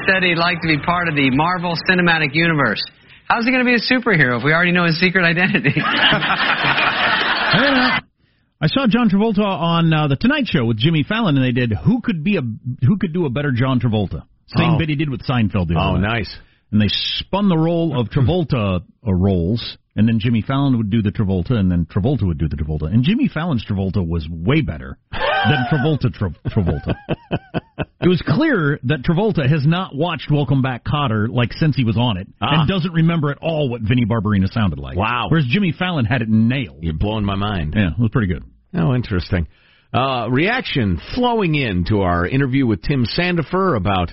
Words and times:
Travolta 0.00 0.12
said 0.12 0.22
he'd 0.22 0.38
like 0.38 0.60
to 0.62 0.68
be 0.68 0.78
part 0.84 1.08
of 1.08 1.14
the 1.14 1.30
Marvel 1.30 1.74
Cinematic 1.88 2.34
Universe. 2.34 2.82
How's 3.28 3.44
he 3.44 3.50
going 3.52 3.64
to 3.64 3.68
be 3.70 3.74
a 3.74 3.78
superhero 3.80 4.38
if 4.38 4.44
we 4.44 4.52
already 4.52 4.72
know 4.72 4.84
his 4.86 4.98
secret 5.00 5.24
identity? 5.24 5.70
I 8.62 8.66
saw 8.66 8.86
John 8.88 9.08
Travolta 9.08 9.40
on 9.44 9.92
uh, 9.92 10.08
the 10.08 10.16
Tonight 10.16 10.44
Show 10.46 10.64
with 10.66 10.76
Jimmy 10.76 11.02
Fallon, 11.08 11.36
and 11.36 11.44
they 11.44 11.52
did 11.52 11.72
who 11.72 12.00
could 12.02 12.22
be 12.22 12.36
a 12.36 12.42
who 12.42 12.98
could 12.98 13.12
do 13.14 13.24
a 13.26 13.30
better 13.30 13.52
John 13.52 13.80
Travolta. 13.80 14.22
Same 14.48 14.72
Oh. 14.74 14.78
bit 14.78 14.88
he 14.88 14.96
did 14.96 15.08
with 15.08 15.22
Seinfeld. 15.22 15.68
The 15.68 15.76
Oh, 15.78 15.96
night. 15.96 16.18
nice. 16.18 16.36
And 16.72 16.80
they 16.80 16.88
spun 16.88 17.48
the 17.48 17.56
role 17.56 17.98
of 17.98 18.08
Travolta 18.10 18.80
uh, 19.06 19.12
roles, 19.14 19.78
and 19.96 20.06
then 20.06 20.18
Jimmy 20.20 20.42
Fallon 20.42 20.76
would 20.76 20.90
do 20.90 21.00
the 21.02 21.10
Travolta, 21.10 21.52
and 21.52 21.70
then 21.70 21.86
Travolta 21.86 22.24
would 22.26 22.38
do 22.38 22.48
the 22.48 22.56
Travolta. 22.56 22.92
And 22.92 23.02
Jimmy 23.04 23.28
Fallon's 23.28 23.64
Travolta 23.64 24.06
was 24.06 24.28
way 24.28 24.60
better 24.60 24.98
than 25.48 25.66
Travolta 25.70 26.12
Tra- 26.12 26.34
Travolta. 26.48 26.94
it 28.00 28.08
was 28.08 28.22
clear 28.26 28.78
that 28.84 29.02
Travolta 29.02 29.48
has 29.48 29.66
not 29.66 29.94
watched 29.94 30.30
Welcome 30.30 30.62
Back 30.62 30.84
Kotter 30.84 31.28
like 31.28 31.52
since 31.52 31.76
he 31.76 31.84
was 31.84 31.96
on 31.96 32.16
it, 32.16 32.28
Ah. 32.40 32.60
and 32.60 32.68
doesn't 32.68 32.92
remember 32.92 33.30
at 33.30 33.38
all 33.38 33.68
what 33.68 33.82
Vinnie 33.82 34.06
Barbarino 34.06 34.50
sounded 34.52 34.78
like. 34.78 34.96
Wow. 34.96 35.26
Whereas 35.28 35.46
Jimmy 35.48 35.72
Fallon 35.76 36.04
had 36.04 36.22
it 36.22 36.28
nailed. 36.28 36.82
You're 36.82 36.94
blowing 36.94 37.24
my 37.24 37.36
mind. 37.36 37.74
Yeah, 37.76 37.88
it 37.92 37.98
was 37.98 38.10
pretty 38.10 38.32
good. 38.32 38.44
Oh, 38.74 38.94
interesting. 38.94 39.48
Uh, 39.92 40.28
reaction 40.30 41.00
flowing 41.14 41.56
in 41.56 41.84
to 41.86 42.02
our 42.02 42.26
interview 42.26 42.66
with 42.66 42.80
Tim 42.82 43.04
Sandefur 43.06 43.76
about 43.76 44.10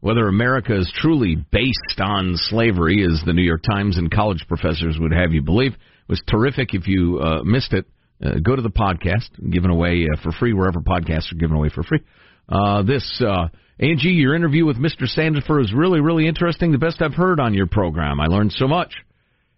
whether 0.00 0.28
America 0.28 0.76
is 0.78 0.92
truly 0.94 1.34
based 1.50 1.98
on 2.00 2.34
slavery, 2.36 3.04
as 3.04 3.22
the 3.26 3.32
New 3.32 3.42
York 3.42 3.62
Times 3.68 3.96
and 3.98 4.08
college 4.10 4.44
professors 4.46 4.96
would 5.00 5.10
have 5.12 5.32
you 5.32 5.42
believe. 5.42 5.72
It 5.72 6.08
was 6.08 6.22
terrific. 6.28 6.74
If 6.74 6.86
you 6.86 7.18
uh, 7.18 7.42
missed 7.42 7.72
it, 7.72 7.86
uh, 8.24 8.38
go 8.42 8.56
to 8.56 8.62
the 8.62 8.70
podcast, 8.70 9.28
given 9.50 9.70
away 9.70 10.06
uh, 10.10 10.20
for 10.22 10.32
free 10.32 10.52
wherever 10.52 10.80
podcasts 10.80 11.32
are 11.32 11.36
given 11.36 11.56
away 11.56 11.68
for 11.68 11.82
free. 11.82 12.00
Uh, 12.48 12.82
this, 12.82 13.22
uh, 13.24 13.48
Angie, 13.78 14.10
your 14.10 14.34
interview 14.34 14.64
with 14.64 14.76
Mr. 14.76 15.02
Sandefur 15.02 15.62
is 15.62 15.72
really, 15.74 16.00
really 16.00 16.26
interesting. 16.28 16.72
The 16.72 16.78
best 16.78 17.02
I've 17.02 17.14
heard 17.14 17.40
on 17.40 17.54
your 17.54 17.66
program. 17.66 18.20
I 18.20 18.26
learned 18.26 18.52
so 18.52 18.68
much. 18.68 18.94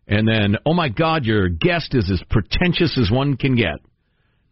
And 0.06 0.26
then, 0.26 0.56
oh 0.64 0.72
my 0.72 0.88
God, 0.88 1.24
your 1.24 1.48
guest 1.48 1.94
is 1.94 2.10
as 2.10 2.22
pretentious 2.30 2.98
as 2.98 3.10
one 3.10 3.36
can 3.36 3.54
get. 3.54 3.76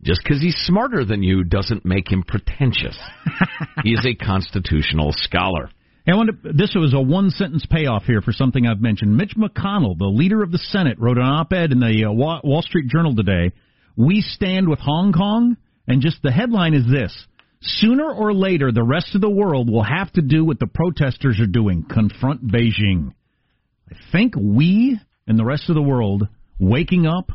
Just 0.03 0.21
because 0.23 0.43
he's 0.43 0.57
smarter 0.57 1.05
than 1.05 1.23
you 1.23 1.43
doesn't 1.43 1.87
make 1.87 2.12
him 2.12 2.23
pretentious. 2.23 2.97
he 3.83 3.95
is 3.95 4.07
a 4.07 4.15
constitutional 4.15 5.12
scholar. 5.12 5.71
I 6.09 6.15
wonder, 6.15 6.34
this 6.45 6.73
was 6.77 6.95
a 6.95 7.01
one 7.01 7.31
sentence 7.31 7.67
payoff 7.69 8.05
here 8.05 8.21
for 8.21 8.33
something 8.33 8.65
I've 8.65 8.81
mentioned. 8.81 9.17
Mitch 9.17 9.33
McConnell, 9.37 9.99
the 9.99 10.05
leader 10.05 10.43
of 10.43 10.53
the 10.53 10.59
Senate, 10.59 11.01
wrote 11.01 11.17
an 11.17 11.25
op 11.25 11.53
ed 11.53 11.73
in 11.73 11.81
the 11.81 12.05
uh, 12.05 12.12
Wall 12.12 12.62
Street 12.62 12.87
Journal 12.89 13.17
today. 13.17 13.53
We 13.97 14.21
stand 14.21 14.69
with 14.69 14.79
Hong 14.81 15.13
Kong, 15.13 15.57
and 15.89 16.03
just 16.03 16.23
the 16.23 16.31
headline 16.31 16.75
is 16.75 16.85
this 16.91 17.27
Sooner 17.63 18.11
or 18.11 18.35
later, 18.35 18.71
the 18.71 18.85
rest 18.85 19.15
of 19.15 19.21
the 19.21 19.31
world 19.31 19.71
will 19.71 19.83
have 19.83 20.13
to 20.13 20.23
do 20.23 20.45
what 20.45 20.59
the 20.61 20.67
protesters 20.67 21.41
are 21.41 21.47
doing 21.47 21.85
confront 21.89 22.47
Beijing. 22.47 23.13
I 23.91 23.95
think 24.13 24.35
we 24.37 25.01
and 25.27 25.39
the 25.39 25.45
rest 25.45 25.69
of 25.69 25.75
the 25.75 25.83
world 25.83 26.29
waking 26.59 27.07
up 27.07 27.33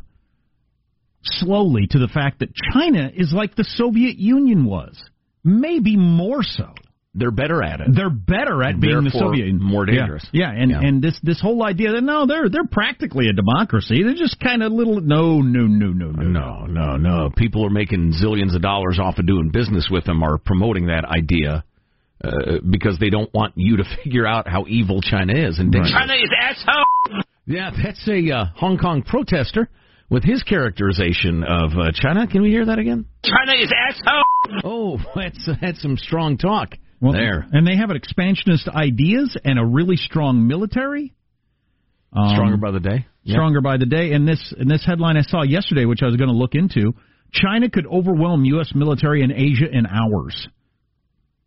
slowly 1.24 1.88
to 1.88 2.00
the 2.00 2.08
fact 2.08 2.40
that 2.40 2.54
China 2.74 3.12
is 3.14 3.34
like 3.34 3.56
the 3.56 3.64
Soviet 3.64 4.18
Union 4.18 4.66
was, 4.66 5.02
maybe 5.44 5.98
more 5.98 6.44
so. 6.44 6.74
They're 7.14 7.32
better 7.32 7.62
at 7.62 7.82
it. 7.82 7.88
They're 7.94 8.10
better 8.10 8.64
at 8.64 8.80
being 8.80 9.04
the 9.04 9.12
Soviet 9.12 9.46
Union. 9.48 9.62
more 9.62 9.86
Yeah. 9.86 10.00
dangerous. 10.00 10.26
Yeah, 10.32 10.50
and 10.50 10.72
Yeah. 10.72 10.80
and 10.82 11.02
this 11.02 11.20
this 11.22 11.42
whole 11.42 11.62
idea 11.64 11.92
that 11.92 12.02
no, 12.04 12.26
they're 12.26 12.48
they're 12.48 12.64
practically 12.72 13.28
a 13.28 13.34
democracy. 13.34 14.02
They're 14.04 14.14
just 14.14 14.40
kind 14.40 14.64
of 14.64 14.72
little 14.72 15.02
no 15.02 15.42
no 15.42 15.68
no 15.68 15.88
no 15.92 16.12
no 16.12 16.24
No, 16.24 16.66
no, 16.68 16.96
no. 16.96 17.30
People 17.36 17.66
are 17.66 17.70
making 17.70 18.14
zillions 18.14 18.56
of 18.56 18.62
dollars 18.62 18.98
off 18.98 19.20
of 19.20 19.26
doing 19.26 19.50
business 19.52 19.90
with 19.92 20.06
them 20.06 20.24
are 20.24 20.38
promoting 20.38 20.86
that 20.88 21.04
idea 21.04 21.66
uh, 22.24 22.60
because 22.70 22.98
they 23.00 23.10
don't 23.10 23.34
want 23.34 23.54
you 23.58 23.78
to 23.78 23.84
figure 24.04 24.26
out 24.26 24.48
how 24.48 24.64
evil 24.70 25.02
China 25.02 25.34
is. 25.34 25.60
And 25.60 25.74
Right. 25.76 25.92
China 25.92 26.14
is 26.14 26.30
asshole. 26.40 27.22
Yeah, 27.46 27.72
that's 27.72 28.08
a 28.08 28.32
uh, 28.32 28.46
Hong 28.56 28.78
Kong 28.78 29.02
protester 29.02 29.68
with 30.10 30.24
his 30.24 30.44
characterization 30.44 31.44
of 31.44 31.72
uh, 31.78 31.92
China. 31.94 32.26
Can 32.28 32.42
we 32.42 32.52
hear 32.52 32.66
that 32.68 32.80
again? 32.80 33.06
China 33.26 33.58
is 33.60 33.70
asshole. 33.76 34.24
Oh, 34.64 35.00
that's 35.16 35.50
that's 35.60 35.82
some 35.82 35.98
strong 35.98 36.38
talk 36.38 36.76
Well, 37.02 37.14
there. 37.14 37.46
and 37.52 37.66
they 37.68 37.76
have 37.76 37.90
an 37.90 37.96
expansionist 37.98 38.68
ideas 38.70 39.36
and 39.44 39.58
a 39.60 39.66
really 39.66 39.96
strong 39.98 40.48
military. 40.48 41.14
Um, 42.14 42.30
Stronger 42.36 42.58
by 42.58 42.72
the 42.72 42.80
day. 42.80 43.06
Yeah. 43.24 43.36
stronger 43.36 43.62
by 43.62 43.78
the 43.78 43.86
day. 43.86 44.12
And 44.14 44.28
this 44.28 44.54
and 44.58 44.70
this 44.70 44.86
headline 44.86 45.16
I 45.18 45.22
saw 45.22 45.44
yesterday, 45.44 45.86
which 45.86 46.02
I 46.04 46.08
was 46.08 46.16
going 46.18 46.30
to 46.30 46.36
look 46.36 46.56
into, 46.56 46.94
China 47.32 47.70
could 47.70 47.88
overwhelm 47.88 48.44
U.S. 48.46 48.72
military 48.76 49.22
in 49.24 49.32
Asia 49.32 49.66
in 49.72 49.86
hours. 49.86 50.48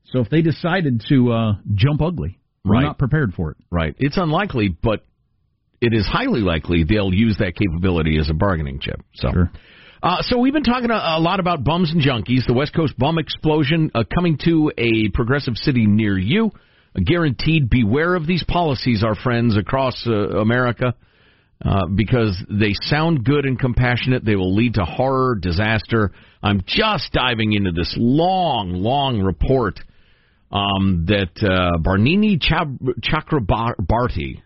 So 0.07 0.21
if 0.21 0.31
they 0.31 0.43
decided 0.43 1.03
to 1.09 1.33
uh, 1.33 1.53
jump 1.75 2.01
ugly, 2.01 2.39
we're 2.65 2.75
Right. 2.75 2.83
not 2.85 2.99
prepared 2.99 3.35
for 3.35 3.51
it. 3.51 3.57
Right. 3.71 3.95
It's 3.99 4.17
unlikely, 4.17 4.69
but 4.69 5.05
it 5.81 5.93
is 5.93 6.07
highly 6.07 6.41
likely 6.41 6.85
they'll 6.85 7.13
use 7.13 7.37
that 7.41 7.55
capability 7.57 8.19
as 8.19 8.31
a 8.31 8.35
bargaining 8.35 8.81
chip. 8.81 9.03
So. 9.15 9.31
Sure. 9.33 9.51
Uh, 10.05 10.19
so 10.21 10.37
we've 10.37 10.53
been 10.53 10.63
talking 10.63 10.91
a, 10.91 11.17
a 11.17 11.19
lot 11.19 11.41
about 11.41 11.65
bums 11.65 11.91
and 11.91 12.03
junkies. 12.03 12.47
The 12.47 12.53
West 12.53 12.75
Coast 12.75 12.93
bum 12.99 13.17
explosion 13.19 13.91
uh, 13.95 14.05
coming 14.15 14.37
to 14.45 14.71
a 14.77 15.09
progressive 15.15 15.57
city 15.57 15.87
near 15.87 16.19
you. 16.19 16.51
Guaranteed, 17.03 17.71
beware 17.71 18.15
of 18.15 18.27
these 18.27 18.45
policies, 18.47 19.03
our 19.03 19.15
friends 19.15 19.57
across 19.57 20.07
uh, 20.07 20.13
America, 20.13 20.95
uh, 21.65 21.87
because 21.87 22.37
they 22.51 22.75
sound 22.75 23.25
good 23.25 23.47
and 23.47 23.59
compassionate. 23.59 24.27
They 24.27 24.37
will 24.37 24.55
lead 24.55 24.75
to 24.75 24.85
horror, 24.85 25.37
disaster. 25.41 26.13
I'm 26.43 26.63
just 26.67 27.11
diving 27.15 27.55
into 27.55 27.73
this 27.73 27.95
long, 27.97 28.73
long 28.75 29.23
report 29.23 29.81
um, 30.53 31.07
that 31.09 31.31
uh, 31.43 31.79
Barnini 31.79 32.39
Chab- 32.39 32.79
Chakraborty, 33.01 34.43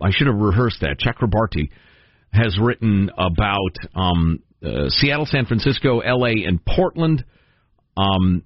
I 0.00 0.10
should 0.10 0.28
have 0.28 0.36
rehearsed 0.36 0.80
that, 0.80 0.96
Chakraborty, 0.98 1.68
has 2.32 2.58
written 2.58 3.10
about 3.18 3.76
um, 3.94 4.42
uh, 4.64 4.88
Seattle, 4.88 5.26
San 5.26 5.46
Francisco, 5.46 6.00
L.A., 6.00 6.44
and 6.46 6.64
Portland. 6.64 7.24
Um, 7.96 8.44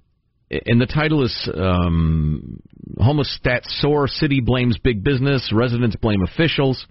and 0.49 0.79
the 0.79 0.85
title 0.85 1.23
is 1.23 1.49
um, 1.53 2.61
Homostat 2.97 3.61
Sore 3.65 4.07
City 4.07 4.39
Blames 4.39 4.77
Big 4.77 5.03
Business, 5.03 5.51
Residents 5.53 5.95
Blame 5.97 6.21
Officials, 6.23 6.85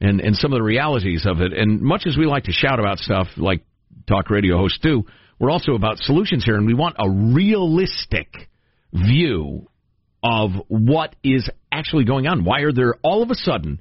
and, 0.00 0.20
and 0.20 0.34
some 0.36 0.52
of 0.52 0.58
the 0.58 0.62
realities 0.62 1.26
of 1.26 1.40
it. 1.40 1.52
And 1.52 1.80
much 1.82 2.04
as 2.06 2.16
we 2.16 2.26
like 2.26 2.44
to 2.44 2.52
shout 2.52 2.78
about 2.78 2.98
stuff 2.98 3.26
like 3.36 3.64
talk 4.08 4.30
radio 4.30 4.56
hosts 4.56 4.78
do, 4.82 5.04
we're 5.38 5.50
also 5.50 5.72
about 5.72 5.98
solutions 5.98 6.44
here, 6.44 6.56
and 6.56 6.66
we 6.66 6.74
want 6.74 6.96
a 6.98 7.10
realistic 7.10 8.48
view 8.92 9.68
of 10.22 10.50
what 10.68 11.14
is 11.22 11.48
actually 11.70 12.04
going 12.04 12.26
on. 12.26 12.44
Why 12.44 12.60
are 12.60 12.72
there 12.72 12.94
all 13.02 13.22
of 13.22 13.30
a 13.30 13.34
sudden 13.34 13.80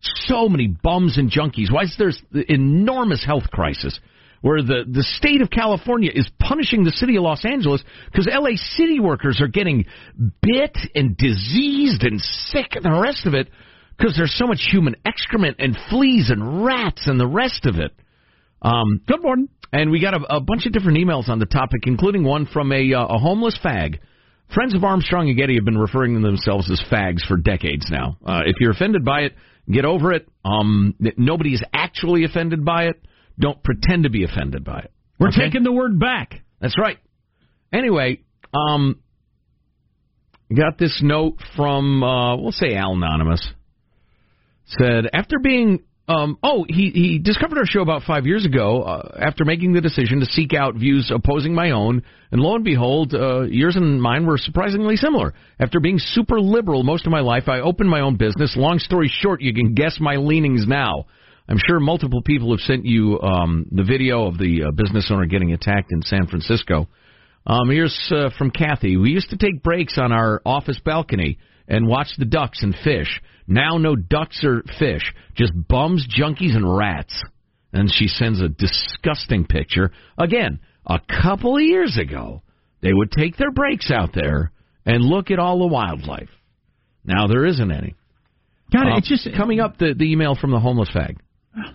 so 0.00 0.48
many 0.48 0.66
bums 0.68 1.18
and 1.18 1.30
junkies? 1.30 1.70
Why 1.70 1.82
is 1.82 1.94
there 1.98 2.12
the 2.30 2.50
enormous 2.50 3.24
health 3.24 3.50
crisis 3.50 3.98
where 4.42 4.60
the, 4.60 4.84
the 4.86 5.02
state 5.02 5.40
of 5.40 5.50
California 5.50 6.10
is 6.12 6.28
punishing 6.38 6.84
the 6.84 6.90
city 6.90 7.16
of 7.16 7.22
Los 7.22 7.44
Angeles 7.44 7.82
because 8.10 8.28
LA 8.30 8.56
city 8.76 9.00
workers 9.00 9.40
are 9.40 9.48
getting 9.48 9.86
bit 10.42 10.76
and 10.94 11.16
diseased 11.16 12.02
and 12.02 12.20
sick 12.20 12.72
and 12.72 12.84
the 12.84 13.00
rest 13.00 13.24
of 13.24 13.34
it 13.34 13.48
because 13.96 14.14
there's 14.16 14.36
so 14.36 14.46
much 14.46 14.60
human 14.70 14.96
excrement 15.06 15.56
and 15.60 15.76
fleas 15.88 16.30
and 16.30 16.64
rats 16.64 17.06
and 17.06 17.18
the 17.18 17.26
rest 17.26 17.66
of 17.66 17.76
it. 17.76 17.92
Um, 18.60 19.00
Good 19.06 19.22
morning. 19.22 19.48
And 19.72 19.90
we 19.90 20.02
got 20.02 20.12
a, 20.14 20.36
a 20.36 20.40
bunch 20.40 20.66
of 20.66 20.72
different 20.72 20.98
emails 20.98 21.28
on 21.28 21.38
the 21.38 21.46
topic, 21.46 21.86
including 21.86 22.24
one 22.24 22.44
from 22.46 22.72
a, 22.72 22.92
uh, 22.92 23.06
a 23.06 23.18
homeless 23.18 23.58
fag. 23.64 24.00
Friends 24.54 24.74
of 24.74 24.84
Armstrong 24.84 25.28
and 25.28 25.38
Getty 25.38 25.54
have 25.54 25.64
been 25.64 25.78
referring 25.78 26.14
to 26.14 26.20
themselves 26.20 26.70
as 26.70 26.82
fags 26.92 27.26
for 27.26 27.38
decades 27.38 27.86
now. 27.90 28.18
Uh, 28.24 28.40
if 28.44 28.56
you're 28.60 28.72
offended 28.72 29.02
by 29.02 29.20
it, 29.20 29.34
get 29.70 29.86
over 29.86 30.12
it. 30.12 30.28
Um, 30.44 30.94
nobody 31.16 31.54
is 31.54 31.62
actually 31.72 32.24
offended 32.24 32.64
by 32.64 32.88
it. 32.88 33.02
Don't 33.38 33.62
pretend 33.62 34.04
to 34.04 34.10
be 34.10 34.24
offended 34.24 34.64
by 34.64 34.80
it. 34.80 34.92
We're 35.18 35.28
Okay? 35.28 35.42
taking 35.46 35.62
the 35.62 35.72
word 35.72 35.98
back. 35.98 36.42
That's 36.60 36.78
right. 36.78 36.98
Anyway, 37.72 38.20
um, 38.54 39.00
got 40.54 40.78
this 40.78 41.00
note 41.02 41.38
from 41.56 42.02
uh, 42.02 42.36
we'll 42.36 42.52
say 42.52 42.74
Al 42.74 42.92
Anonymous. 42.92 43.46
Said 44.66 45.04
after 45.12 45.38
being 45.38 45.80
um, 46.08 46.38
oh 46.42 46.64
he 46.68 46.90
he 46.90 47.18
discovered 47.18 47.58
our 47.58 47.66
show 47.66 47.80
about 47.80 48.02
five 48.02 48.26
years 48.26 48.44
ago 48.44 48.82
uh, 48.82 49.18
after 49.20 49.44
making 49.44 49.72
the 49.72 49.80
decision 49.80 50.20
to 50.20 50.26
seek 50.26 50.52
out 50.52 50.74
views 50.74 51.10
opposing 51.14 51.54
my 51.54 51.70
own 51.70 52.02
and 52.30 52.40
lo 52.40 52.54
and 52.54 52.64
behold 52.64 53.14
uh, 53.14 53.42
yours 53.42 53.76
and 53.76 54.00
mine 54.02 54.26
were 54.26 54.38
surprisingly 54.38 54.96
similar. 54.96 55.34
After 55.58 55.80
being 55.80 55.98
super 55.98 56.40
liberal 56.40 56.82
most 56.82 57.06
of 57.06 57.12
my 57.12 57.20
life, 57.20 57.48
I 57.48 57.60
opened 57.60 57.88
my 57.88 58.00
own 58.00 58.16
business. 58.16 58.54
Long 58.56 58.78
story 58.78 59.10
short, 59.12 59.40
you 59.40 59.54
can 59.54 59.74
guess 59.74 59.98
my 60.00 60.16
leanings 60.16 60.66
now. 60.66 61.06
I'm 61.52 61.58
sure 61.66 61.80
multiple 61.80 62.22
people 62.22 62.50
have 62.52 62.60
sent 62.60 62.86
you 62.86 63.20
um, 63.20 63.66
the 63.70 63.82
video 63.82 64.24
of 64.26 64.38
the 64.38 64.62
uh, 64.62 64.70
business 64.70 65.10
owner 65.12 65.26
getting 65.26 65.52
attacked 65.52 65.92
in 65.92 66.00
San 66.00 66.26
Francisco. 66.26 66.88
Um, 67.46 67.68
here's 67.68 68.10
uh, 68.10 68.30
from 68.38 68.50
Kathy. 68.50 68.96
We 68.96 69.10
used 69.10 69.28
to 69.30 69.36
take 69.36 69.62
breaks 69.62 69.98
on 69.98 70.12
our 70.12 70.40
office 70.46 70.80
balcony 70.82 71.36
and 71.68 71.86
watch 71.86 72.08
the 72.16 72.24
ducks 72.24 72.62
and 72.62 72.74
fish. 72.82 73.20
Now, 73.46 73.76
no 73.76 73.94
ducks 73.96 74.42
or 74.42 74.62
fish, 74.78 75.02
just 75.34 75.52
bums, 75.68 76.08
junkies, 76.08 76.56
and 76.56 76.74
rats. 76.74 77.22
And 77.70 77.92
she 77.92 78.08
sends 78.08 78.40
a 78.40 78.48
disgusting 78.48 79.44
picture. 79.44 79.90
Again, 80.16 80.58
a 80.86 81.00
couple 81.22 81.56
of 81.56 81.62
years 81.62 81.98
ago, 81.98 82.40
they 82.80 82.94
would 82.94 83.12
take 83.12 83.36
their 83.36 83.50
breaks 83.50 83.90
out 83.90 84.14
there 84.14 84.52
and 84.86 85.04
look 85.04 85.30
at 85.30 85.38
all 85.38 85.58
the 85.58 85.66
wildlife. 85.66 86.30
Now 87.04 87.26
there 87.26 87.44
isn't 87.44 87.70
any. 87.70 87.94
God, 88.72 88.86
Uh, 88.86 88.96
it's 88.96 89.08
just 89.08 89.28
coming 89.36 89.60
up. 89.60 89.76
The 89.76 89.92
the 89.94 90.10
email 90.10 90.34
from 90.34 90.50
the 90.50 90.58
homeless 90.58 90.88
fag. 90.94 91.18
It's 91.54 91.74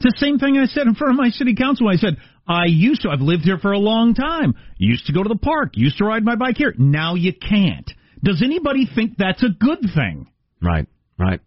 the 0.00 0.14
same 0.16 0.38
thing 0.38 0.58
I 0.58 0.66
said 0.66 0.86
in 0.86 0.94
front 0.94 1.12
of 1.12 1.18
my 1.18 1.30
city 1.30 1.54
council. 1.54 1.88
I 1.88 1.96
said, 1.96 2.16
I 2.46 2.66
used 2.66 3.02
to, 3.02 3.10
I've 3.10 3.20
lived 3.20 3.44
here 3.44 3.58
for 3.58 3.72
a 3.72 3.78
long 3.78 4.14
time. 4.14 4.54
Used 4.78 5.06
to 5.06 5.12
go 5.12 5.22
to 5.22 5.28
the 5.28 5.36
park. 5.36 5.70
Used 5.74 5.98
to 5.98 6.04
ride 6.04 6.24
my 6.24 6.34
bike 6.34 6.56
here. 6.56 6.74
Now 6.76 7.14
you 7.14 7.32
can't. 7.32 7.90
Does 8.22 8.42
anybody 8.42 8.88
think 8.92 9.16
that's 9.16 9.42
a 9.42 9.48
good 9.48 9.80
thing? 9.94 10.26
Right, 10.60 10.86
right. 11.18 11.40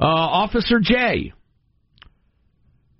Uh, 0.00 0.06
Officer 0.06 0.80
J. 0.80 1.32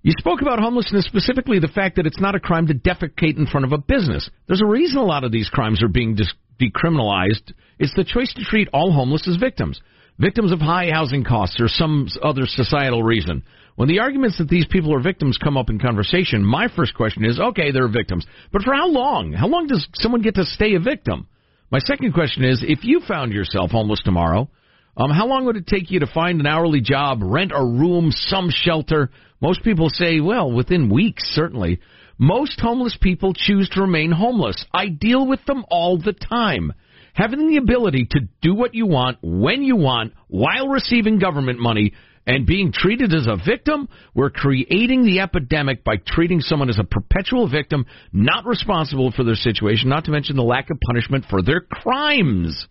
You 0.02 0.12
spoke 0.18 0.42
about 0.42 0.58
homelessness, 0.58 1.04
specifically 1.04 1.60
the 1.60 1.68
fact 1.68 1.96
that 1.96 2.06
it's 2.06 2.20
not 2.20 2.34
a 2.34 2.40
crime 2.40 2.66
to 2.66 2.74
defecate 2.74 3.38
in 3.38 3.46
front 3.46 3.64
of 3.64 3.72
a 3.72 3.78
business. 3.78 4.28
There's 4.48 4.62
a 4.62 4.66
reason 4.66 4.98
a 4.98 5.04
lot 5.04 5.22
of 5.22 5.30
these 5.30 5.48
crimes 5.48 5.80
are 5.82 5.88
being 5.88 6.16
dis- 6.16 6.34
decriminalized. 6.60 7.52
It's 7.78 7.94
the 7.94 8.04
choice 8.04 8.32
to 8.34 8.44
treat 8.44 8.68
all 8.72 8.92
homeless 8.92 9.28
as 9.28 9.36
victims. 9.36 9.80
Victims 10.18 10.52
of 10.52 10.60
high 10.60 10.90
housing 10.90 11.24
costs 11.24 11.60
or 11.60 11.68
some 11.68 12.06
other 12.22 12.46
societal 12.46 13.02
reason. 13.02 13.42
When 13.76 13.88
the 13.88 14.00
arguments 14.00 14.38
that 14.38 14.48
these 14.48 14.66
people 14.66 14.94
are 14.94 15.00
victims 15.00 15.38
come 15.42 15.56
up 15.56 15.70
in 15.70 15.78
conversation, 15.78 16.44
my 16.44 16.68
first 16.76 16.94
question 16.94 17.24
is, 17.24 17.40
okay, 17.40 17.70
they're 17.70 17.88
victims. 17.88 18.26
But 18.52 18.62
for 18.62 18.74
how 18.74 18.88
long? 18.88 19.32
How 19.32 19.48
long 19.48 19.66
does 19.66 19.86
someone 19.94 20.20
get 20.20 20.34
to 20.34 20.44
stay 20.44 20.74
a 20.74 20.80
victim? 20.80 21.26
My 21.70 21.78
second 21.78 22.12
question 22.12 22.44
is, 22.44 22.62
if 22.66 22.84
you 22.84 23.00
found 23.08 23.32
yourself 23.32 23.70
homeless 23.70 24.02
tomorrow, 24.04 24.50
um, 24.94 25.10
how 25.10 25.26
long 25.26 25.46
would 25.46 25.56
it 25.56 25.66
take 25.66 25.90
you 25.90 26.00
to 26.00 26.06
find 26.06 26.38
an 26.38 26.46
hourly 26.46 26.82
job, 26.82 27.20
rent 27.22 27.50
a 27.54 27.64
room, 27.64 28.10
some 28.12 28.50
shelter? 28.50 29.10
Most 29.40 29.64
people 29.64 29.88
say, 29.88 30.20
well, 30.20 30.52
within 30.52 30.90
weeks, 30.90 31.22
certainly. 31.32 31.80
Most 32.18 32.60
homeless 32.60 32.96
people 33.00 33.32
choose 33.32 33.70
to 33.70 33.80
remain 33.80 34.12
homeless. 34.12 34.64
I 34.74 34.88
deal 34.88 35.26
with 35.26 35.42
them 35.46 35.64
all 35.70 35.96
the 35.96 36.12
time. 36.12 36.74
Having 37.14 37.48
the 37.48 37.58
ability 37.58 38.06
to 38.10 38.20
do 38.40 38.54
what 38.54 38.74
you 38.74 38.86
want, 38.86 39.18
when 39.22 39.62
you 39.62 39.76
want, 39.76 40.14
while 40.28 40.68
receiving 40.68 41.18
government 41.18 41.58
money, 41.58 41.92
and 42.26 42.46
being 42.46 42.72
treated 42.72 43.12
as 43.12 43.26
a 43.26 43.36
victim, 43.44 43.88
we're 44.14 44.30
creating 44.30 45.04
the 45.04 45.20
epidemic 45.20 45.82
by 45.82 45.96
treating 46.06 46.40
someone 46.40 46.70
as 46.70 46.78
a 46.78 46.84
perpetual 46.84 47.48
victim, 47.48 47.84
not 48.12 48.46
responsible 48.46 49.10
for 49.10 49.24
their 49.24 49.34
situation, 49.34 49.88
not 49.88 50.04
to 50.04 50.12
mention 50.12 50.36
the 50.36 50.42
lack 50.42 50.70
of 50.70 50.78
punishment 50.86 51.24
for 51.28 51.42
their 51.42 51.60
crimes. 51.60 52.66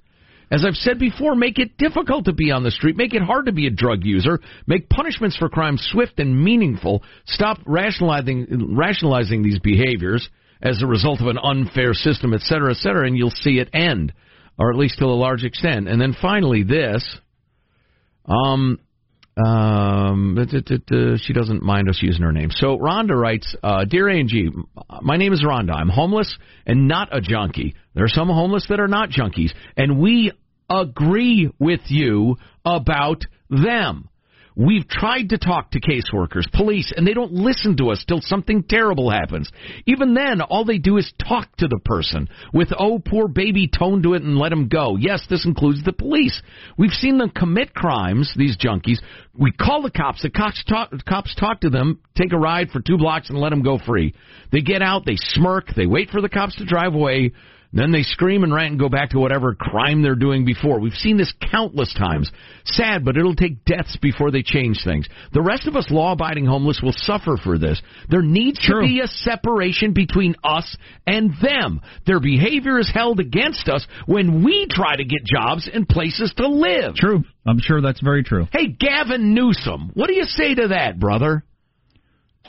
As 0.49 0.65
I've 0.65 0.75
said 0.75 0.99
before, 0.99 1.35
make 1.35 1.59
it 1.59 1.77
difficult 1.77 2.25
to 2.25 2.33
be 2.33 2.51
on 2.51 2.63
the 2.63 2.71
street, 2.71 2.97
make 2.97 3.13
it 3.13 3.21
hard 3.21 3.45
to 3.45 3.53
be 3.53 3.67
a 3.67 3.71
drug 3.71 4.03
user, 4.03 4.39
make 4.67 4.89
punishments 4.89 5.37
for 5.37 5.49
crime 5.49 5.77
swift 5.77 6.19
and 6.19 6.43
meaningful, 6.43 7.03
stop 7.25 7.57
rationalizing, 7.65 8.75
rationalizing 8.75 9.43
these 9.43 9.59
behaviors 9.59 10.29
as 10.61 10.81
a 10.81 10.87
result 10.87 11.21
of 11.21 11.27
an 11.27 11.37
unfair 11.41 11.93
system, 11.93 12.33
et 12.33 12.41
cetera, 12.41 12.71
et 12.71 12.77
cetera, 12.77 13.07
and 13.07 13.17
you'll 13.17 13.31
see 13.31 13.59
it 13.59 13.69
end, 13.73 14.13
or 14.61 14.69
at 14.69 14.77
least 14.77 14.99
to 14.99 15.05
a 15.05 15.07
large 15.07 15.43
extent. 15.43 15.87
And 15.87 15.99
then 15.99 16.15
finally, 16.21 16.61
this. 16.61 17.03
Um, 18.25 18.77
um, 19.43 20.37
she 21.19 21.33
doesn't 21.33 21.63
mind 21.63 21.89
us 21.89 21.99
using 21.99 22.21
her 22.21 22.31
name. 22.31 22.49
So 22.51 22.77
Rhonda 22.77 23.19
writes, 23.19 23.55
uh, 23.63 23.85
Dear 23.85 24.09
A&G, 24.09 24.49
my 25.01 25.17
name 25.17 25.33
is 25.33 25.43
Rhonda. 25.43 25.73
I'm 25.73 25.89
homeless 25.89 26.37
and 26.67 26.87
not 26.87 27.09
a 27.15 27.21
junkie. 27.21 27.73
There 27.95 28.03
are 28.03 28.09
some 28.09 28.27
homeless 28.27 28.67
that 28.69 28.79
are 28.79 28.87
not 28.87 29.09
junkies, 29.09 29.51
and 29.75 29.99
we 29.99 30.31
agree 30.69 31.49
with 31.57 31.81
you 31.87 32.35
about 32.63 33.23
them. 33.49 34.09
We've 34.55 34.87
tried 34.87 35.29
to 35.29 35.37
talk 35.37 35.71
to 35.71 35.79
caseworkers, 35.79 36.51
police, 36.51 36.91
and 36.95 37.07
they 37.07 37.13
don't 37.13 37.31
listen 37.31 37.77
to 37.77 37.91
us 37.91 38.03
till 38.05 38.21
something 38.21 38.63
terrible 38.63 39.09
happens. 39.09 39.49
Even 39.85 40.13
then, 40.13 40.41
all 40.41 40.65
they 40.65 40.77
do 40.77 40.97
is 40.97 41.11
talk 41.25 41.55
to 41.57 41.67
the 41.67 41.79
person 41.85 42.27
with, 42.53 42.69
oh, 42.77 42.99
poor 42.99 43.27
baby, 43.27 43.67
tone 43.67 44.03
to 44.03 44.13
it 44.13 44.23
and 44.23 44.37
let 44.37 44.49
them 44.49 44.67
go. 44.67 44.97
Yes, 44.97 45.25
this 45.29 45.45
includes 45.45 45.83
the 45.83 45.93
police. 45.93 46.41
We've 46.77 46.91
seen 46.91 47.17
them 47.17 47.29
commit 47.29 47.73
crimes, 47.73 48.33
these 48.35 48.57
junkies. 48.57 48.99
We 49.33 49.51
call 49.51 49.81
the 49.81 49.91
cops. 49.91 50.21
The 50.21 50.29
cops 50.29 50.63
talk, 50.65 50.91
cops 51.07 51.33
talk 51.35 51.61
to 51.61 51.69
them, 51.69 51.99
take 52.15 52.33
a 52.33 52.37
ride 52.37 52.71
for 52.71 52.81
two 52.81 52.97
blocks, 52.97 53.29
and 53.29 53.39
let 53.39 53.51
them 53.51 53.63
go 53.63 53.79
free. 53.79 54.13
They 54.51 54.61
get 54.61 54.81
out, 54.81 55.05
they 55.05 55.15
smirk, 55.15 55.73
they 55.75 55.85
wait 55.85 56.09
for 56.09 56.21
the 56.21 56.29
cops 56.29 56.57
to 56.57 56.65
drive 56.65 56.93
away. 56.93 57.31
Then 57.73 57.91
they 57.91 58.03
scream 58.03 58.43
and 58.43 58.53
rant 58.53 58.71
and 58.71 58.79
go 58.79 58.89
back 58.89 59.11
to 59.11 59.19
whatever 59.19 59.55
crime 59.55 60.01
they're 60.01 60.15
doing 60.15 60.43
before. 60.43 60.79
We've 60.79 60.93
seen 60.93 61.15
this 61.17 61.33
countless 61.51 61.93
times. 61.93 62.29
Sad, 62.65 63.05
but 63.05 63.15
it'll 63.15 63.35
take 63.35 63.63
deaths 63.63 63.97
before 64.01 64.29
they 64.29 64.43
change 64.43 64.81
things. 64.83 65.07
The 65.31 65.41
rest 65.41 65.67
of 65.67 65.77
us 65.77 65.89
law 65.89 66.11
abiding 66.11 66.45
homeless 66.45 66.81
will 66.83 66.93
suffer 66.95 67.37
for 67.41 67.57
this. 67.57 67.81
There 68.09 68.21
needs 68.21 68.59
True. 68.59 68.81
to 68.81 68.87
be 68.87 68.99
a 68.99 69.07
separation 69.07 69.93
between 69.93 70.35
us 70.43 70.75
and 71.07 71.31
them. 71.41 71.79
Their 72.05 72.19
behavior 72.19 72.77
is 72.77 72.91
held 72.93 73.21
against 73.21 73.69
us 73.69 73.87
when 74.05 74.43
we 74.43 74.67
try 74.69 74.97
to 74.97 75.05
get 75.05 75.23
jobs 75.23 75.69
and 75.73 75.87
places 75.87 76.33
to 76.37 76.47
live. 76.47 76.95
True. 76.95 77.23
I'm 77.47 77.59
sure 77.59 77.81
that's 77.81 78.01
very 78.01 78.23
true. 78.23 78.47
Hey, 78.51 78.67
Gavin 78.67 79.33
Newsom, 79.33 79.91
what 79.93 80.07
do 80.07 80.13
you 80.13 80.25
say 80.25 80.55
to 80.55 80.69
that, 80.69 80.99
brother? 80.99 81.45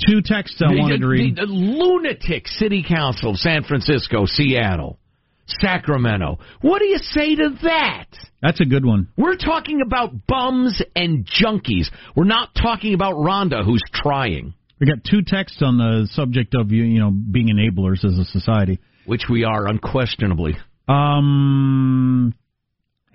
Two 0.07 0.21
texts 0.25 0.61
I 0.65 0.75
wanted 0.75 1.03
to 1.03 1.07
read. 1.07 1.37
The, 1.37 1.47
the 1.47 1.53
lunatic 1.53 2.49
city 2.49 2.85
council 2.87 3.33
of 3.33 3.37
San 3.37 3.63
Francisco, 3.63 4.25
Seattle, 4.27 4.99
Sacramento. 5.47 6.39
What 6.61 6.79
do 6.81 6.87
you 6.87 6.99
say 6.99 7.35
to 7.37 7.50
that? 7.62 8.06
That's 8.41 8.61
a 8.61 8.65
good 8.65 8.85
one. 8.85 9.09
We're 9.17 9.37
talking 9.37 9.81
about 9.85 10.27
bums 10.27 10.81
and 10.97 11.27
junkies. 11.27 11.87
We're 12.17 12.25
not 12.25 12.50
talking 12.55 12.94
about 12.94 13.15
Rhonda, 13.15 13.65
who's 13.65 13.83
trying, 13.93 14.55
We 14.81 14.87
got 14.87 14.99
two 15.09 15.23
texts 15.23 15.61
on 15.62 15.79
the 15.79 16.09
subject 16.12 16.55
of 16.55 16.73
you, 16.73 16.85
you 16.85 16.99
know, 17.00 17.11
being 17.11 17.49
enablers 17.49 18.05
as 18.05 18.19
a 18.19 18.25
society. 18.25 18.79
which 19.06 19.25
we 19.31 19.44
are 19.44 19.67
unquestionably. 19.69 20.56
Um, 20.89 22.35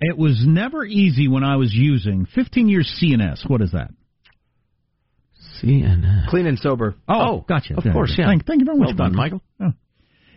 it 0.00 0.16
was 0.16 0.42
never 0.46 0.84
easy 0.84 1.28
when 1.28 1.44
I 1.44 1.56
was 1.56 1.72
using 1.74 2.26
15 2.34 2.68
years 2.68 2.88
CNS. 3.02 3.48
What 3.48 3.60
is 3.62 3.72
that? 3.72 3.90
CNN. 5.62 6.28
Clean 6.28 6.46
and 6.46 6.58
sober. 6.58 6.94
Oh, 7.08 7.44
gotcha. 7.48 7.76
of 7.76 7.84
Yeah, 7.84 7.92
course, 7.92 8.14
yeah. 8.16 8.26
Thank, 8.26 8.46
thank 8.46 8.60
you 8.60 8.64
very 8.66 8.78
much, 8.78 8.86
Well 8.88 8.96
done, 8.96 9.14
Michael. 9.16 9.42
Michael. 9.58 9.74
Oh. 9.74 9.78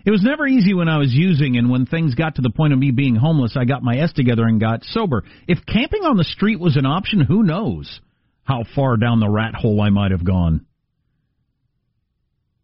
It 0.04 0.12
was 0.12 0.24
never 0.24 0.48
easy 0.48 0.74
when 0.74 0.90
I 0.90 0.98
was 0.98 1.14
using, 1.14 1.58
and 1.58 1.70
when 1.70 1.86
things 1.86 2.16
got 2.16 2.36
to 2.36 2.42
the 2.42 2.50
point 2.50 2.74
of 2.74 2.80
me 2.80 2.92
being 2.92 3.16
homeless, 3.16 3.56
I 3.56 3.66
got 3.66 3.84
my 3.84 3.98
S 3.98 4.12
together 4.14 4.46
and 4.46 4.60
got 4.60 4.84
sober. 4.84 5.24
If 5.48 5.66
camping 5.66 6.04
on 6.04 6.18
the 6.18 6.24
street 6.24 6.60
was 6.60 6.76
an 6.76 6.86
option, 6.86 7.22
who 7.22 7.44
knows 7.44 8.00
how 8.44 8.64
far 8.76 8.98
down 8.98 9.20
the 9.20 9.30
rat 9.30 9.54
hole 9.54 9.80
I 9.82 9.90
might 9.90 10.12
have 10.12 10.26
gone. 10.26 10.66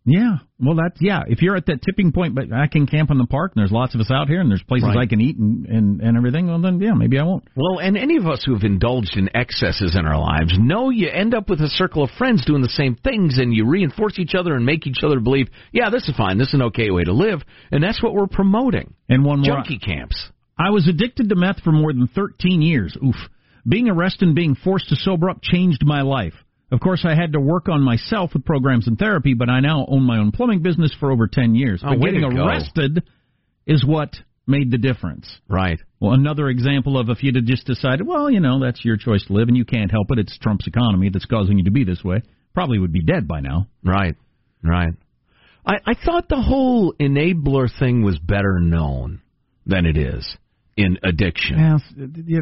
Yeah, 0.10 0.38
well, 0.58 0.76
that's 0.76 0.96
yeah. 1.02 1.24
If 1.28 1.42
you're 1.42 1.58
at 1.58 1.66
that 1.66 1.82
tipping 1.82 2.14
point, 2.14 2.34
but 2.34 2.46
I 2.54 2.68
can 2.68 2.88
camp 2.88 3.12
in 3.12 3.18
the 3.18 3.28
park, 3.28 3.52
and 3.54 3.62
there's 3.62 3.74
lots 3.74 3.94
of 3.94 4.00
us 4.00 4.10
out 4.10 4.30
here, 4.30 4.40
and 4.40 4.50
there's 4.50 4.64
places 4.64 4.88
Right. 4.88 5.00
I 5.00 5.06
can 5.06 5.20
eat 5.20 5.38
and, 5.38 5.66
and 5.66 6.02
and 6.02 6.16
everything. 6.16 6.48
Well, 6.48 6.62
then 6.62 6.80
yeah, 6.80 6.94
maybe 6.94 7.20
I 7.20 7.24
won't. 7.24 7.44
Well, 7.58 7.80
and 7.80 7.98
any 7.98 8.16
of 8.16 8.26
us 8.26 8.42
who 8.46 8.54
have 8.54 8.64
indulged 8.64 9.18
in 9.18 9.30
excesses 9.36 9.98
in 10.00 10.06
our 10.06 10.18
lives 10.18 10.58
know 10.58 10.92
you 10.92 11.10
end 11.10 11.36
up 11.36 11.50
with 11.50 11.60
a 11.60 11.68
circle 11.68 12.04
of 12.04 12.10
friends 12.12 12.46
doing 12.46 12.62
the 12.62 12.70
same 12.70 12.96
things, 12.96 13.38
and 13.38 13.54
you 13.54 13.68
reinforce 13.68 14.18
each 14.18 14.34
other 14.34 14.56
and 14.56 14.66
make 14.66 14.88
each 14.88 15.04
other 15.04 15.20
believe, 15.20 15.50
yeah, 15.74 15.90
this 15.90 16.08
is 16.08 16.16
fine, 16.16 16.38
this 16.38 16.48
is 16.48 16.54
an 16.54 16.62
okay 16.64 16.90
way 16.90 17.04
to 17.04 17.12
live, 17.12 17.42
and 17.72 17.84
that's 17.84 18.02
what 18.02 18.14
we're 18.14 18.28
promoting. 18.28 18.94
And 19.10 19.26
one 19.26 19.42
more. 19.42 19.58
Junkie 19.58 19.78
camps. 19.78 20.32
I 20.58 20.70
was 20.70 20.88
addicted 20.88 21.28
to 21.28 21.36
meth 21.36 21.60
for 21.60 21.74
more 21.74 21.92
than 21.92 22.08
13 22.08 22.62
years. 22.62 22.96
Oof. 23.06 23.16
Being 23.68 23.90
arrested 23.90 24.28
and 24.28 24.36
being 24.36 24.56
forced 24.56 24.88
to 24.90 24.96
sober 24.96 25.30
up 25.30 25.42
changed 25.44 25.86
my 25.86 26.02
life. 26.02 26.34
Of 26.72 26.82
course, 26.82 27.06
I 27.06 27.16
had 27.16 27.34
to 27.34 27.40
work 27.40 27.70
on 27.70 27.82
myself 27.82 28.32
with 28.34 28.44
programs 28.44 28.88
and 28.88 28.98
therapy, 28.98 29.34
but 29.34 29.50
I 29.50 29.62
now 29.62 29.86
own 29.88 30.04
my 30.04 30.18
own 30.18 30.32
plumbing 30.32 30.62
business 30.62 30.94
for 31.00 31.12
over 31.12 31.28
10 31.28 31.56
years. 31.56 31.82
Oh, 31.84 31.92
but 31.92 32.02
getting 32.02 32.24
arrested 32.24 33.04
is 33.66 33.86
what 33.86 34.16
made 34.46 34.72
the 34.72 34.78
difference. 34.78 35.34
Right. 35.48 35.80
Well, 36.00 36.14
another 36.14 36.50
example 36.50 36.98
of 36.98 37.10
if 37.10 37.24
you'd 37.24 37.36
have 37.36 37.46
just 37.46 37.66
decided, 37.66 38.06
well, 38.06 38.30
you 38.30 38.42
know, 38.42 38.60
that's 38.60 38.84
your 38.84 38.98
choice 38.98 39.26
to 39.28 39.34
live 39.34 39.48
and 39.48 39.56
you 39.56 39.66
can't 39.66 39.92
help 39.92 40.12
it. 40.12 40.20
It's 40.20 40.38
Trump's 40.40 40.68
economy 40.68 41.10
that's 41.10 41.26
causing 41.26 41.58
you 41.58 41.66
to 41.66 41.72
be 41.72 41.86
this 41.86 42.04
way. 42.04 42.22
Probably 42.54 42.80
would 42.80 42.94
be 42.94 43.04
dead 43.04 43.28
by 43.28 43.40
now. 43.40 43.68
Right. 43.84 44.16
Right. 44.64 44.94
I, 45.66 45.76
I 45.86 45.94
thought 45.94 46.30
the 46.30 46.42
whole 46.42 46.94
enabler 47.00 47.70
thing 47.80 48.04
was 48.04 48.20
better 48.20 48.60
known 48.60 49.22
than 49.66 49.86
it 49.86 49.98
is 49.98 50.38
in 50.78 50.98
addiction. 51.04 51.82
Yes, 52.28 52.42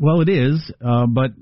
well, 0.00 0.20
it 0.20 0.28
is, 0.28 0.72
uh, 0.84 1.06
but 1.06 1.32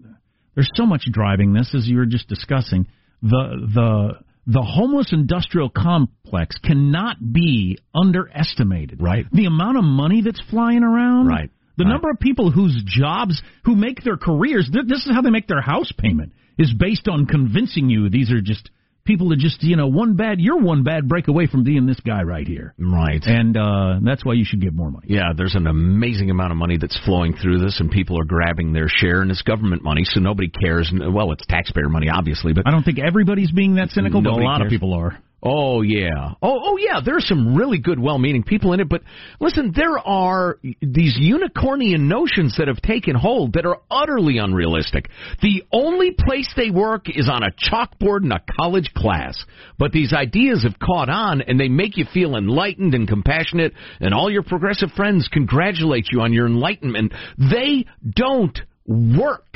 there's 0.54 0.71
so 0.75 0.87
much 0.87 1.04
driving 1.11 1.52
this, 1.52 1.75
as 1.75 1.87
you 1.87 1.97
were 1.99 2.07
just 2.07 2.28
discussing. 2.28 2.87
The 3.23 3.69
the 3.75 4.19
the 4.47 4.62
homeless 4.62 5.12
industrial 5.12 5.69
complex 5.71 6.57
cannot 6.64 7.16
be 7.33 7.78
underestimated. 7.95 9.00
Right. 9.00 9.26
The 9.33 9.45
amount 9.47 9.78
of 9.78 9.85
money 9.85 10.23
that's 10.23 10.40
flying 10.50 10.83
around. 10.83 11.26
Right. 11.26 11.50
The 11.76 11.85
Right. 11.85 11.90
number 11.92 12.11
of 12.11 12.19
people 12.19 12.50
whose 12.50 12.83
jobs, 12.85 13.40
who 13.64 13.76
make 13.76 14.02
their 14.02 14.16
careers, 14.16 14.69
th- 14.73 14.87
this 14.87 15.07
is 15.07 15.12
how 15.12 15.23
they 15.23 15.30
make 15.30 15.47
their 15.47 15.61
house 15.61 15.92
payment, 15.92 16.33
is 16.59 16.73
based 16.75 17.09
on 17.09 17.26
convincing 17.26 17.88
you 17.88 18.09
these 18.09 18.30
are 18.33 18.40
just 18.40 18.71
people 19.04 19.30
that 19.30 19.38
just, 19.38 19.62
you 19.62 19.76
know, 19.76 19.87
one 19.88 20.16
bad, 20.16 20.40
you're 20.40 20.59
one 20.59 20.83
bad 20.83 21.09
break 21.09 21.28
away 21.28 21.47
from 21.47 21.64
being 21.64 21.87
this 21.87 22.00
guy 22.00 22.23
right 22.23 22.47
here. 22.47 22.75
Right. 22.78 23.23
And 23.25 23.57
uh, 23.57 23.99
that's 24.02 24.25
why 24.25 24.35
you 24.35 24.45
should 24.45 24.61
give 24.61 24.75
more 24.75 24.90
money. 24.90 25.07
Yeah, 25.09 25.33
there's 25.37 25.54
an 25.54 25.66
amazing 25.66 26.30
amount 26.30 26.52
of 26.52 26.59
money 26.59 26.78
that's 26.78 26.99
flowing 27.04 27.35
through 27.35 27.59
this, 27.59 27.80
and 27.80 27.90
people 27.90 28.21
are 28.21 28.25
grabbing 28.25 28.73
their 28.73 28.88
share, 28.88 29.23
and 29.23 29.30
it's 29.30 29.42
government 29.42 29.83
money, 29.83 30.04
so 30.04 30.21
nobody 30.21 30.49
cares. 30.49 30.92
Well, 30.92 31.33
it's 31.33 31.45
taxpayer 31.47 31.88
money, 31.88 32.09
obviously, 32.09 32.52
but 32.52 32.66
I 32.66 32.71
don't 32.71 32.83
think 32.83 32.99
everybody's 32.99 33.50
being 33.50 33.76
that 33.76 33.90
cynical, 33.90 34.23
but 34.23 34.33
a 34.33 34.37
lot 34.37 34.62
of 34.62 34.69
people 34.69 34.95
are. 34.95 35.19
Oh 35.42 35.80
yeah. 35.80 36.35
Oh 36.42 36.61
oh 36.62 36.76
yeah. 36.76 37.00
are 37.16 37.20
some 37.20 37.54
really 37.54 37.78
good, 37.78 37.99
well-meaning 37.99 38.42
people 38.42 38.75
in 38.75 38.80
it, 38.80 38.88
but 38.90 39.02
listen, 39.40 39.73
there 39.75 39.99
are 39.99 40.59
these 40.82 41.18
unicornian 41.18 42.00
notions 42.00 42.56
that 42.59 42.68
have 42.68 42.82
taken 42.82 43.14
hold 43.14 43.54
that 43.54 43.64
are 43.64 43.78
utterly 43.90 44.37
unrealistic. 44.37 45.09
The 45.40 45.62
only 45.73 46.11
place 46.11 46.52
they 46.56 46.70
work 46.70 47.06
is 47.09 47.30
on 47.30 47.42
a 47.42 47.52
chalkboard 47.52 48.25
in 48.25 48.32
a 48.32 48.44
college 48.59 48.90
class. 48.94 49.42
But 49.78 49.92
these 49.92 50.12
ideas 50.12 50.62
have 50.64 50.78
caught 50.78 51.09
on, 51.09 51.40
and 51.40 51.59
they 51.59 51.68
make 51.68 51.97
you 51.97 52.04
feel 52.12 52.37
enlightened 52.37 52.94
and 52.94 53.09
compassionate, 53.09 53.73
and 53.99 54.12
all 54.12 54.30
your 54.30 54.42
progressive 54.42 54.90
friends 54.94 55.28
congratulate 55.32 56.09
you 56.12 56.20
on 56.20 56.35
your 56.35 56.47
enlightenment. 56.47 57.14
They 57.38 57.87
don't 58.09 58.59
work 58.87 59.47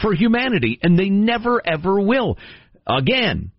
for 0.00 0.14
humanity, 0.14 0.80
and 0.82 0.98
they 0.98 1.10
never 1.10 1.62
ever 1.64 2.00
will. 2.00 2.38
Again, 2.86 3.51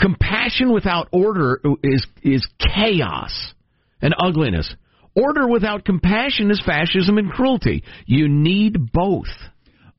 Compassion 0.00 0.72
without 0.72 1.08
order 1.12 1.60
is 1.82 2.06
is 2.22 2.46
chaos 2.58 3.54
and 4.00 4.14
ugliness. 4.18 4.74
Order 5.16 5.46
without 5.46 5.84
compassion 5.84 6.50
is 6.50 6.60
fascism 6.64 7.18
and 7.18 7.30
cruelty. 7.30 7.84
You 8.06 8.28
need 8.28 8.92
both. 8.92 9.28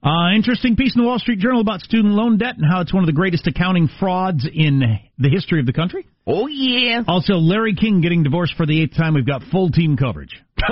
Uh, 0.03 0.35
interesting 0.35 0.75
piece 0.75 0.93
in 0.95 1.01
the 1.01 1.07
Wall 1.07 1.17
Street 1.17 1.39
Journal 1.39 1.61
about 1.61 1.79
student 1.81 2.13
loan 2.13 2.37
debt 2.37 2.57
and 2.57 2.65
how 2.69 2.81
it's 2.81 2.93
one 2.93 3.01
of 3.01 3.07
the 3.07 3.13
greatest 3.13 3.47
accounting 3.47 3.89
frauds 3.99 4.45
in 4.45 4.99
the 5.17 5.29
history 5.29 5.59
of 5.59 5.65
the 5.65 5.73
country. 5.73 6.05
Oh 6.27 6.47
yeah. 6.47 7.01
Also, 7.07 7.33
Larry 7.35 7.73
King 7.75 8.01
getting 8.01 8.21
divorced 8.21 8.53
for 8.55 8.67
the 8.67 8.83
eighth 8.83 8.95
time. 8.95 9.15
We've 9.15 9.25
got 9.25 9.41
full 9.51 9.69
team 9.69 9.97
coverage 9.97 10.35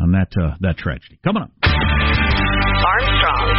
on 0.00 0.12
that 0.12 0.30
uh, 0.40 0.54
that 0.60 0.76
tragedy. 0.76 1.18
Coming 1.24 1.42
up. 1.44 1.50
Armstrong 2.84 3.48
and 3.48 3.58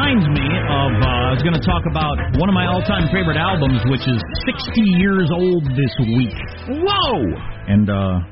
reminds 0.00 0.28
me 0.28 0.48
of. 0.48 0.92
Uh, 1.02 1.28
I 1.28 1.32
was 1.32 1.42
going 1.42 1.54
to 1.54 1.66
talk 1.66 1.84
about 1.88 2.16
one 2.40 2.48
of 2.48 2.54
my 2.54 2.66
all-time 2.66 3.08
favorite 3.12 3.36
albums, 3.36 3.80
which 3.86 4.00
is 4.08 4.20
60 4.48 4.80
years 4.96 5.30
old 5.32 5.64
this 5.76 5.92
week. 6.00 6.32
Whoa! 6.68 7.20
And 7.68 7.88
uh, 7.88 8.24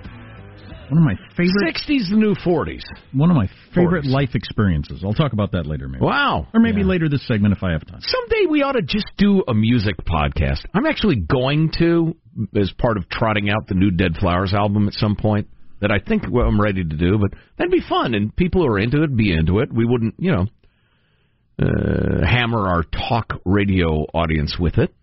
one 0.89 0.99
of 0.99 1.05
my 1.05 1.15
favorite 1.37 1.77
60s, 1.77 2.09
the 2.11 2.17
new 2.17 2.35
40s. 2.35 2.83
One 3.13 3.31
of 3.31 3.37
my 3.37 3.49
favorite 3.75 4.05
40s. 4.05 4.11
life 4.11 4.35
experiences. 4.35 5.03
I'll 5.05 5.13
talk 5.13 5.33
about 5.33 5.53
that 5.53 5.67
later, 5.67 5.89
maybe. 5.89 6.05
Wow. 6.05 6.49
Or 6.55 6.61
maybe 6.61 6.81
yeah. 6.81 6.87
later 6.87 7.09
this 7.09 7.27
segment 7.27 7.55
if 7.55 7.63
I 7.63 7.73
have 7.73 7.87
time. 7.87 8.01
Someday 8.01 8.47
we 8.49 8.63
ought 8.63 8.73
to 8.73 8.83
just 8.83 9.07
do 9.19 9.45
a 9.47 9.55
music 9.55 9.97
podcast. 9.99 10.65
I'm 10.75 10.87
actually 10.87 11.17
going 11.17 11.71
to, 11.79 12.17
as 12.57 12.73
part 12.79 12.97
of 12.97 13.09
trotting 13.11 13.51
out 13.51 13.69
the 13.69 13.75
new 13.75 13.91
Dead 13.91 14.17
Flowers 14.19 14.55
album 14.55 14.89
at 14.89 14.95
some 14.95 15.17
point, 15.17 15.49
that 15.81 15.93
I 15.93 16.01
think 16.01 16.25
I'm 16.25 16.61
ready 16.61 16.83
to 16.83 16.97
do, 16.97 17.19
but 17.19 17.39
that'd 17.57 17.71
be 17.71 17.83
fun, 17.89 18.15
and 18.15 18.35
people 18.35 18.63
who 18.63 18.69
are 18.69 18.81
into 18.81 19.05
it 19.05 19.17
be 19.17 19.33
into 19.33 19.61
it. 19.61 19.73
We 19.73 19.85
wouldn't, 19.85 20.15
you 20.19 20.33
know, 20.33 20.47
uh, 21.61 22.27
hammer 22.27 22.69
our 22.69 22.85
talk 22.85 23.41
radio 23.45 24.05
audience 24.15 24.57
with 24.59 24.79
it. 24.79 24.95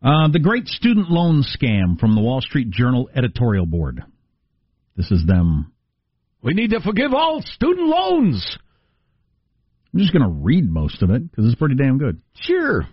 Uh, 0.00 0.28
the 0.28 0.38
great 0.38 0.68
student 0.68 1.10
loan 1.10 1.42
scam 1.42 1.98
from 1.98 2.14
the 2.14 2.20
Wall 2.20 2.40
Street 2.40 2.70
Journal 2.70 3.10
editorial 3.14 3.66
board. 3.66 4.02
This 4.96 5.10
is 5.10 5.26
them. 5.26 5.72
We 6.40 6.54
need 6.54 6.70
to 6.70 6.80
forgive 6.80 7.12
all 7.12 7.42
student 7.42 7.88
loans. 7.88 8.58
I'm 9.92 10.00
just 10.00 10.12
going 10.12 10.22
to 10.22 10.28
read 10.28 10.70
most 10.70 11.02
of 11.02 11.10
it 11.10 11.28
because 11.28 11.46
it's 11.46 11.58
pretty 11.58 11.74
damn 11.74 11.98
good. 11.98 12.20
Sure. 12.34 12.86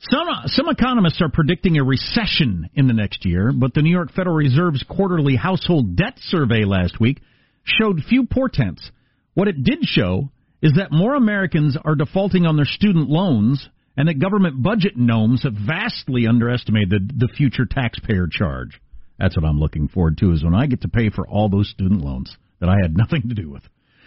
Some 0.00 0.28
some 0.46 0.68
economists 0.68 1.20
are 1.20 1.28
predicting 1.28 1.76
a 1.76 1.82
recession 1.82 2.70
in 2.74 2.86
the 2.86 2.94
next 2.94 3.24
year, 3.26 3.50
but 3.52 3.74
the 3.74 3.82
New 3.82 3.90
York 3.90 4.12
Federal 4.12 4.36
Reserve's 4.36 4.84
quarterly 4.88 5.34
household 5.34 5.96
debt 5.96 6.14
survey 6.20 6.64
last 6.64 7.00
week 7.00 7.20
showed 7.64 8.04
few 8.08 8.26
portents. 8.26 8.88
What 9.34 9.48
it 9.48 9.64
did 9.64 9.80
show 9.82 10.30
is 10.62 10.72
that 10.76 10.92
more 10.92 11.14
Americans 11.14 11.76
are 11.84 11.94
defaulting 11.94 12.46
on 12.46 12.56
their 12.56 12.64
student 12.64 13.08
loans 13.08 13.68
and 13.96 14.08
that 14.08 14.20
government 14.20 14.62
budget 14.62 14.96
gnomes 14.96 15.42
have 15.42 15.54
vastly 15.54 16.26
underestimated 16.26 16.90
the, 16.90 17.26
the 17.26 17.32
future 17.32 17.66
taxpayer 17.68 18.28
charge. 18.30 18.80
That's 19.18 19.36
what 19.36 19.44
I'm 19.44 19.58
looking 19.58 19.88
forward 19.88 20.18
to, 20.18 20.32
is 20.32 20.44
when 20.44 20.54
I 20.54 20.66
get 20.66 20.82
to 20.82 20.88
pay 20.88 21.10
for 21.10 21.26
all 21.26 21.48
those 21.48 21.68
student 21.68 22.02
loans 22.02 22.36
that 22.60 22.68
I 22.68 22.76
had 22.80 22.96
nothing 22.96 23.22
to 23.28 23.34
do 23.34 23.50
with. 23.50 23.62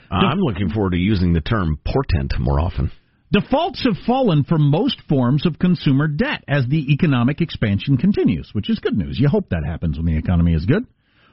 Uh, 0.10 0.16
I'm 0.16 0.40
looking 0.40 0.70
forward 0.70 0.92
to 0.92 0.98
using 0.98 1.34
the 1.34 1.42
term 1.42 1.80
portent 1.86 2.34
more 2.40 2.60
often. 2.60 2.92
Defaults 3.32 3.86
have 3.86 3.96
fallen 4.06 4.44
for 4.44 4.58
most 4.58 5.02
forms 5.08 5.46
of 5.46 5.58
consumer 5.58 6.08
debt 6.08 6.44
as 6.50 6.66
the 6.68 6.92
economic 6.92 7.40
expansion 7.40 7.96
continues, 7.96 8.50
which 8.52 8.70
is 8.70 8.80
good 8.80 8.98
news. 8.98 9.18
You 9.18 9.30
hope 9.30 9.50
that 9.50 9.64
happens 9.66 9.96
when 9.96 10.06
the 10.06 10.18
economy 10.18 10.54
is 10.54 10.66
good. 10.66 10.86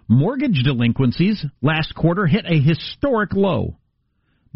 Mortgage 0.07 0.63
delinquencies 0.63 1.45
last 1.61 1.95
quarter 1.97 2.27
hit 2.27 2.45
a 2.47 2.61
historic 2.61 3.33
low. 3.33 3.78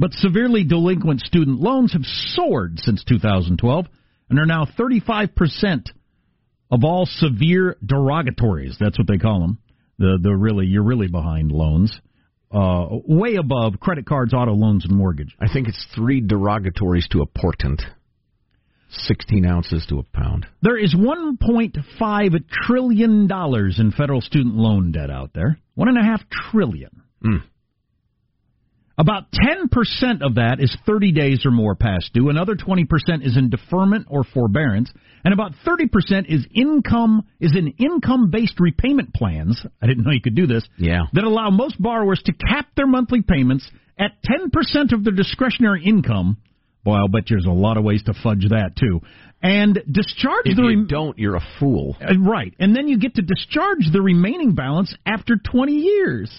But 0.03 0.15
severely 0.15 0.65
delinquent 0.65 1.21
student 1.21 1.61
loans 1.61 1.93
have 1.93 2.03
soared 2.03 2.81
since 2.81 3.05
2012 3.05 3.87
and 4.31 4.39
are 4.41 4.47
now 4.47 4.67
35% 4.77 5.91
of 6.73 6.83
all 6.83 7.07
severe 7.07 7.77
derogatories. 7.87 8.77
That's 8.81 8.99
what 8.99 9.07
they 9.07 9.19
call 9.19 9.39
them. 9.39 9.59
The 9.99 10.19
the 10.21 10.35
really 10.35 10.67
you're 10.67 10.83
really 10.83 11.07
behind 11.07 11.53
loans. 11.53 11.97
Uh, 12.51 12.87
way 13.07 13.37
above 13.37 13.79
credit 13.79 14.05
cards, 14.05 14.35
auto 14.35 14.55
loans, 14.55 14.85
and 14.85 14.93
mortgage. 14.93 15.37
I 15.39 15.47
think 15.47 15.69
it's 15.69 15.87
three 15.95 16.21
derogatories 16.21 17.07
to 17.11 17.21
a 17.21 17.27
portent. 17.27 17.81
16 18.91 19.47
ounces 19.47 19.87
to 19.89 20.01
a 20.01 20.03
pound. 20.03 20.49
There 20.63 20.77
is 20.77 20.97
$1.5 20.97 22.45
trillion 22.51 23.31
in 23.31 23.93
federal 23.97 24.21
student 24.21 24.57
loan 24.57 24.91
debt 24.91 25.11
out 25.11 25.31
there. 25.33 25.59
One 25.77 25.87
and 25.87 25.97
a 25.97 26.03
half 26.03 26.23
trillion. 26.29 27.03
Mm. 27.25 27.43
About 28.99 29.25
10% 29.33 30.23
of 30.23 30.35
that 30.35 30.59
is 30.61 30.77
30 30.85 31.13
days 31.13 31.47
or 31.47 31.51
more 31.51 31.75
past 31.75 32.13
due. 32.13 32.29
Another 32.29 32.55
20% 32.55 32.87
is 33.23 33.37
in 33.37 33.49
deferment 33.49 34.07
or 34.11 34.23
forbearance. 34.23 34.93
And 35.25 35.33
about 35.33 35.53
30% 35.67 36.27
is 36.29 36.47
income, 36.55 37.27
is 37.41 37.53
in 37.57 37.75
income-based 37.79 38.61
repayment 38.61 39.15
plans. 39.15 39.65
I 39.81 39.87
didn't 39.87 40.05
know 40.05 40.11
you 40.11 40.21
could 40.21 40.35
do 40.35 40.47
this. 40.47 40.67
Yeah. 40.77 41.03
That 41.15 41.25
allow 41.25 41.51
most 41.51 41.81
borrowers 41.81 42.23
to 42.27 42.33
cap 42.33 42.69
their 42.77 42.87
monthly 42.87 43.23
payments 43.23 43.69
at 43.99 44.13
10% 44.25 44.93
of 44.93 45.05
their 45.05 45.15
discretionary 45.15 45.85
income. 45.85 46.37
Boy, 46.85 46.95
I'll 46.95 47.09
bet 47.09 47.25
there's 47.29 47.47
a 47.47 47.51
lot 47.51 47.77
of 47.77 47.85
ways 47.85 48.03
to 48.05 48.15
fudge 48.23 48.49
that 48.51 48.73
too. 48.79 49.01
And 49.43 49.81
discharge 49.91 50.47
if 50.47 50.57
the. 50.57 50.67
If 50.67 50.71
you 50.71 50.87
don't, 50.87 51.19
you're 51.19 51.37
a 51.37 51.47
fool. 51.59 51.97
Uh, 52.01 52.19
right. 52.19 52.55
And 52.59 52.75
then 52.77 52.89
you 52.89 52.99
get 52.99 53.15
to 53.17 53.23
discharge 53.23 53.91
the 53.93 54.03
remaining 54.03 54.55
balance 54.55 54.95
after 55.07 55.37
20 55.37 55.73
years. 55.73 56.31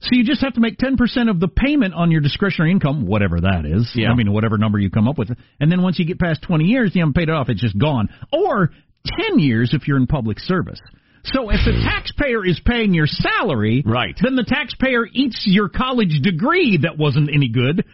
So 0.00 0.10
you 0.12 0.24
just 0.24 0.42
have 0.42 0.54
to 0.54 0.60
make 0.60 0.78
10% 0.78 1.30
of 1.30 1.40
the 1.40 1.48
payment 1.48 1.94
on 1.94 2.10
your 2.10 2.20
discretionary 2.20 2.70
income, 2.70 3.06
whatever 3.06 3.40
that 3.40 3.64
is. 3.64 3.90
Yeah. 3.94 4.10
I 4.10 4.14
mean, 4.14 4.32
whatever 4.32 4.58
number 4.58 4.78
you 4.78 4.90
come 4.90 5.08
up 5.08 5.18
with. 5.18 5.30
And 5.58 5.72
then 5.72 5.82
once 5.82 5.98
you 5.98 6.04
get 6.04 6.18
past 6.18 6.42
20 6.42 6.64
years, 6.64 6.92
you 6.94 7.00
haven't 7.00 7.14
paid 7.14 7.28
it 7.28 7.32
off, 7.32 7.48
it's 7.48 7.60
just 7.60 7.78
gone. 7.78 8.08
Or 8.32 8.70
10 9.06 9.38
years 9.38 9.72
if 9.72 9.88
you're 9.88 9.96
in 9.96 10.06
public 10.06 10.38
service. 10.38 10.80
So 11.24 11.50
if 11.50 11.58
the 11.64 11.72
taxpayer 11.72 12.46
is 12.46 12.60
paying 12.64 12.94
your 12.94 13.06
salary, 13.08 13.82
right. 13.84 14.14
then 14.22 14.36
the 14.36 14.44
taxpayer 14.44 15.06
eats 15.12 15.42
your 15.44 15.68
college 15.68 16.20
degree 16.22 16.78
that 16.82 16.98
wasn't 16.98 17.30
any 17.34 17.48
good. 17.48 17.84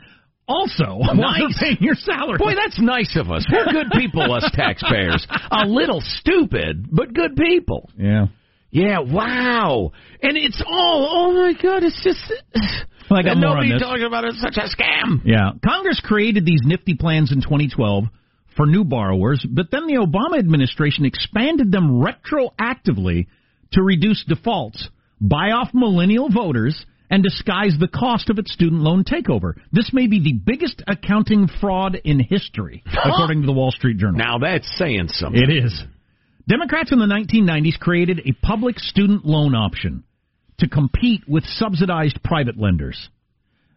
Also, 0.46 0.98
nice. 1.14 1.58
paying 1.58 1.78
your 1.80 1.94
salary. 1.94 2.36
Boy, 2.36 2.52
that's 2.54 2.78
nice 2.80 3.16
of 3.16 3.30
us. 3.30 3.46
We're 3.50 3.72
good 3.72 3.90
people, 3.92 4.30
us 4.34 4.50
taxpayers. 4.54 5.26
A 5.50 5.64
little 5.66 6.02
stupid, 6.02 6.88
but 6.90 7.14
good 7.14 7.36
people. 7.36 7.88
Yeah. 7.96 8.26
Yeah, 8.72 9.00
wow. 9.00 9.92
And 10.22 10.36
it's 10.36 10.62
all, 10.66 11.08
oh 11.10 11.32
my 11.32 11.52
God, 11.52 11.82
it's 11.84 12.02
just. 12.02 12.32
Well, 13.10 13.20
I 13.20 13.22
got 13.22 13.36
more 13.36 13.50
nobody 13.50 13.72
on 13.72 13.78
this. 13.78 13.82
talking 13.82 14.04
about 14.04 14.24
it. 14.24 14.34
It's 14.34 14.40
such 14.40 14.56
a 14.56 14.66
scam. 14.74 15.20
Yeah. 15.24 15.50
Congress 15.62 16.00
created 16.02 16.46
these 16.46 16.60
nifty 16.64 16.94
plans 16.94 17.30
in 17.30 17.42
2012 17.42 18.04
for 18.56 18.66
new 18.66 18.84
borrowers, 18.84 19.44
but 19.48 19.70
then 19.70 19.86
the 19.86 19.94
Obama 19.96 20.38
administration 20.38 21.04
expanded 21.04 21.70
them 21.70 22.02
retroactively 22.02 23.26
to 23.72 23.82
reduce 23.82 24.24
defaults, 24.24 24.88
buy 25.20 25.50
off 25.50 25.70
millennial 25.74 26.30
voters, 26.30 26.86
and 27.10 27.22
disguise 27.22 27.76
the 27.78 27.88
cost 27.88 28.30
of 28.30 28.38
its 28.38 28.52
student 28.52 28.80
loan 28.80 29.04
takeover. 29.04 29.52
This 29.70 29.90
may 29.92 30.06
be 30.06 30.20
the 30.22 30.32
biggest 30.32 30.82
accounting 30.86 31.46
fraud 31.60 31.98
in 32.04 32.20
history, 32.20 32.82
according 33.04 33.42
to 33.42 33.46
the 33.46 33.52
Wall 33.52 33.70
Street 33.70 33.98
Journal. 33.98 34.16
Now 34.16 34.38
that's 34.38 34.70
saying 34.78 35.08
something. 35.08 35.42
It 35.42 35.50
is. 35.50 35.84
Democrats 36.48 36.92
in 36.92 36.98
the 36.98 37.06
1990s 37.06 37.78
created 37.78 38.20
a 38.24 38.46
public 38.46 38.78
student 38.78 39.24
loan 39.24 39.54
option 39.54 40.04
to 40.58 40.68
compete 40.68 41.22
with 41.28 41.44
subsidized 41.44 42.22
private 42.22 42.58
lenders. 42.58 43.08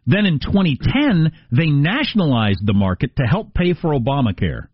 Then 0.07 0.25
in 0.25 0.39
2010, 0.39 1.31
they 1.51 1.67
nationalized 1.67 2.65
the 2.65 2.74
market 2.74 3.15
to 3.17 3.24
help 3.24 3.53
pay 3.53 3.74
for 3.74 3.93
Obamacare. 3.93 4.67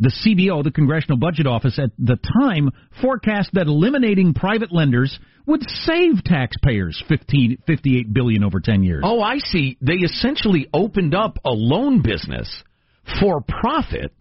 The 0.00 0.10
CBO, 0.10 0.64
the 0.64 0.72
Congressional 0.72 1.18
Budget 1.18 1.46
Office, 1.46 1.78
at 1.78 1.90
the 1.98 2.18
time 2.40 2.70
forecast 3.00 3.50
that 3.52 3.68
eliminating 3.68 4.34
private 4.34 4.72
lenders 4.72 5.18
would 5.46 5.62
save 5.68 6.24
taxpayers 6.24 7.02
15, 7.08 7.58
58 7.66 8.12
billion 8.12 8.42
over 8.42 8.60
10 8.60 8.82
years. 8.82 9.02
Oh, 9.04 9.20
I 9.20 9.38
see. 9.38 9.78
They 9.80 9.94
essentially 9.94 10.68
opened 10.72 11.14
up 11.14 11.38
a 11.44 11.50
loan 11.50 12.02
business 12.02 12.62
for 13.20 13.40
profit, 13.40 14.12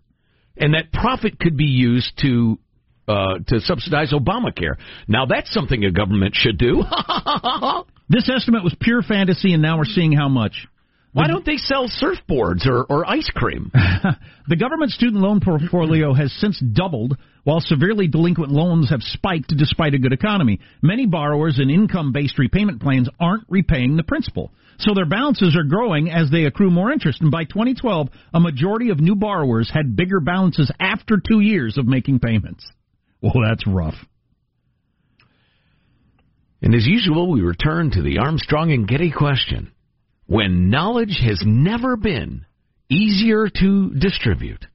and 0.58 0.76
that 0.76 0.92
profit 0.92 1.40
could 1.40 1.58
be 1.58 1.66
used 1.66 2.20
to 2.22 2.60
uh, 3.08 3.40
to 3.48 3.60
subsidize 3.62 4.14
Obamacare. 4.14 4.76
Now 5.08 5.26
that's 5.26 5.54
something 5.54 5.84
a 5.84 5.92
government 5.92 6.36
should 6.36 6.58
do. 6.58 6.84
this 8.10 8.30
estimate 8.34 8.64
was 8.64 8.76
pure 8.80 9.02
fantasy, 9.02 9.54
and 9.54 9.62
now 9.62 9.78
we're 9.78 9.86
seeing 9.86 10.12
how 10.12 10.30
much. 10.30 10.68
Why 11.14 11.28
don't 11.28 11.46
they 11.46 11.58
sell 11.58 11.88
surfboards 11.88 12.66
or, 12.66 12.86
or 12.86 13.08
ice 13.08 13.30
cream? 13.36 13.72
the 14.48 14.56
government 14.56 14.92
student 14.92 15.22
loan 15.22 15.42
portfolio 15.42 16.12
has 16.16 16.34
since 16.40 16.60
doubled, 16.60 17.16
while 17.44 17.60
severely 17.60 18.08
delinquent 18.08 18.52
loans 18.52 18.90
have 18.90 19.02
spiked 19.04 19.56
despite 19.56 19.94
a 19.94 20.00
good 20.00 20.12
economy. 20.12 20.60
Many 20.82 21.06
borrowers 21.06 21.60
in 21.60 21.70
income 21.70 22.14
based 22.14 22.40
repayment 22.40 22.82
plans 22.82 23.10
aren't 23.20 23.46
repaying 23.48 23.96
the 23.96 24.04
principal. 24.04 24.52
So 24.80 24.96
their 24.96 25.06
balances 25.06 25.56
are 25.56 25.64
growing 25.64 26.10
as 26.10 26.32
they 26.32 26.46
accrue 26.46 26.72
more 26.72 26.92
interest. 26.92 27.22
And 27.22 27.30
by 27.30 27.44
2012, 27.44 28.10
a 28.34 28.40
majority 28.40 28.90
of 28.90 29.00
new 29.00 29.14
borrowers 29.14 29.70
had 29.72 29.96
bigger 29.96 30.20
balances 30.20 30.72
after 30.80 31.18
two 31.18 31.42
years 31.42 31.78
of 31.78 31.86
making 31.86 32.22
payments. 32.22 32.66
Well, 33.24 33.46
that's 33.48 33.66
rough. 33.66 33.96
And 36.62 36.76
as 36.76 36.86
usual, 36.86 37.32
we 37.32 37.42
return 37.42 37.90
to 37.92 38.02
the 38.02 38.20
Armstrong 38.20 38.74
and 38.74 38.86
Getty 38.88 39.12
question 39.12 39.72
when 40.26 40.70
knowledge 40.70 41.20
has 41.24 41.42
never 41.46 41.96
been 41.96 42.46
easier 42.90 43.48
to 43.48 43.92
distribute. 43.92 44.66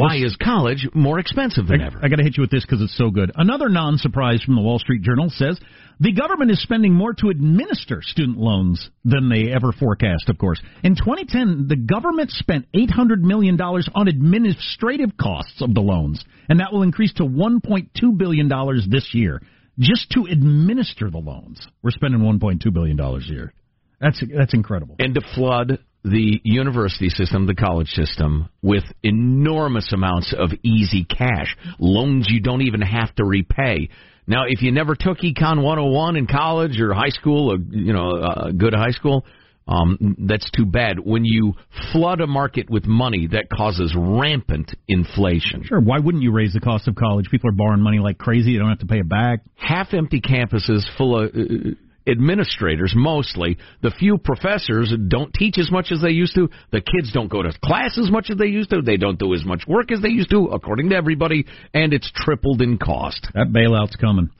Why 0.00 0.16
is 0.16 0.36
college 0.42 0.88
more 0.94 1.18
expensive 1.18 1.66
than 1.66 1.80
I, 1.80 1.86
ever? 1.86 2.00
I 2.02 2.08
got 2.08 2.16
to 2.16 2.22
hit 2.22 2.36
you 2.36 2.42
with 2.42 2.50
this 2.50 2.64
because 2.64 2.80
it's 2.80 2.96
so 2.96 3.10
good. 3.10 3.30
Another 3.34 3.68
non 3.68 3.98
surprise 3.98 4.42
from 4.42 4.56
the 4.56 4.62
Wall 4.62 4.78
Street 4.78 5.02
Journal 5.02 5.30
says 5.30 5.60
the 6.00 6.12
government 6.12 6.50
is 6.50 6.62
spending 6.62 6.94
more 6.94 7.12
to 7.14 7.28
administer 7.28 8.00
student 8.02 8.38
loans 8.38 8.88
than 9.04 9.28
they 9.28 9.52
ever 9.52 9.72
forecast, 9.72 10.28
of 10.28 10.38
course. 10.38 10.60
In 10.82 10.96
2010, 10.96 11.66
the 11.68 11.76
government 11.76 12.30
spent 12.30 12.66
$800 12.74 13.20
million 13.20 13.60
on 13.60 14.08
administrative 14.08 15.16
costs 15.20 15.60
of 15.60 15.74
the 15.74 15.80
loans, 15.80 16.24
and 16.48 16.60
that 16.60 16.72
will 16.72 16.82
increase 16.82 17.12
to 17.14 17.24
$1.2 17.24 18.16
billion 18.16 18.48
this 18.88 19.10
year. 19.12 19.42
Just 19.78 20.10
to 20.10 20.26
administer 20.30 21.10
the 21.10 21.18
loans, 21.18 21.66
we're 21.82 21.90
spending 21.90 22.20
$1.2 22.20 22.72
billion 22.72 22.98
a 22.98 23.18
year. 23.20 23.52
That's 24.00 24.22
that's 24.34 24.54
incredible. 24.54 24.96
And 24.98 25.14
to 25.14 25.20
flood 25.34 25.78
the 26.04 26.40
university 26.44 27.08
system, 27.10 27.46
the 27.46 27.54
college 27.54 27.90
system, 27.90 28.48
with 28.62 28.84
enormous 29.02 29.92
amounts 29.92 30.34
of 30.36 30.50
easy 30.62 31.04
cash, 31.04 31.56
loans 31.78 32.26
you 32.30 32.40
don't 32.40 32.62
even 32.62 32.80
have 32.80 33.14
to 33.16 33.24
repay. 33.24 33.88
Now, 34.26 34.44
if 34.48 34.62
you 34.62 34.72
never 34.72 34.94
took 34.94 35.18
Econ 35.18 35.62
101 35.62 36.16
in 36.16 36.26
college 36.26 36.80
or 36.80 36.94
high 36.94 37.08
school, 37.08 37.52
or, 37.52 37.58
you 37.58 37.92
know, 37.92 38.12
a 38.46 38.52
good 38.52 38.72
high 38.74 38.92
school, 38.92 39.24
um, 39.66 40.16
that's 40.26 40.50
too 40.50 40.66
bad. 40.66 40.98
When 40.98 41.24
you 41.24 41.54
flood 41.92 42.20
a 42.20 42.26
market 42.26 42.68
with 42.68 42.86
money, 42.86 43.28
that 43.28 43.48
causes 43.50 43.94
rampant 43.96 44.74
inflation. 44.88 45.62
Sure. 45.64 45.80
Why 45.80 45.98
wouldn't 45.98 46.22
you 46.24 46.32
raise 46.32 46.52
the 46.52 46.60
cost 46.60 46.88
of 46.88 46.96
college? 46.96 47.26
People 47.30 47.50
are 47.50 47.54
borrowing 47.54 47.82
money 47.82 47.98
like 47.98 48.18
crazy. 48.18 48.50
You 48.50 48.58
don't 48.58 48.68
have 48.68 48.80
to 48.80 48.86
pay 48.86 48.98
it 48.98 49.08
back. 49.08 49.40
Half 49.54 49.94
empty 49.94 50.20
campuses 50.20 50.82
full 50.96 51.18
of. 51.18 51.30
Uh, 51.34 51.74
administrators 52.06 52.92
mostly. 52.96 53.58
The 53.82 53.90
few 53.90 54.18
professors 54.18 54.92
don't 55.08 55.32
teach 55.32 55.58
as 55.58 55.70
much 55.70 55.92
as 55.92 56.00
they 56.02 56.10
used 56.10 56.34
to. 56.34 56.48
The 56.72 56.80
kids 56.80 57.12
don't 57.12 57.30
go 57.30 57.42
to 57.42 57.52
class 57.64 57.98
as 57.98 58.10
much 58.10 58.30
as 58.30 58.36
they 58.36 58.46
used 58.46 58.70
to. 58.70 58.82
They 58.82 58.96
don't 58.96 59.18
do 59.18 59.34
as 59.34 59.44
much 59.44 59.64
work 59.66 59.92
as 59.92 60.00
they 60.00 60.08
used 60.08 60.30
to, 60.30 60.46
according 60.46 60.90
to 60.90 60.96
everybody, 60.96 61.46
and 61.74 61.92
it's 61.92 62.10
tripled 62.14 62.62
in 62.62 62.78
cost. 62.78 63.28
That 63.34 63.52
bailout's 63.52 63.96
coming. 63.96 64.30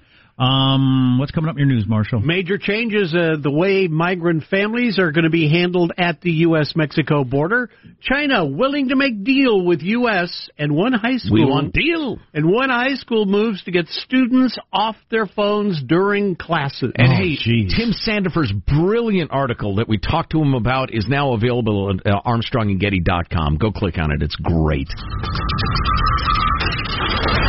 Um, 0.41 1.19
what's 1.19 1.33
coming 1.33 1.51
up 1.51 1.57
in 1.57 1.59
your 1.59 1.69
news, 1.69 1.85
Marshall? 1.87 2.21
Major 2.21 2.57
changes 2.57 3.15
uh, 3.15 3.37
the 3.43 3.51
way 3.51 3.89
migrant 3.89 4.45
families 4.51 4.99
are 4.99 5.13
going 5.13 5.25
to 5.25 5.31
be 5.31 5.51
handled 5.51 5.93
at 5.99 6.23
the 6.23 6.31
U.S. 6.49 6.73
Mexico 6.75 7.25
border. 7.25 7.69
China 8.01 8.47
willing 8.47 8.89
to 8.89 8.97
make 8.97 9.23
deal 9.23 9.63
with 9.63 9.83
U.S. 9.83 10.49
and 10.57 10.75
one 10.75 10.95
high 10.95 11.19
school. 11.19 11.35
We 11.35 11.45
want 11.45 11.75
deal. 11.75 12.19
And 12.33 12.51
one 12.51 12.71
high 12.71 12.95
school 12.95 13.27
moves 13.27 13.63
to 13.65 13.71
get 13.71 13.89
students 13.89 14.57
off 14.73 14.97
their 15.11 15.27
phones 15.27 15.83
during 15.87 16.37
classes. 16.37 16.93
And 16.97 17.13
Oh, 17.13 17.17
hey, 17.17 17.37
geez. 17.37 17.75
Tim 17.77 17.93
Sandefur's 17.93 18.53
brilliant 18.67 19.31
article 19.33 19.77
that 19.77 19.89
we 19.89 19.99
talked 19.99 20.33
to 20.33 20.41
him 20.41 20.55
about 20.55 20.95
is 20.95 21.07
now 21.07 21.35
available 21.35 21.91
at 21.91 22.07
uh, 22.11 22.23
ArmstrongandGetty.com. 22.23 23.59
Go 23.59 23.73
click 23.73 23.99
on 23.99 24.11
it; 24.11 24.23
it's 24.23 24.37
great. 24.37 24.89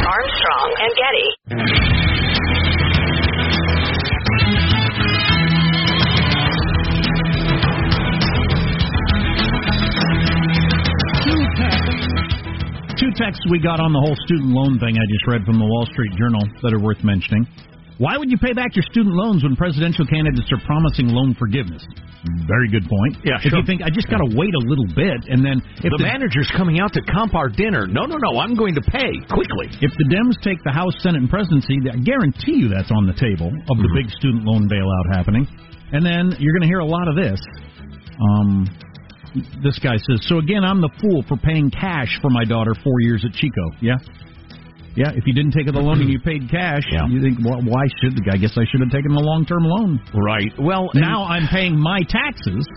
Armstrong 0.04 0.75
and 0.77 0.91
Getty. 0.97 2.00
Two 13.01 13.09
texts 13.17 13.41
we 13.49 13.57
got 13.57 13.81
on 13.81 13.97
the 13.97 13.97
whole 13.97 14.13
student 14.29 14.53
loan 14.53 14.77
thing 14.77 14.93
I 14.93 15.05
just 15.09 15.25
read 15.25 15.41
from 15.41 15.57
the 15.57 15.65
Wall 15.65 15.89
Street 15.89 16.13
Journal 16.21 16.45
that 16.61 16.69
are 16.69 16.77
worth 16.77 17.01
mentioning. 17.01 17.49
Why 17.97 18.13
would 18.13 18.29
you 18.29 18.37
pay 18.37 18.53
back 18.53 18.77
your 18.77 18.85
student 18.93 19.17
loans 19.17 19.41
when 19.41 19.57
presidential 19.57 20.05
candidates 20.05 20.45
are 20.53 20.61
promising 20.69 21.09
loan 21.09 21.33
forgiveness? 21.33 21.81
Very 22.45 22.69
good 22.69 22.85
point. 22.85 23.25
Yeah, 23.25 23.41
If 23.41 23.49
sure. 23.49 23.57
you 23.57 23.65
think 23.65 23.81
I 23.81 23.89
just 23.89 24.05
got 24.05 24.21
to 24.21 24.29
wait 24.37 24.53
a 24.53 24.63
little 24.69 24.85
bit, 24.93 25.17
and 25.33 25.41
then 25.41 25.65
if 25.81 25.89
the, 25.89 25.97
manager's 25.97 26.49
coming 26.53 26.77
out 26.77 26.93
to 26.93 27.01
comp 27.09 27.33
our 27.33 27.49
dinner. 27.49 27.89
No, 27.89 28.05
no, 28.05 28.21
no! 28.21 28.37
I'm 28.37 28.53
going 28.53 28.77
to 28.77 28.85
pay 28.85 29.17
quickly. 29.33 29.73
If 29.81 29.89
the 29.97 30.05
Dems 30.05 30.37
take 30.45 30.61
the 30.61 30.69
House, 30.69 30.93
Senate, 31.01 31.25
and 31.25 31.29
presidency, 31.29 31.81
I 31.89 31.97
guarantee 32.05 32.61
you 32.61 32.69
that's 32.69 32.93
on 32.93 33.09
the 33.09 33.17
table 33.17 33.49
of 33.49 33.77
the 33.81 33.89
big 33.97 34.13
student 34.13 34.45
loan 34.45 34.69
bailout 34.69 35.09
happening. 35.17 35.49
And 35.89 36.05
then 36.05 36.37
you're 36.37 36.53
going 36.53 36.65
to 36.65 36.69
hear 36.69 36.85
a 36.85 36.89
lot 36.89 37.09
of 37.09 37.17
this. 37.17 37.41
Um, 38.21 38.69
this 39.63 39.79
guy 39.79 39.95
says, 39.97 40.25
"So 40.27 40.39
again, 40.39 40.63
I'm 40.63 40.81
the 40.81 40.89
fool 41.01 41.23
for 41.27 41.37
paying 41.37 41.69
cash 41.71 42.11
for 42.21 42.29
my 42.29 42.43
daughter 42.43 42.73
four 42.83 42.99
years 43.01 43.23
at 43.25 43.33
Chico." 43.33 43.71
Yeah, 43.79 43.95
yeah. 44.95 45.11
If 45.15 45.25
you 45.25 45.33
didn't 45.33 45.51
take 45.51 45.65
the 45.67 45.79
loan 45.79 46.01
and 46.01 46.09
you 46.09 46.19
paid 46.25 46.49
cash, 46.49 46.83
Yeah. 46.91 47.07
you 47.07 47.21
think, 47.21 47.39
well, 47.43 47.61
why 47.63 47.85
should? 48.01 48.19
I 48.31 48.37
guess 48.37 48.57
I 48.57 48.65
should 48.69 48.81
have 48.81 48.91
taken 48.91 49.13
the 49.13 49.21
long-term 49.23 49.63
loan. 49.63 49.99
Right. 50.13 50.51
Well, 50.59 50.89
Now 50.93 51.23
I'm 51.25 51.47
paying 51.47 51.77
my 51.79 51.99
taxes 52.09 52.67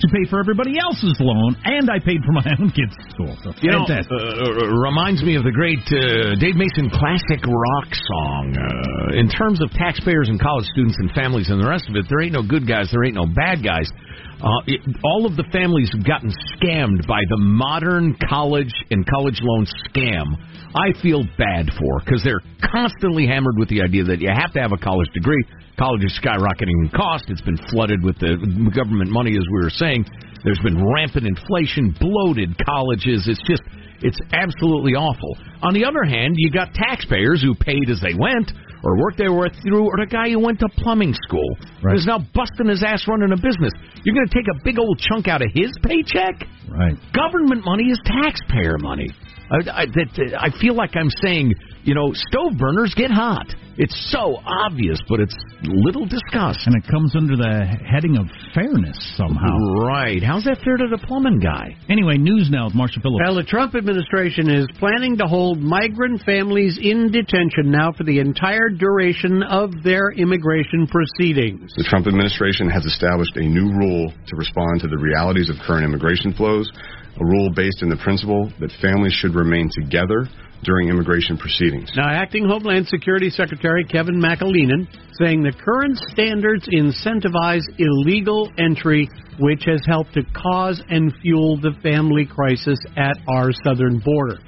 to 0.00 0.06
pay 0.14 0.22
for 0.30 0.38
everybody 0.38 0.78
else's 0.78 1.18
loan, 1.18 1.56
and 1.64 1.90
I 1.90 1.98
paid 1.98 2.22
for 2.24 2.30
my 2.30 2.46
own 2.60 2.70
kids' 2.70 2.94
school. 3.10 3.34
So 3.42 3.50
You 3.60 3.72
know, 3.72 3.84
fantastic. 3.84 4.14
uh, 4.14 4.70
reminds 4.78 5.22
me 5.24 5.34
of 5.34 5.42
the 5.42 5.50
great 5.50 5.82
uh, 5.90 6.38
Dave 6.38 6.54
Mason 6.54 6.88
classic 6.88 7.42
rock 7.44 7.90
song. 7.90 8.54
Uh, 8.56 9.18
in 9.18 9.28
terms 9.28 9.60
of 9.60 9.70
taxpayers 9.72 10.28
and 10.30 10.38
college 10.40 10.66
students 10.72 10.96
and 11.00 11.10
families 11.12 11.50
and 11.50 11.60
the 11.60 11.66
rest 11.68 11.88
of 11.90 11.96
it, 11.96 12.06
there 12.08 12.22
ain't 12.22 12.32
no 12.32 12.42
good 12.46 12.64
guys, 12.66 12.88
there 12.92 13.02
ain't 13.04 13.16
no 13.16 13.26
bad 13.26 13.62
guys. 13.64 13.90
Uh, 14.38 14.62
it, 14.66 14.80
all 15.02 15.26
of 15.26 15.34
the 15.34 15.44
families 15.50 15.90
have 15.92 16.06
gotten 16.06 16.30
scammed 16.54 17.06
by 17.08 17.20
the 17.28 17.38
modern 17.38 18.16
college 18.30 18.72
and 18.90 19.04
college 19.06 19.40
loan 19.42 19.66
scam. 19.90 20.38
I 20.74 20.94
feel 21.02 21.24
bad 21.36 21.70
for 21.74 21.98
because 22.04 22.22
they're 22.22 22.42
constantly 22.62 23.26
hammered 23.26 23.58
with 23.58 23.68
the 23.68 23.82
idea 23.82 24.04
that 24.04 24.20
you 24.20 24.30
have 24.30 24.52
to 24.52 24.60
have 24.60 24.70
a 24.70 24.78
college 24.78 25.08
degree. 25.12 25.42
College 25.78 26.04
is 26.04 26.18
skyrocketing 26.22 26.74
in 26.86 26.90
cost. 26.94 27.24
It's 27.28 27.42
been 27.42 27.58
flooded 27.70 28.02
with 28.02 28.18
the 28.18 28.38
government 28.74 29.10
money, 29.10 29.34
as 29.34 29.46
we 29.50 29.62
were 29.62 29.70
saying. 29.70 30.04
There's 30.44 30.60
been 30.62 30.78
rampant 30.78 31.26
inflation, 31.26 31.94
bloated 31.98 32.54
colleges. 32.64 33.26
It's 33.26 33.42
just, 33.42 33.62
it's 34.02 34.18
absolutely 34.32 34.94
awful. 34.94 35.36
On 35.62 35.74
the 35.74 35.84
other 35.84 36.04
hand, 36.04 36.34
you 36.36 36.50
got 36.50 36.74
taxpayers 36.74 37.42
who 37.42 37.54
paid 37.54 37.90
as 37.90 38.00
they 38.00 38.14
went, 38.14 38.52
or 38.84 38.96
worked 38.96 39.18
their 39.18 39.32
way 39.32 39.48
through, 39.62 39.84
or 39.86 40.00
a 40.00 40.06
guy 40.06 40.30
who 40.30 40.38
went 40.38 40.58
to 40.60 40.68
plumbing 40.78 41.14
school 41.14 41.56
Right. 41.82 41.92
who's 41.94 42.06
now 42.06 42.18
busting 42.34 42.68
his 42.68 42.82
ass 42.82 43.06
running 43.08 43.32
a 43.32 43.36
business. 43.36 43.72
You're 44.04 44.14
going 44.14 44.28
to 44.28 44.34
take 44.34 44.46
a 44.48 44.58
big 44.64 44.78
old 44.78 44.98
chunk 44.98 45.28
out 45.28 45.42
of 45.42 45.48
his 45.52 45.70
paycheck? 45.82 46.46
right. 46.70 46.94
Government 47.12 47.64
money 47.64 47.84
is 47.84 48.00
taxpayer 48.04 48.78
money. 48.78 49.08
I, 49.50 49.82
I, 49.82 49.86
that, 49.86 50.36
I 50.38 50.60
feel 50.60 50.74
like 50.74 50.94
I'm 50.94 51.10
saying, 51.22 51.54
you 51.84 51.94
know, 51.94 52.12
stove 52.12 52.52
burners 52.58 52.92
get 52.94 53.10
hot. 53.10 53.46
It's 53.78 54.10
so 54.10 54.42
obvious, 54.42 54.98
but 55.08 55.20
it's 55.20 55.38
little 55.62 56.04
discussed. 56.04 56.66
And 56.66 56.74
it 56.74 56.82
comes 56.90 57.14
under 57.14 57.36
the 57.36 57.62
heading 57.86 58.18
of 58.18 58.26
fairness 58.52 58.98
somehow. 59.14 59.54
Right. 59.86 60.20
How's 60.20 60.42
that 60.50 60.58
fair 60.66 60.76
to 60.76 60.88
the 60.90 60.98
plumbing 60.98 61.38
guy? 61.38 61.78
Anyway, 61.88 62.18
news 62.18 62.50
now 62.50 62.66
with 62.66 62.74
Marshall 62.74 63.02
Phillips. 63.02 63.22
Well, 63.22 63.36
the 63.36 63.46
Trump 63.46 63.76
administration 63.76 64.50
is 64.50 64.66
planning 64.82 65.16
to 65.18 65.30
hold 65.30 65.62
migrant 65.62 66.22
families 66.26 66.76
in 66.82 67.12
detention 67.12 67.70
now 67.70 67.92
for 67.92 68.02
the 68.02 68.18
entire 68.18 68.68
duration 68.68 69.44
of 69.44 69.70
their 69.84 70.10
immigration 70.10 70.90
proceedings. 70.90 71.70
The 71.78 71.86
Trump 71.86 72.08
administration 72.08 72.68
has 72.70 72.84
established 72.84 73.36
a 73.36 73.46
new 73.46 73.70
rule 73.78 74.10
to 74.10 74.34
respond 74.34 74.80
to 74.82 74.88
the 74.88 74.98
realities 74.98 75.50
of 75.50 75.56
current 75.62 75.84
immigration 75.84 76.34
flows, 76.34 76.66
a 77.14 77.24
rule 77.24 77.54
based 77.54 77.82
in 77.82 77.88
the 77.88 78.00
principle 78.02 78.50
that 78.58 78.74
families 78.82 79.14
should 79.14 79.36
remain 79.36 79.70
together 79.70 80.26
during 80.62 80.88
immigration 80.88 81.36
proceedings. 81.36 81.90
Now, 81.96 82.08
Acting 82.08 82.46
Homeland 82.48 82.88
Security 82.88 83.30
Secretary 83.30 83.84
Kevin 83.84 84.20
McAleenan 84.20 84.86
saying 85.20 85.42
the 85.42 85.52
current 85.52 85.98
standards 86.12 86.68
incentivize 86.68 87.62
illegal 87.78 88.50
entry, 88.58 89.08
which 89.38 89.64
has 89.66 89.80
helped 89.86 90.14
to 90.14 90.22
cause 90.34 90.82
and 90.88 91.12
fuel 91.22 91.60
the 91.60 91.72
family 91.82 92.24
crisis 92.24 92.78
at 92.96 93.16
our 93.28 93.50
southern 93.64 93.98
border. 93.98 94.38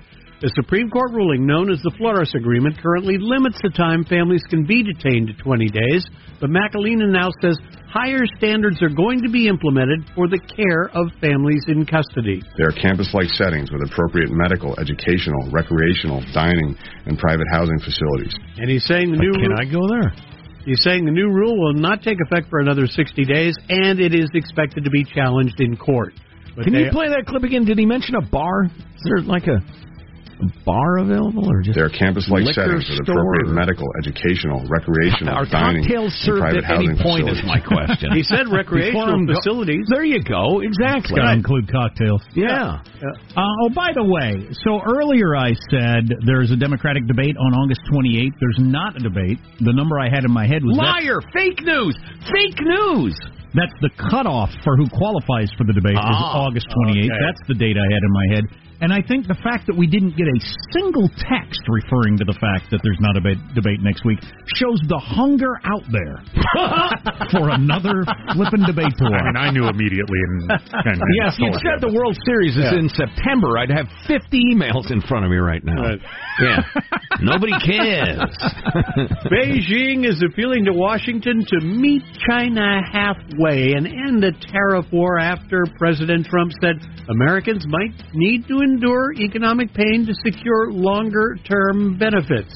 The 0.41 0.49
Supreme 0.57 0.89
Court 0.89 1.13
ruling, 1.13 1.45
known 1.45 1.69
as 1.71 1.83
the 1.85 1.93
Flores 2.01 2.33
Agreement, 2.35 2.81
currently 2.81 3.21
limits 3.21 3.61
the 3.61 3.69
time 3.77 4.09
families 4.09 4.41
can 4.49 4.65
be 4.65 4.81
detained 4.83 5.29
to 5.29 5.35
20 5.37 5.69
days, 5.69 6.09
but 6.41 6.49
McAleenan 6.49 7.13
now 7.13 7.29
says 7.45 7.61
higher 7.93 8.25
standards 8.41 8.81
are 8.81 8.89
going 8.89 9.21
to 9.21 9.29
be 9.29 9.49
implemented 9.53 10.01
for 10.17 10.33
the 10.33 10.41
care 10.41 10.89
of 10.97 11.13
families 11.21 11.61
in 11.69 11.85
custody. 11.85 12.41
There 12.57 12.73
are 12.73 12.77
campus-like 12.81 13.29
settings 13.37 13.69
with 13.69 13.85
appropriate 13.85 14.33
medical, 14.33 14.73
educational, 14.81 15.45
recreational, 15.53 16.25
dining, 16.33 16.73
and 17.05 17.21
private 17.21 17.47
housing 17.53 17.77
facilities. 17.85 18.33
And 18.57 18.71
he's 18.73 18.89
saying 18.89 19.13
the 19.13 19.21
new 19.21 19.37
Can 19.37 19.53
ru- 19.53 19.61
I 19.61 19.69
go 19.69 19.85
there? 19.93 20.09
he's 20.65 20.81
saying 20.81 21.05
the 21.05 21.13
new 21.13 21.29
rule 21.29 21.61
will 21.61 21.77
not 21.77 22.01
take 22.01 22.17
effect 22.17 22.49
for 22.49 22.61
another 22.65 22.87
60 22.89 22.97
days, 23.29 23.59
and 23.69 24.01
it 24.01 24.15
is 24.17 24.33
expected 24.33 24.85
to 24.85 24.91
be 24.91 25.05
challenged 25.05 25.61
in 25.61 25.77
court. 25.77 26.15
But 26.57 26.65
Can 26.65 26.73
they- 26.73 26.85
you 26.89 26.91
play 26.97 27.09
that 27.13 27.27
clip 27.29 27.45
again? 27.45 27.67
Did 27.69 27.77
he 27.79 27.85
mention 27.85 28.15
a 28.17 28.23
bar? 28.25 28.65
Is 28.65 29.05
there 29.05 29.21
like 29.21 29.47
a, 29.47 29.57
a 29.57 29.90
bar 30.65 30.99
available 30.99 31.45
or 31.49 31.61
just 31.63 31.77
They 31.77 31.83
are 31.85 31.91
campus-like 31.93 32.43
liquor 32.45 32.53
settings 32.67 32.89
with 32.89 33.05
store? 33.05 33.21
appropriate 33.21 33.53
medical, 33.55 33.87
educational, 34.01 34.65
recreational, 34.69 35.35
Are 35.35 35.45
dining, 35.47 35.83
cocktails 35.85 36.13
and 36.13 36.23
served 36.25 36.41
private 36.41 36.65
at 36.65 36.77
any 36.77 36.89
point? 36.97 37.29
facilities. 37.29 37.39
Is 37.39 37.45
my 37.47 37.61
question. 37.61 38.09
He 38.17 38.23
said 38.25 38.49
recreational 38.51 39.09
I'm 39.13 39.27
go- 39.27 39.35
facilities. 39.39 39.87
There 39.93 40.05
you 40.05 40.23
go. 40.23 40.61
Exactly. 40.61 41.17
Got 41.17 41.31
to 41.31 41.39
include 41.39 41.71
cocktails. 41.71 42.23
Yeah. 42.35 42.81
Uh, 42.81 43.41
oh, 43.41 43.69
by 43.75 43.91
the 43.95 44.05
way, 44.05 44.49
so 44.65 44.81
earlier 44.85 45.37
I 45.37 45.53
said 45.71 46.09
there's 46.27 46.51
a 46.51 46.57
Democratic 46.57 47.07
debate 47.07 47.37
on 47.37 47.55
August 47.55 47.81
28th. 47.93 48.35
There's 48.41 48.59
not 48.61 48.97
a 48.97 49.01
debate. 49.01 49.39
The 49.61 49.73
number 49.73 49.99
I 49.99 50.09
had 50.09 50.25
in 50.25 50.33
my 50.33 50.47
head 50.47 50.65
was 50.65 50.77
that, 50.77 51.03
Liar! 51.05 51.21
Fake 51.33 51.61
news! 51.63 51.97
Fake 52.33 52.61
news! 52.61 53.17
that's 53.53 53.75
the 53.83 53.91
cutoff 54.11 54.49
for 54.63 54.77
who 54.77 54.87
qualifies 54.95 55.51
for 55.59 55.65
the 55.67 55.73
debate 55.75 55.99
is 55.99 56.07
Ah, 56.07 56.47
August 56.47 56.69
28th. 56.71 57.03
okay. 57.03 57.19
That's 57.19 57.43
the 57.49 57.55
date 57.59 57.75
I 57.75 57.83
had 57.91 58.03
in 58.07 58.13
my 58.15 58.27
head. 58.31 58.45
And 58.81 58.93
I 58.93 59.05
think 59.05 59.29
the 59.29 59.37
fact 59.45 59.69
that 59.69 59.77
we 59.77 59.87
didn't 59.87 60.17
get 60.17 60.25
a 60.25 60.41
single 60.73 61.05
text 61.21 61.61
referring 61.69 62.17
to 62.17 62.25
the 62.25 62.37
fact 62.41 62.73
that 62.73 62.81
there's 62.81 62.97
not 62.97 63.13
a 63.13 63.21
debate, 63.21 63.41
debate 63.53 63.81
next 63.85 64.09
week 64.09 64.17
shows 64.57 64.81
the 64.89 64.97
hunger 64.97 65.61
out 65.69 65.85
there 65.93 66.25
for 67.33 67.53
another 67.53 68.09
flipping 68.33 68.65
debate 68.65 68.97
to 68.97 69.05
I 69.05 69.21
mean. 69.21 69.37
I 69.37 69.49
knew 69.53 69.69
immediately, 69.69 70.17
and, 70.17 70.49
and 70.73 70.97
Yes, 71.21 71.37
you 71.37 71.53
said 71.61 71.85
the 71.85 71.93
World 71.93 72.17
Series 72.25 72.57
is 72.57 72.73
in 72.73 72.89
September. 72.89 73.61
I'd 73.61 73.69
have 73.69 73.85
50 74.09 74.33
emails 74.57 74.89
in 74.89 75.05
front 75.05 75.29
of 75.29 75.31
me 75.31 75.37
right 75.37 75.61
now. 75.61 75.77
Right. 75.77 76.01
Yeah. 76.41 76.65
Nobody 77.21 77.53
cares. 77.61 78.33
Beijing 79.29 80.09
is 80.09 80.25
appealing 80.25 80.65
to 80.65 80.73
Washington 80.73 81.45
to 81.45 81.61
meet 81.61 82.03
China 82.29 82.81
halfway 82.81 83.77
and 83.77 83.85
end 83.85 84.25
a 84.25 84.33
tariff 84.33 84.87
war 84.93 85.19
after 85.19 85.69
President 85.77 86.25
Trump 86.27 86.53
said 86.65 86.81
Americans 87.11 87.67
might 87.69 87.93
need 88.15 88.47
to 88.49 88.61
endure 88.71 89.13
economic 89.15 89.73
pain 89.75 90.07
to 90.07 90.15
secure 90.25 90.71
longer 90.71 91.37
term 91.45 91.99
benefits. 91.99 92.55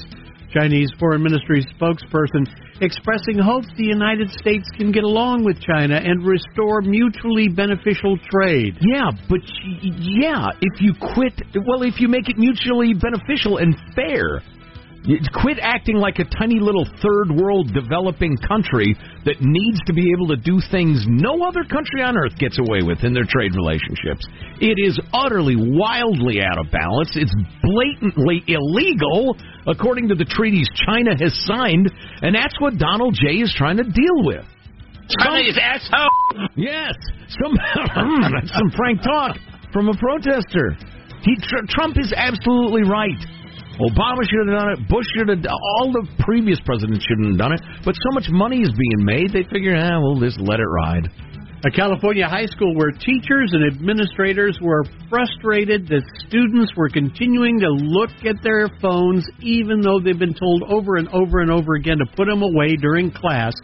Chinese 0.55 0.91
Foreign 1.01 1.23
Ministry 1.23 1.67
spokesperson 1.75 2.47
expressing 2.81 3.39
hope 3.39 3.65
the 3.77 3.85
United 3.85 4.31
States 4.31 4.69
can 4.77 4.93
get 4.93 5.03
along 5.03 5.45
with 5.45 5.61
China 5.61 5.97
and 5.97 6.25
restore 6.25 6.81
mutually 6.81 7.49
beneficial 7.49 8.17
trade. 8.31 8.79
Yeah, 8.81 9.11
but 9.29 9.41
yeah, 9.83 10.51
if 10.61 10.81
you 10.81 10.95
quit, 11.15 11.35
well, 11.67 11.83
if 11.83 12.01
you 12.01 12.09
make 12.09 12.29
it 12.29 12.39
mutually 12.39 12.95
beneficial 12.95 13.59
and 13.59 13.75
fair, 13.95 14.43
you 15.05 15.19
quit 15.35 15.59
acting 15.61 15.97
like 15.97 16.19
a 16.19 16.25
tiny 16.25 16.59
little 16.61 16.87
third 17.03 17.37
world 17.37 17.73
developing 17.75 18.37
country 18.49 18.97
that 19.25 19.37
needs 19.41 19.79
to 19.87 19.93
be 19.93 20.05
able 20.17 20.29
to 20.29 20.37
do 20.37 20.61
things 20.71 21.05
no 21.07 21.45
other 21.45 21.63
country 21.65 22.01
on 22.01 22.17
earth 22.17 22.37
gets 22.39 22.59
away 22.59 22.81
with 22.81 23.05
in 23.05 23.13
their 23.13 23.29
trade 23.29 23.53
relationships. 23.55 24.25
It 24.61 24.81
is 24.81 24.99
utterly, 25.13 25.57
wildly 25.57 26.41
out 26.41 26.57
of 26.59 26.73
balance. 26.73 27.13
It's 27.17 27.35
blatantly 27.61 28.45
illegal, 28.49 29.37
according 29.67 30.09
to 30.09 30.15
the 30.15 30.25
treaties 30.25 30.69
China 30.87 31.13
has 31.21 31.37
signed, 31.45 31.93
and 32.23 32.35
that's 32.35 32.57
what 32.59 32.79
Donald 32.79 33.15
J. 33.21 33.45
is 33.45 33.53
trying 33.57 33.77
to 33.77 33.85
deal 33.85 34.25
with. 34.25 34.45
China 35.21 35.45
is 35.45 35.59
asshole. 35.61 36.09
Yes, 36.57 36.95
some 37.29 37.53
some 38.47 38.71
frank 38.75 39.03
talk 39.03 39.37
from 39.71 39.89
a 39.89 39.97
protester. 39.99 40.77
He 41.21 41.37
tr- 41.37 41.69
Trump 41.69 41.99
is 41.99 42.13
absolutely 42.17 42.89
right. 42.89 43.21
Obama 43.81 44.23
should 44.23 44.47
have 44.47 44.55
done 44.55 44.71
it. 44.75 44.79
Bush 44.89 45.07
should 45.17 45.29
have. 45.29 45.43
Done 45.43 45.51
it. 45.51 45.71
all 45.79 45.91
the 45.91 46.07
previous 46.23 46.61
presidents 46.63 47.05
shouldn't 47.07 47.35
have 47.35 47.39
done 47.39 47.53
it. 47.53 47.61
But 47.85 47.95
so 47.99 48.15
much 48.15 48.31
money 48.31 48.63
is 48.63 48.71
being 48.71 49.03
made, 49.03 49.33
they 49.33 49.43
figure, 49.51 49.75
ah, 49.75 49.99
we'll 49.99 50.21
just 50.21 50.39
let 50.39 50.61
it 50.61 50.71
ride. 50.71 51.11
A 51.65 51.71
California 51.71 52.29
high 52.29 52.45
school 52.45 52.77
where 52.77 52.93
teachers 52.93 53.51
and 53.57 53.65
administrators 53.65 54.59
were 54.61 54.85
frustrated 55.09 55.89
that 55.89 56.05
students 56.29 56.71
were 56.77 56.91
continuing 56.91 57.59
to 57.59 57.71
look 57.73 58.11
at 58.29 58.37
their 58.45 58.69
phones 58.83 59.25
even 59.41 59.81
though 59.81 59.99
they've 59.99 60.19
been 60.19 60.37
told 60.37 60.63
over 60.69 60.97
and 60.97 61.09
over 61.09 61.41
and 61.41 61.51
over 61.51 61.75
again 61.75 61.97
to 61.97 62.07
put 62.17 62.29
them 62.29 62.43
away 62.43 62.77
during 62.77 63.11
class. 63.11 63.55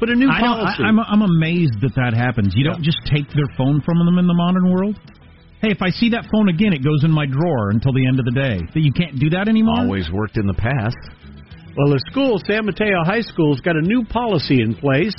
Put 0.00 0.08
a 0.08 0.16
new 0.16 0.30
I 0.32 0.40
policy. 0.40 0.82
I, 0.82 0.88
I'm, 0.88 0.98
I'm 0.98 1.22
amazed 1.22 1.76
that 1.84 1.92
that 1.94 2.16
happens. 2.16 2.54
You 2.56 2.64
don't 2.64 2.82
just 2.82 2.98
take 3.04 3.28
their 3.36 3.46
phone 3.58 3.82
from 3.84 3.98
them 4.00 4.16
in 4.16 4.26
the 4.26 4.34
modern 4.34 4.72
world. 4.72 4.96
Hey, 5.62 5.70
if 5.70 5.78
I 5.78 5.90
see 5.94 6.10
that 6.10 6.26
phone 6.26 6.50
again, 6.50 6.74
it 6.74 6.82
goes 6.82 7.06
in 7.06 7.14
my 7.14 7.22
drawer 7.24 7.70
until 7.70 7.94
the 7.94 8.02
end 8.02 8.18
of 8.18 8.26
the 8.26 8.34
day. 8.34 8.58
That 8.74 8.82
you 8.82 8.90
can't 8.90 9.14
do 9.14 9.30
that 9.30 9.46
anymore. 9.46 9.86
Always 9.86 10.10
worked 10.10 10.36
in 10.36 10.50
the 10.50 10.58
past. 10.58 10.98
Well, 11.78 11.94
the 11.94 12.02
school, 12.10 12.42
San 12.50 12.66
Mateo 12.66 12.98
High 13.06 13.22
School's 13.22 13.62
got 13.62 13.78
a 13.78 13.80
new 13.80 14.02
policy 14.04 14.58
in 14.58 14.74
place 14.74 15.14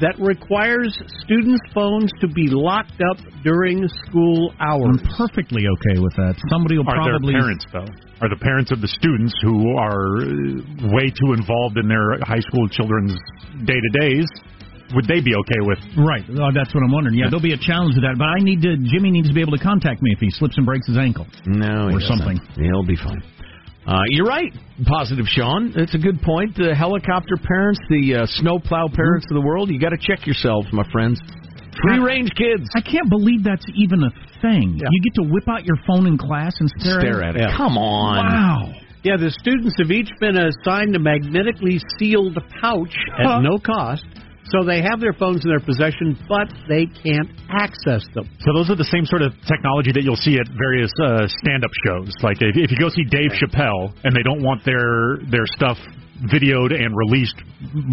that 0.00 0.16
requires 0.16 0.96
students' 1.20 1.60
phones 1.76 2.08
to 2.24 2.28
be 2.32 2.48
locked 2.48 2.96
up 3.12 3.20
during 3.44 3.84
school 4.08 4.56
hours. 4.56 4.88
I'm 4.88 5.04
hours. 5.04 5.16
perfectly 5.20 5.68
okay 5.68 6.00
with 6.00 6.16
that. 6.16 6.40
Somebody 6.48 6.80
will 6.80 6.88
Are 6.88 7.04
probably 7.04 7.36
their 7.36 7.44
parents 7.44 7.64
though? 7.68 7.88
Are 8.24 8.28
the 8.32 8.40
parents 8.40 8.72
of 8.72 8.80
the 8.80 8.88
students 8.88 9.36
who 9.44 9.76
are 9.76 10.24
uh, 10.24 10.96
way 10.96 11.12
too 11.12 11.36
involved 11.36 11.76
in 11.76 11.92
their 11.92 12.16
high 12.24 12.40
school 12.40 12.68
children's 12.72 13.14
day 13.68 13.76
to 13.76 13.90
days? 14.00 14.28
Would 14.94 15.04
they 15.06 15.20
be 15.20 15.34
okay 15.34 15.60
with? 15.62 15.78
right. 15.96 16.24
Oh, 16.30 16.48
that's 16.54 16.72
what 16.74 16.82
I'm 16.82 16.92
wondering. 16.92 17.16
Yeah, 17.16 17.26
there'll 17.28 17.42
be 17.44 17.52
a 17.52 17.60
challenge 17.60 17.94
to 17.96 18.00
that. 18.08 18.16
But 18.16 18.24
I 18.32 18.40
need 18.40 18.62
to. 18.62 18.76
Jimmy 18.88 19.10
needs 19.10 19.28
to 19.28 19.34
be 19.34 19.40
able 19.42 19.52
to 19.56 19.62
contact 19.62 20.00
me 20.02 20.12
if 20.12 20.18
he 20.18 20.30
slips 20.30 20.56
and 20.56 20.64
breaks 20.64 20.86
his 20.86 20.96
ankle. 20.96 21.26
No, 21.46 21.88
Or 21.92 22.00
doesn't. 22.00 22.08
something. 22.18 22.38
He'll 22.56 22.86
be 22.86 22.96
fine. 22.96 23.22
Uh, 23.86 24.00
you're 24.08 24.26
right, 24.26 24.52
positive 24.84 25.24
Sean. 25.28 25.72
It's 25.76 25.94
a 25.94 25.98
good 25.98 26.20
point. 26.20 26.56
The 26.56 26.74
helicopter 26.74 27.36
parents, 27.40 27.80
the 27.88 28.16
uh, 28.16 28.26
snowplow 28.40 28.88
parents 28.92 29.26
of 29.30 29.34
the 29.34 29.40
world, 29.40 29.70
you 29.70 29.80
got 29.80 29.90
to 29.90 29.96
check 30.00 30.26
yourselves, 30.26 30.68
my 30.72 30.84
friends. 30.92 31.18
Free 31.82 31.98
range 31.98 32.28
kids. 32.36 32.68
I 32.74 32.80
can't 32.82 33.08
believe 33.08 33.44
that's 33.44 33.64
even 33.76 34.02
a 34.04 34.10
thing. 34.42 34.76
You 34.80 35.00
get 35.04 35.14
to 35.22 35.28
whip 35.32 35.48
out 35.48 35.64
your 35.64 35.76
phone 35.86 36.06
in 36.06 36.18
class 36.18 36.52
and 36.60 36.68
stare, 36.76 37.00
Stare 37.00 37.22
at 37.22 37.36
it. 37.36 37.42
Yeah. 37.48 37.56
Come 37.56 37.78
on. 37.78 38.26
Wow. 38.26 38.72
Yeah, 39.04 39.16
the 39.16 39.30
students 39.30 39.76
have 39.78 39.90
each 39.90 40.10
been 40.20 40.36
assigned 40.36 40.94
a 40.96 40.98
magnetically 40.98 41.78
sealed 41.98 42.36
pouch 42.60 42.94
at 43.16 43.24
Huh. 43.24 43.40
no 43.40 43.56
cost. 43.58 44.04
So 44.50 44.64
they 44.64 44.80
have 44.80 45.00
their 45.00 45.12
phones 45.12 45.44
in 45.44 45.50
their 45.50 45.60
possession, 45.60 46.16
but 46.28 46.48
they 46.68 46.86
can't 47.04 47.28
access 47.50 48.04
them. 48.14 48.24
So 48.40 48.52
those 48.56 48.70
are 48.70 48.76
the 48.76 48.88
same 48.88 49.04
sort 49.04 49.20
of 49.22 49.32
technology 49.44 49.92
that 49.92 50.02
you'll 50.02 50.16
see 50.20 50.38
at 50.40 50.48
various 50.56 50.92
uh, 51.04 51.28
stand-up 51.44 51.70
shows. 51.84 52.08
Like 52.22 52.40
if, 52.40 52.56
if 52.56 52.70
you 52.72 52.78
go 52.80 52.88
see 52.88 53.04
Dave 53.04 53.32
Chappelle 53.36 53.92
and 54.04 54.16
they 54.16 54.22
don't 54.24 54.40
want 54.42 54.64
their 54.64 55.20
their 55.28 55.44
stuff 55.52 55.76
videoed 56.32 56.74
and 56.74 56.90
released 56.96 57.36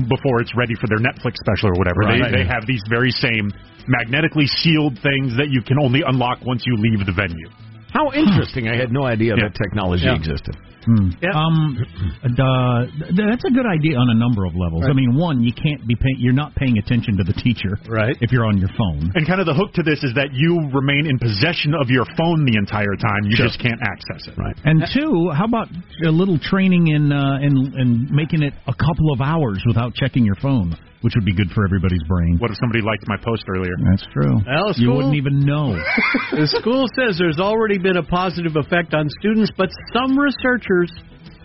before 0.10 0.42
it's 0.42 0.56
ready 0.58 0.74
for 0.80 0.88
their 0.88 0.98
Netflix 1.04 1.38
special 1.44 1.70
or 1.70 1.78
whatever, 1.78 2.02
Right. 2.08 2.32
they, 2.32 2.42
they 2.44 2.48
have 2.48 2.66
these 2.66 2.82
very 2.90 3.12
same 3.12 3.52
magnetically 3.88 4.48
sealed 4.48 4.98
things 5.04 5.36
that 5.38 5.50
you 5.52 5.62
can 5.62 5.78
only 5.78 6.02
unlock 6.08 6.40
once 6.46 6.64
you 6.66 6.76
leave 6.78 7.06
the 7.06 7.12
venue. 7.14 7.50
How 7.94 8.12
interesting. 8.12 8.68
I 8.68 8.76
had 8.76 8.92
no 8.92 9.04
idea 9.06 9.36
Yeah. 9.38 9.48
that 9.48 9.56
technology 9.56 10.06
Yeah. 10.06 10.16
existed. 10.16 10.58
Yep. 10.88 11.34
Um, 11.34 11.78
uh, 12.24 12.86
that's 13.16 13.46
a 13.46 13.52
good 13.52 13.66
idea 13.66 13.98
on 13.98 14.10
a 14.10 14.18
number 14.18 14.46
of 14.46 14.54
levels. 14.56 14.86
I 14.90 14.94
mean, 14.94 15.16
one, 15.16 15.42
you 15.42 15.54
can't 15.54 15.86
be 15.88 15.96
pay- 15.96 16.18
you're 16.18 16.34
not 16.34 16.56
paying 16.56 16.78
attention 16.78 17.18
to 17.18 17.24
the 17.24 17.34
teacher, 17.34 17.78
Right. 17.90 18.16
If 18.22 18.32
you're 18.32 18.46
on 18.46 18.58
your 18.58 18.70
phone. 18.78 19.12
And 19.16 19.28
kind 19.28 19.40
of 19.40 19.46
the 19.46 19.54
hook 19.54 19.74
to 19.74 19.84
this 19.84 20.04
is 20.04 20.14
that 20.16 20.30
you 20.34 20.70
remain 20.74 21.08
in 21.08 21.18
possession 21.20 21.74
of 21.74 21.90
your 21.90 22.06
phone 22.18 22.46
the 22.46 22.58
entire 22.58 22.96
time. 22.96 23.26
You 23.26 23.38
just 23.38 23.60
can't 23.60 23.82
access 23.82 24.28
it. 24.28 24.38
Right. 24.38 24.56
And 24.64 24.84
two, 24.94 25.32
how 25.34 25.46
about 25.46 25.68
a 26.06 26.12
little 26.12 26.40
training 26.40 26.88
in 26.88 27.12
uh, 27.12 27.38
in 27.42 27.74
in 27.78 28.08
making 28.12 28.44
it 28.44 28.54
a 28.68 28.74
couple 28.74 29.12
of 29.12 29.22
hours 29.22 29.64
without 29.68 29.94
checking 29.94 30.26
your 30.26 30.36
phone, 30.36 30.76
which 31.02 31.14
would 31.16 31.26
be 31.26 31.34
good 31.36 31.52
for 31.52 31.66
everybody's 31.66 32.04
brain. 32.08 32.38
What 32.40 32.52
if 32.52 32.58
somebody 32.58 32.82
liked 32.82 33.08
my 33.08 33.18
post 33.18 33.44
earlier? 33.48 33.74
That's 33.92 34.06
true. 34.14 34.42
Well, 34.46 34.68
you 34.76 34.86
school- 34.86 34.96
wouldn't 34.98 35.16
even 35.16 35.46
know. 35.46 35.74
the 36.32 36.48
school 36.60 36.88
says 36.96 37.18
there's 37.18 37.40
already 37.40 37.78
been 37.78 37.98
a 37.98 38.04
positive 38.04 38.56
effect 38.56 38.94
on 38.94 39.10
students, 39.20 39.52
but 39.58 39.70
some 39.94 40.18
researchers 40.18 40.92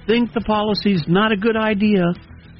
think 0.06 0.32
the 0.32 0.40
policy's 0.40 1.04
not 1.06 1.32
a 1.32 1.36
good 1.36 1.56
idea 1.56 2.02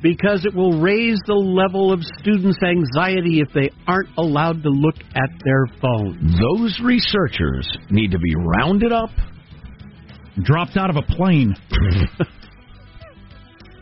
because 0.02 0.44
it 0.44 0.54
will 0.54 0.80
raise 0.80 1.18
the 1.26 1.34
level 1.34 1.92
of 1.92 2.00
students' 2.18 2.58
anxiety 2.62 3.40
if 3.40 3.48
they 3.52 3.70
aren't 3.86 4.08
allowed 4.16 4.62
to 4.62 4.70
look 4.70 4.96
at 5.14 5.30
their 5.44 5.66
phones. 5.80 6.38
Those 6.40 6.80
researchers 6.82 7.68
need 7.90 8.10
to 8.12 8.18
be 8.18 8.34
rounded 8.36 8.92
up. 8.92 9.10
Dropped 10.42 10.76
out 10.76 10.90
of 10.90 10.96
a 10.96 11.02
plane. 11.02 11.54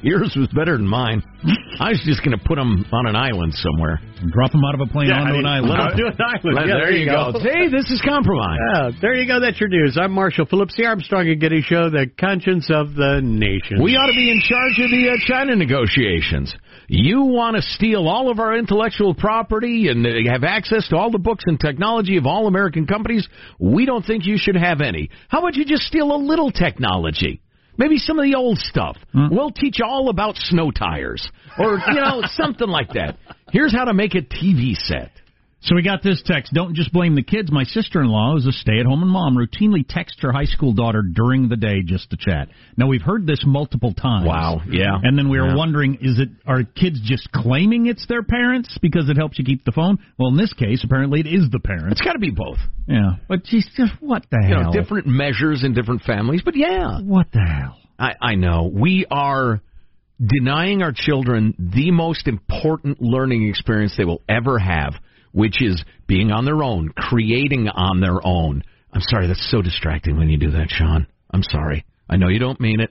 Yours 0.01 0.31
was 0.39 0.47
better 0.55 0.77
than 0.77 0.87
mine. 0.87 1.23
I 1.81 1.91
was 1.91 2.01
just 2.07 2.23
going 2.23 2.37
to 2.37 2.43
put 2.45 2.55
them 2.55 2.87
on 2.93 3.07
an 3.09 3.17
island 3.17 3.53
somewhere. 3.55 3.99
Drop 4.31 4.53
them 4.53 4.63
out 4.65 4.75
of 4.75 4.81
a 4.81 4.87
plane 4.87 5.09
Yeah, 5.09 5.23
onto 5.23 5.35
I 5.35 5.35
an 5.35 5.43
mean, 5.43 5.47
island. 5.47 5.71
let 5.71 5.91
'em 5.91 5.97
do 5.97 6.07
an 6.07 6.15
island. 6.23 6.55
Let- 6.55 6.67
Yeah, 6.69 6.75
there, 6.79 6.93
you 6.93 7.07
go. 7.07 7.33
See, 7.43 7.67
this 7.67 7.91
is 7.91 8.01
compromise. 8.07 8.59
Yeah, 8.75 8.91
there 9.01 9.15
you 9.15 9.27
go. 9.27 9.41
That's 9.41 9.59
your 9.59 9.69
news. 9.69 9.99
I'm 9.99 10.13
Marshall 10.13 10.47
Phillips, 10.47 10.77
the 10.77 10.87
Armstrong 10.87 11.27
and 11.29 11.41
Getty 11.41 11.63
Show, 11.63 11.91
the 11.91 12.07
conscience 12.19 12.71
of 12.71 12.95
the 12.95 13.21
nation. 13.23 13.83
We 13.83 13.97
ought 13.97 14.07
to 14.07 14.15
be 14.15 14.31
in 14.31 14.39
charge 14.41 14.79
of 14.79 14.91
the 14.91 15.11
uh, 15.11 15.17
China 15.27 15.57
negotiations. 15.57 16.55
You 16.87 17.23
want 17.23 17.57
to 17.57 17.63
steal 17.63 18.07
all 18.07 18.31
of 18.31 18.39
our 18.39 18.57
intellectual 18.57 19.15
property 19.15 19.89
and 19.89 20.07
uh, 20.07 20.31
have 20.31 20.45
access 20.45 20.87
to 20.89 20.97
all 20.97 21.11
the 21.11 21.19
books 21.19 21.43
and 21.47 21.59
technology 21.59 22.17
of 22.19 22.25
all 22.27 22.47
American 22.47 22.87
companies? 22.87 23.27
We 23.59 23.85
don't 23.85 24.05
think 24.07 24.27
you 24.27 24.39
should 24.39 24.57
have 24.57 24.81
any. 24.81 25.11
How 25.29 25.41
about 25.41 25.57
you 25.57 25.65
just 25.65 25.83
steal 25.83 26.15
a 26.15 26.19
little 26.19 26.51
technology? 26.53 27.41
Maybe 27.79 27.97
some 27.97 28.19
of 28.19 28.25
the 28.25 28.35
old 28.35 28.59
stuff. 28.59 28.97
Hmm. 29.13 29.29
We'll 29.31 29.53
teach 29.53 29.79
you 29.79 29.87
all 29.87 30.11
about 30.11 30.37
snow 30.37 30.71
tires 30.71 31.31
or, 31.59 31.79
you 31.93 32.01
know, 32.01 32.23
something 32.27 32.69
like 32.69 32.91
that. 32.91 33.17
Here's 33.51 33.73
how 33.73 33.85
to 33.85 33.95
make 33.95 34.15
a 34.15 34.21
TV 34.21 34.75
set. 34.75 35.13
So 35.61 35.75
we 35.75 35.83
got 35.83 36.05
this 36.05 36.23
text. 36.25 36.53
Don't 36.55 36.77
just 36.77 36.93
blame 36.93 37.17
the 37.17 37.23
kids. 37.23 37.51
My 37.51 37.65
sister-in-law, 37.65 38.35
who's 38.35 38.47
a 38.47 38.53
stay-at-home 38.53 39.07
mom, 39.09 39.37
routinely 39.37 39.85
texts 39.87 40.21
her 40.23 40.31
high 40.31 40.45
school 40.45 40.73
daughter 40.73 41.03
during 41.03 41.49
the 41.49 41.57
day 41.57 41.83
just 41.85 42.11
to 42.11 42.17
chat. 42.17 42.49
Now 42.77 42.87
we've 42.87 43.03
heard 43.03 43.27
this 43.27 43.43
multiple 43.45 43.93
times. 43.93 44.27
Wow, 44.29 44.63
yeah. 44.71 44.97
And 45.03 45.19
then 45.19 45.29
we 45.29 45.41
were 45.41 45.49
Yeah. 45.49 45.57
wondering, 45.57 45.99
is 46.01 46.21
it 46.21 46.29
are 46.47 46.63
kids 46.63 47.01
just 47.03 47.31
claiming 47.33 47.87
it's 47.87 48.07
their 48.07 48.23
parents 48.23 48.79
because 48.81 49.09
it 49.11 49.17
helps 49.17 49.37
you 49.39 49.45
keep 49.45 49.65
the 49.65 49.73
phone? 49.73 49.99
Well, 50.17 50.29
in 50.31 50.37
this 50.37 50.53
case, 50.53 50.85
apparently 50.85 51.21
it 51.21 51.27
is 51.27 51.51
the 51.51 51.59
parents. 51.59 51.99
It's 51.99 52.03
got 52.03 52.13
to 52.13 52.21
be 52.21 52.31
both. 52.31 52.59
Yeah, 52.87 53.17
but 53.29 53.41
she's 53.47 53.69
just 53.77 53.93
what 54.01 54.25
the 54.31 54.39
You 54.41 54.55
hell? 54.55 54.65
know, 54.65 54.73
different 54.73 55.09
measures 55.09 55.65
in 55.65 55.75
different 55.75 56.03
families, 56.03 56.43
but 56.45 56.55
yeah. 56.55 57.01
What 57.01 57.33
the 57.33 57.41
hell? 57.41 57.77
I, 57.99 58.15
I 58.21 58.35
know. 58.37 58.71
We 58.73 59.07
are 59.11 59.61
denying 60.25 60.83
our 60.83 60.93
children 60.95 61.55
the 61.59 61.91
most 61.91 62.29
important 62.29 63.03
learning 63.03 63.49
experience 63.49 63.95
they 63.97 64.05
will 64.05 64.23
ever 64.29 64.59
have, 64.59 64.95
which 65.33 65.63
is 65.63 65.85
being 66.07 66.31
on 66.31 66.45
their 66.45 66.63
own, 66.63 66.91
creating 66.91 67.69
on 67.69 68.01
their 68.01 68.25
own. 68.25 68.63
I'm 68.93 69.03
sorry, 69.03 69.27
that's 69.27 69.51
so 69.51 69.63
distracting 69.63 70.17
when 70.17 70.29
you 70.29 70.39
do 70.39 70.51
that, 70.53 70.71
Sean. 70.71 71.07
I'm 71.31 71.43
sorry. 71.43 71.85
I 72.09 72.17
know 72.17 72.29
you 72.29 72.39
don't 72.39 72.61
mean 72.61 72.81
it. 72.81 72.91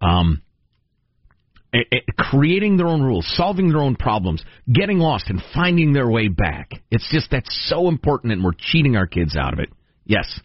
Um, 0.00 0.42
eh, 1.74 1.80
eh, 1.90 1.98
creating 2.16 2.76
their 2.76 2.86
own 2.86 3.02
rules, 3.02 3.30
solving 3.36 3.68
their 3.68 3.80
own 3.80 3.96
problems, 3.96 4.42
getting 4.72 4.98
lost 4.98 5.28
and 5.28 5.42
finding 5.54 5.92
their 5.92 6.08
way 6.08 6.28
back. 6.28 6.70
It's 6.90 7.08
just 7.10 7.30
that's 7.30 7.68
so 7.68 7.88
important, 7.88 8.32
and 8.32 8.44
we're 8.44 8.52
cheating 8.56 8.96
our 8.96 9.06
kids 9.06 9.36
out 9.36 9.52
of 9.52 9.58
it. 9.58 9.70
Yes. 10.04 10.40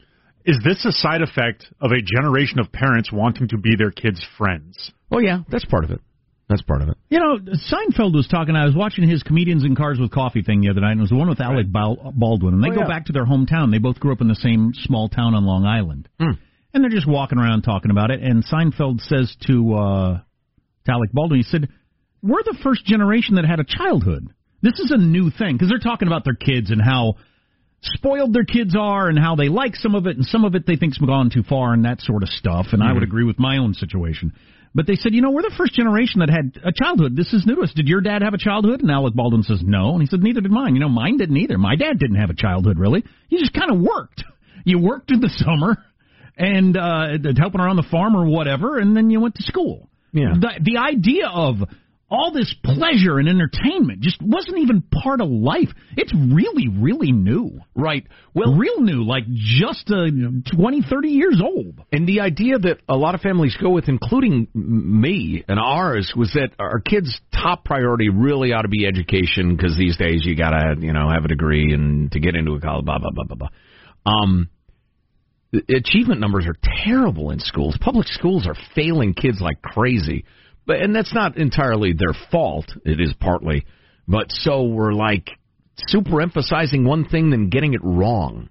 Is 0.46 0.58
this 0.63 0.86
a 0.86 0.91
side 0.91 1.22
effect 1.22 1.67
of 1.82 1.91
a 1.91 2.02
generation 2.02 2.60
of 2.60 2.72
parents 2.72 3.12
wanting 3.12 3.50
to 3.50 3.58
be 3.58 3.76
their 3.78 3.91
kids' 3.91 4.26
friends? 4.38 4.91
Oh 5.12 5.20
yeah, 5.20 5.39
that's 5.50 5.65
part 5.65 5.84
of 5.84 5.91
it. 5.91 6.02
That's 6.49 6.62
part 6.62 6.81
of 6.81 6.88
it. 6.89 6.97
You 7.10 7.19
know, 7.19 7.38
Seinfeld 7.39 8.13
was 8.13 8.25
talking. 8.27 8.55
I 8.55 8.65
was 8.65 8.73
watching 8.75 9.07
his 9.07 9.21
comedians 9.21 9.65
in 9.65 9.75
cars 9.75 9.99
with 9.99 10.12
coffee 10.12 10.41
thing 10.43 10.62
the 10.62 10.69
other 10.69 10.79
night, 10.79 10.91
and 10.91 10.99
it 10.99 11.03
was 11.03 11.10
the 11.10 11.17
one 11.17 11.27
with 11.27 11.41
Alec 11.41 11.69
Bal- 11.71 12.13
Baldwin. 12.15 12.53
And 12.53 12.63
they 12.63 12.69
Oh, 12.69 12.75
go 12.75 12.81
yeah. 12.81 12.88
back 12.88 13.05
to 13.07 13.12
their 13.12 13.25
hometown. 13.25 13.69
They 13.71 13.79
both 13.79 13.99
grew 13.99 14.13
up 14.13 14.21
in 14.21 14.29
the 14.29 14.36
same 14.36 14.71
small 14.73 15.10
town 15.10 15.36
on 15.36 15.43
Long 15.45 15.65
Island, 15.65 16.07
Hmm. 16.19 16.31
and 16.73 16.81
they're 16.83 16.89
just 16.89 17.05
walking 17.07 17.38
around 17.38 17.63
talking 17.63 17.91
about 17.91 18.12
it. 18.12 18.21
And 18.21 18.45
Seinfeld 18.45 19.01
says 19.01 19.36
to, 19.47 19.73
uh, 19.73 20.19
to 20.86 20.91
Alec 20.91 21.12
Baldwin, 21.12 21.39
he 21.39 21.43
said, 21.43 21.67
"We're 22.21 22.43
the 22.43 22.57
first 22.63 22.86
generation 22.86 23.36
that 23.36 23.43
had 23.45 23.60
a 23.60 23.65
childhood. 23.65 24.27
This 24.62 24.79
is 24.79 24.91
a 24.91 24.97
new 24.97 25.29
thing 25.29 25.55
because 25.55 25.67
they're 25.67 25.79
talking 25.79 26.07
about 26.07 26.23
their 26.23 26.33
kids 26.36 26.71
and 26.71 26.81
how." 26.81 27.15
spoiled 27.79 28.33
their 28.33 28.43
kids 28.43 28.75
are 28.75 29.07
and 29.07 29.19
how 29.19 29.36
they 29.36 29.49
like 29.49 29.75
some 29.75 29.93
of 29.93 30.07
it 30.07 30.17
and 30.17 30.25
some 30.25 30.43
of 30.43 30.55
it 30.55 30.65
they 30.65 30.75
think's 30.75 30.97
gone 30.97 31.29
too 31.29 31.43
far 31.43 31.73
and 31.73 31.86
that 31.86 32.01
sort 32.01 32.23
of 32.23 32.29
stuff 32.29 32.65
and 32.73 32.81
I 32.81 32.91
would 32.91 33.03
agree 33.03 33.23
with 33.23 33.38
my 33.38 33.57
own 33.57 33.75
situation. 33.75 34.33
But 34.78 34.86
they 34.86 34.94
said, 34.94 35.16
you 35.16 35.24
know, 35.24 35.32
we're 35.32 35.42
the 35.42 35.56
first 35.58 35.74
generation 35.74 36.20
that 36.20 36.30
had 36.30 36.62
a 36.63 36.72
childhood. 36.72 37.16
This 37.16 37.34
is 37.34 37.48
new 37.48 37.56
to 37.56 37.62
us. 37.62 37.74
Did 37.76 37.88
your 37.88 38.00
dad 38.00 38.22
have 38.22 38.36
a 38.36 38.38
childhood? 38.38 38.82
And 38.82 38.92
Alec 38.92 39.16
Baldwin 39.16 39.42
says 39.42 39.60
no. 39.63 39.94
And 39.94 40.02
he 40.02 40.08
said, 40.08 40.22
neither 40.22 40.40
did 40.40 40.52
mine. 40.52 40.76
You 40.76 40.82
know, 40.82 40.88
mine 40.88 41.18
didn't 41.18 41.36
either. 41.36 41.58
My 41.58 41.76
dad 41.76 41.98
didn't 41.98 42.18
have 42.18 42.30
a 42.30 42.36
childhood 42.36 42.78
really. 42.78 43.04
He 43.28 43.40
just 43.40 43.54
kind 43.54 43.72
of 43.72 43.82
worked. 43.82 44.24
You 44.66 44.78
worked 44.78 45.10
in 45.10 45.20
the 45.20 45.32
summer 45.34 45.84
and 46.38 46.78
uh 46.78 47.18
helping 47.40 47.60
around 47.60 47.78
the 47.78 47.88
farm 47.90 48.16
or 48.16 48.28
whatever, 48.28 48.78
and 48.78 48.96
then 48.96 49.10
you 49.10 49.20
went 49.20 49.34
to 49.36 49.44
school. 49.44 49.90
Yeah. 50.13 50.36
The 50.40 50.60
the 50.62 50.78
idea 50.78 51.28
of 51.28 51.56
all 52.10 52.32
this 52.32 52.54
pleasure 52.63 53.20
and 53.20 53.28
entertainment 53.28 54.00
just 54.00 54.22
wasn't 54.22 54.58
even 54.60 54.82
part 54.82 55.20
of 55.20 55.30
life. 55.30 55.70
It's 55.98 56.13
really, 56.13 56.70
really 56.70 57.12
new. 57.12 57.60
Right. 57.76 58.06
Well, 58.34 58.56
Real 58.56 58.82
new, 58.82 59.04
like 59.04 59.26
just 59.34 59.91
uh, 59.91 60.06
20, 60.56 60.84
30 60.89 61.10
years 61.10 61.41
old. 61.43 61.82
And 61.91 62.08
the 62.08 62.22
idea 62.22 62.58
that 62.60 62.78
a 62.88 62.96
lot 62.96 63.13
of 63.13 63.22
families 63.22 63.58
go 63.62 63.72
with, 63.72 63.89
including 63.89 64.48
me 64.54 65.43
and 65.48 65.60
ours, 65.60 66.13
was 66.15 66.32
that 66.34 66.52
our 66.60 66.80
kids' 66.80 67.20
top 67.34 67.65
priority 67.65 68.10
really 68.10 68.54
ought 68.54 68.62
to 68.62 68.70
be 68.70 68.86
education 68.86 69.56
because 69.56 69.78
these 69.78 69.98
days 69.98 70.26
you 70.26 70.36
gotta, 70.36 70.76
you 70.80 70.93
know, 70.93 71.10
have 71.10 71.26
a 71.26 71.30
degree 71.30 71.74
and 71.74 72.12
to 72.13 72.20
get 72.20 72.36
into 72.36 72.54
a 72.54 72.62
college, 72.62 72.86
blah 72.86 73.00
blah 73.00 73.12
blah 73.12 73.26
blah 73.26 73.36
blah. 73.36 73.50
Um, 74.06 74.50
achievement 75.70 76.22
numbers 76.22 76.46
are 76.48 76.56
terrible 76.86 77.32
in 77.32 77.39
schools. 77.39 77.78
Public 77.82 78.08
schools 78.08 78.48
are 78.48 78.56
failing 78.76 79.13
kids 79.13 79.39
like 79.41 79.62
crazy, 79.62 80.26
but 80.67 80.82
and 80.82 80.95
that's 80.95 81.13
not 81.13 81.38
entirely 81.38 81.93
their 81.93 82.13
fault. 82.30 82.65
It 82.86 83.01
is 83.01 83.13
partly, 83.19 83.65
but 84.08 84.27
so 84.30 84.63
we're 84.63 84.93
like 84.93 85.30
super 85.88 86.21
emphasizing 86.21 86.86
one 86.86 87.08
thing 87.08 87.30
then 87.32 87.49
getting 87.49 87.73
it 87.73 87.82
wrong 87.84 88.49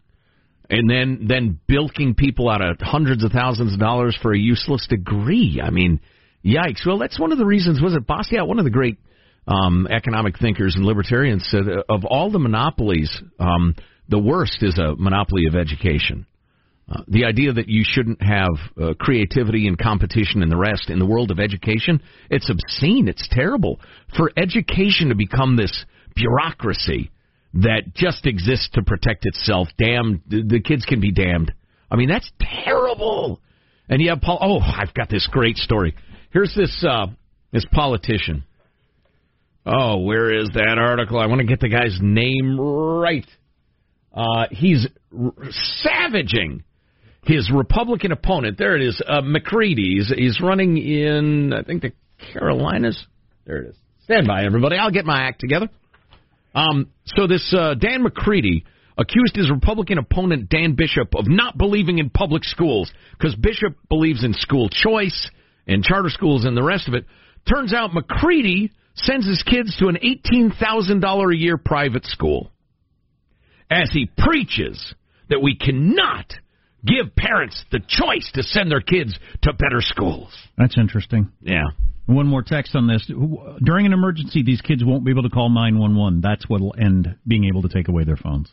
and 0.69 0.91
then 0.91 1.27
then 1.29 1.61
bilking 1.67 2.15
people 2.15 2.49
out 2.49 2.61
of 2.61 2.79
hundreds 2.81 3.25
of 3.25 3.33
thousands 3.33 3.75
of 3.75 3.81
dollars 3.81 4.19
for 4.21 4.33
a 4.33 4.39
useless 4.39 4.87
degree. 4.89 5.61
I 5.63 5.71
mean, 5.71 6.01
yikes! 6.45 6.87
Well, 6.87 6.99
that's 6.99 7.21
one 7.21 7.33
of 7.33 7.39
the 7.39 7.47
reasons. 7.47 7.81
Was 7.81 7.95
it 7.95 8.07
Bastiat, 8.07 8.47
one 8.47 8.59
of 8.59 8.65
the 8.65 8.71
great 8.71 8.99
um, 9.47 9.87
economic 9.91 10.39
thinkers 10.39 10.75
and 10.75 10.85
libertarians, 10.85 11.47
said 11.49 11.63
of 11.89 12.05
all 12.05 12.31
the 12.31 12.39
monopolies, 12.39 13.11
um, 13.39 13.75
the 14.09 14.19
worst 14.19 14.63
is 14.63 14.79
a 14.79 14.97
monopoly 14.97 15.47
of 15.47 15.55
education. 15.55 16.27
Uh, 16.89 17.03
the 17.09 17.25
idea 17.25 17.53
that 17.53 17.69
you 17.69 17.83
shouldn't 17.85 18.23
have 18.23 18.55
uh, 18.81 18.95
creativity 19.01 19.67
and 19.67 19.77
competition 19.77 20.43
and 20.43 20.53
the 20.53 20.57
rest 20.57 20.89
in 20.89 21.01
the 21.01 21.07
world 21.07 21.33
of 21.33 21.41
education, 21.41 22.01
it's 22.31 22.49
obscene. 22.49 23.09
It's 23.09 23.29
terrible. 23.31 23.81
For 24.17 24.31
education 24.37 25.09
to 25.09 25.17
become 25.17 25.57
this 25.57 25.85
bureaucracy 26.15 27.11
that 27.55 27.95
just 27.95 28.25
exists 28.27 28.69
to 28.75 28.83
protect 28.83 29.27
itself, 29.27 29.67
damn, 29.77 30.23
the, 30.29 30.61
kids 30.61 30.85
can 30.85 31.01
be 31.01 31.11
damned. 31.11 31.53
I 31.91 31.97
mean, 31.97 32.09
that's 32.09 32.31
terrible. 32.41 33.41
And 33.89 34.01
you 34.01 34.11
have 34.11 34.21
Paul. 34.21 34.39
Oh, 34.41 34.61
I've 34.61 34.95
got 34.95 35.09
this 35.09 35.29
great 35.31 35.57
story. 35.57 35.95
Here's 36.31 36.55
this 36.55 36.85
uh, 36.89 37.07
this 37.53 37.65
politician. 37.73 38.45
Oh, 39.65 39.99
where 39.99 40.33
is 40.33 40.51
that 40.55 40.79
article? 40.79 41.19
I 41.19 41.27
want 41.27 41.41
to 41.41 41.47
get 41.47 41.61
the 41.61 41.69
guy's 41.69 41.99
name 42.01 42.61
right. 42.61 43.27
Uh, 44.13 44.47
he's 44.51 44.87
r- 45.17 45.33
savaging 45.51 46.63
his 47.27 47.51
Republican 47.53 48.13
opponent. 48.13 48.57
There 48.59 48.77
it 48.77 48.83
is, 48.83 49.03
uh, 49.07 49.21
McCready. 49.23 49.97
He's, 49.97 50.13
he's 50.15 50.41
running 50.41 50.77
in, 50.79 51.53
I 51.53 51.63
think, 51.63 51.83
the 51.83 51.93
Carolinas. 52.33 53.05
There 53.45 53.59
it 53.59 53.71
is. 53.71 53.77
Stand 54.05 54.27
by, 54.27 54.45
everybody. 54.45 54.77
I'll 54.77 54.91
get 54.93 55.05
my 55.05 55.23
act 55.23 55.41
together. 55.41 55.69
Um, 56.55 56.91
so 57.07 57.27
this 57.27 57.55
uh, 57.57 57.75
Dan 57.75 58.03
McCready 58.03 58.65
accused 58.97 59.37
his 59.37 59.51
Republican 59.51 59.99
opponent 59.99 60.49
Dan 60.49 60.75
Bishop 60.75 61.15
of 61.15 61.27
not 61.29 61.59
believing 61.59 61.99
in 61.99 62.09
public 62.09 62.45
schools 62.45 62.91
because 63.19 63.35
Bishop 63.35 63.77
believes 63.89 64.25
in 64.25 64.33
school 64.33 64.69
choice 64.71 65.31
and 65.67 65.83
charter 65.83 66.09
schools 66.09 66.45
and 66.45 66.57
the 66.57 66.63
rest 66.63 66.89
of 66.89 66.95
it. 66.95 67.05
Turns 67.53 67.75
out 67.75 67.93
McCready 67.93 68.73
sends 68.95 69.27
his 69.27 69.43
kids 69.43 69.77
to 69.79 69.89
an 69.89 69.99
eighteen 69.99 70.53
thousand 70.59 71.01
dollar 71.01 71.31
a 71.31 71.37
year 71.37 71.59
private 71.59 72.07
school 72.07 72.51
as 73.71 73.91
he 73.93 74.11
preaches 74.17 74.95
that 75.29 75.43
we 75.43 75.57
cannot 75.57 76.33
give 76.85 77.15
parents 77.17 77.65
the 77.73 77.81
choice 77.87 78.31
to 78.35 78.43
send 78.43 78.71
their 78.71 78.81
kids 78.81 79.19
to 79.43 79.53
better 79.53 79.81
schools. 79.81 80.33
That's 80.59 80.77
interesting. 80.79 81.31
Yeah. 81.41 81.65
One 82.07 82.27
more 82.29 82.43
text 82.43 82.77
on 82.77 82.87
this. 82.87 83.11
During 83.65 83.87
an 83.87 83.93
emergency, 83.93 84.43
these 84.45 84.61
kids 84.61 84.85
won't 84.85 85.05
be 85.05 85.11
able 85.11 85.25
to 85.25 85.31
call 85.31 85.49
911. 85.49 86.21
That's 86.21 86.49
what 86.49 86.61
will 86.61 86.75
end 86.81 87.17
being 87.27 87.45
able 87.47 87.63
to 87.63 87.69
take 87.69 87.89
away 87.89 88.05
their 88.05 88.17
phones 88.17 88.49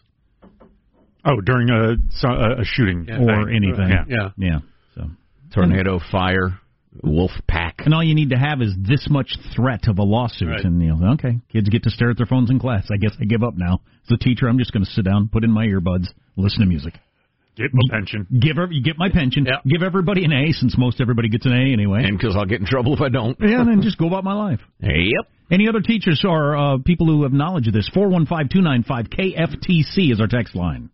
Oh, 1.25 1.39
during 1.39 1.69
a 1.69 1.93
a, 2.27 2.61
a 2.61 2.65
shooting 2.65 3.07
or 3.09 3.45
thing. 3.45 3.55
anything. 3.55 3.89
Yeah. 3.89 4.03
Yeah. 4.09 4.29
Yeah. 4.37 4.59
So. 4.95 5.03
Tornado, 5.53 5.99
fire, 6.11 6.59
wolf 7.01 7.31
pack. 7.47 7.75
And 7.85 7.93
all 7.93 8.03
you 8.03 8.13
need 8.15 8.31
to 8.31 8.37
have 8.37 8.61
is 8.61 8.73
this 8.77 9.07
much 9.09 9.37
threat 9.55 9.87
of 9.87 9.99
a 9.99 10.03
lawsuit, 10.03 10.49
Right. 10.49 10.65
and 10.65 10.81
you 10.81 10.95
know, 10.95 11.13
okay, 11.13 11.39
kids 11.51 11.69
get 11.69 11.83
to 11.83 11.89
stare 11.91 12.09
at 12.09 12.17
their 12.17 12.25
phones 12.25 12.49
in 12.49 12.59
class. 12.59 12.87
I 12.91 12.97
guess 12.97 13.15
I 13.21 13.25
give 13.25 13.41
up 13.43 13.53
now. 13.55 13.79
As 14.05 14.11
a 14.11 14.17
teacher, 14.17 14.47
I'm 14.49 14.57
just 14.57 14.73
going 14.73 14.83
to 14.83 14.91
sit 14.91 15.05
down, 15.05 15.29
put 15.31 15.43
in 15.45 15.51
my 15.51 15.65
earbuds, 15.65 16.07
listen 16.35 16.59
to 16.59 16.65
music. 16.65 16.95
Get 17.55 17.69
my 17.71 17.95
pension. 17.95 18.25
Give 18.39 18.57
every, 18.57 18.77
you 18.77 18.83
get 18.83 18.97
my 18.97 19.09
pension. 19.09 19.45
Yeah. 19.45 19.57
Give 19.67 19.83
everybody 19.83 20.25
an 20.25 20.31
A, 20.31 20.51
since 20.53 20.75
most 20.77 20.99
everybody 20.99 21.29
gets 21.29 21.45
an 21.45 21.53
A 21.53 21.71
anyway. 21.71 22.03
And 22.03 22.17
because 22.17 22.35
I'll 22.35 22.45
get 22.45 22.59
in 22.59 22.65
trouble 22.65 22.95
if 22.95 23.01
I 23.01 23.09
don't. 23.09 23.37
yeah, 23.39 23.61
and 23.61 23.69
then 23.69 23.81
just 23.81 23.97
go 23.97 24.07
about 24.07 24.23
my 24.23 24.33
life. 24.33 24.59
Yep. 24.81 25.31
Any 25.51 25.67
other 25.67 25.81
teachers 25.81 26.23
or 26.27 26.55
uh, 26.55 26.77
people 26.83 27.05
who 27.05 27.23
have 27.23 27.33
knowledge 27.33 27.67
of 27.67 27.73
this? 27.73 27.89
415 27.93 28.83
KFTC 28.83 30.11
is 30.11 30.19
our 30.19 30.27
text 30.27 30.55
line. 30.55 30.89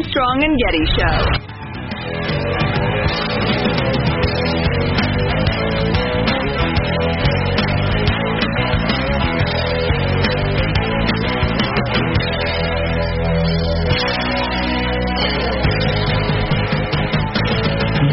Armstrong 0.00 0.44
and 0.44 0.56
Getty 0.56 0.84
Show. 0.96 1.18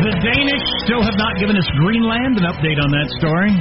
The 0.03 0.11
Danish 0.21 0.61
still 0.83 1.01
have 1.01 1.15
not 1.17 1.39
given 1.39 1.55
us 1.55 1.63
Greenland. 1.79 2.37
An 2.37 2.43
update 2.43 2.83
on 2.83 2.91
that 2.91 3.07
story. 3.17 3.55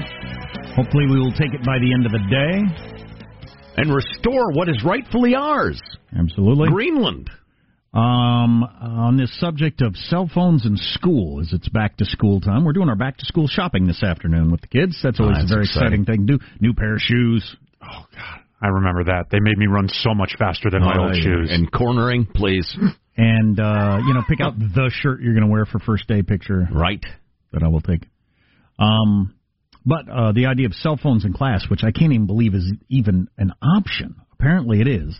Hopefully, 0.75 1.07
we 1.07 1.21
will 1.21 1.33
take 1.33 1.55
it 1.55 1.65
by 1.65 1.79
the 1.79 1.93
end 1.95 2.07
of 2.07 2.13
the 2.13 2.19
day. 2.29 2.61
And 3.77 3.95
restore 3.95 4.51
what 4.53 4.69
is 4.69 4.83
rightfully 4.85 5.37
ours. 5.37 5.81
Absolutely. 6.19 6.71
Greenland. 6.71 7.31
Um, 7.97 8.63
on 8.63 9.17
this 9.17 9.35
subject 9.41 9.81
of 9.81 9.97
cell 9.97 10.29
phones 10.33 10.67
in 10.67 10.77
school, 10.77 11.41
as 11.41 11.53
it's 11.53 11.69
back 11.71 11.97
to 11.97 12.05
school 12.05 12.41
time, 12.41 12.65
we're 12.65 12.75
doing 12.75 12.91
our 12.91 12.97
back 12.97 13.17
to 13.19 13.25
school 13.25 13.47
shopping 13.49 13.87
this 13.87 14.03
afternoon 14.03 14.51
with 14.51 14.61
the 14.61 14.67
kids. 14.67 14.99
That's 15.03 15.19
always 15.19 15.37
Oh, 15.39 15.41
that's 15.41 15.51
a 15.51 15.55
very 15.55 15.65
exciting. 15.65 16.03
exciting 16.03 16.05
thing 16.05 16.27
to 16.27 16.37
do. 16.39 16.45
New 16.61 16.75
pair 16.75 16.95
of 16.97 17.01
shoes. 17.01 17.57
Oh 17.83 18.05
God, 18.15 18.41
I 18.61 18.67
remember 18.69 19.05
that. 19.05 19.27
They 19.31 19.41
made 19.41 19.57
me 19.57 19.67
run 19.67 19.89
so 19.89 20.13
much 20.15 20.35
faster 20.39 20.69
than 20.71 20.83
my 20.83 20.95
Oh, 20.99 21.05
old 21.05 21.17
yeah. 21.17 21.23
shoes. 21.23 21.51
And 21.51 21.73
cornering, 21.73 22.27
please. 22.27 22.77
And, 23.17 23.59
uh, 23.59 23.99
you 24.07 24.13
know, 24.13 24.23
pick 24.29 24.41
out 24.43 24.59
the 24.59 24.91
shirt 24.93 25.23
you're 25.23 25.33
going 25.33 25.47
to 25.47 25.51
wear 25.51 25.65
for 25.65 25.79
first 25.79 26.07
day 26.07 26.23
picture 26.23 26.69
right. 26.71 27.03
that 27.53 27.63
I 27.63 27.69
will 27.69 27.81
take. 27.81 28.03
Um, 28.79 29.33
but 29.87 30.07
uh, 30.11 30.33
the 30.33 30.47
idea 30.47 30.67
of 30.67 30.75
cell 30.75 30.99
phones 31.03 31.25
in 31.25 31.33
class, 31.33 31.65
which 31.71 31.81
I 31.83 31.93
can't 31.93 32.13
even 32.13 32.27
believe 32.27 32.55
is 32.55 32.71
even 32.91 33.29
an 33.39 33.53
option. 33.63 34.17
Apparently 34.33 34.83
it 34.83 34.89
is. 34.89 35.19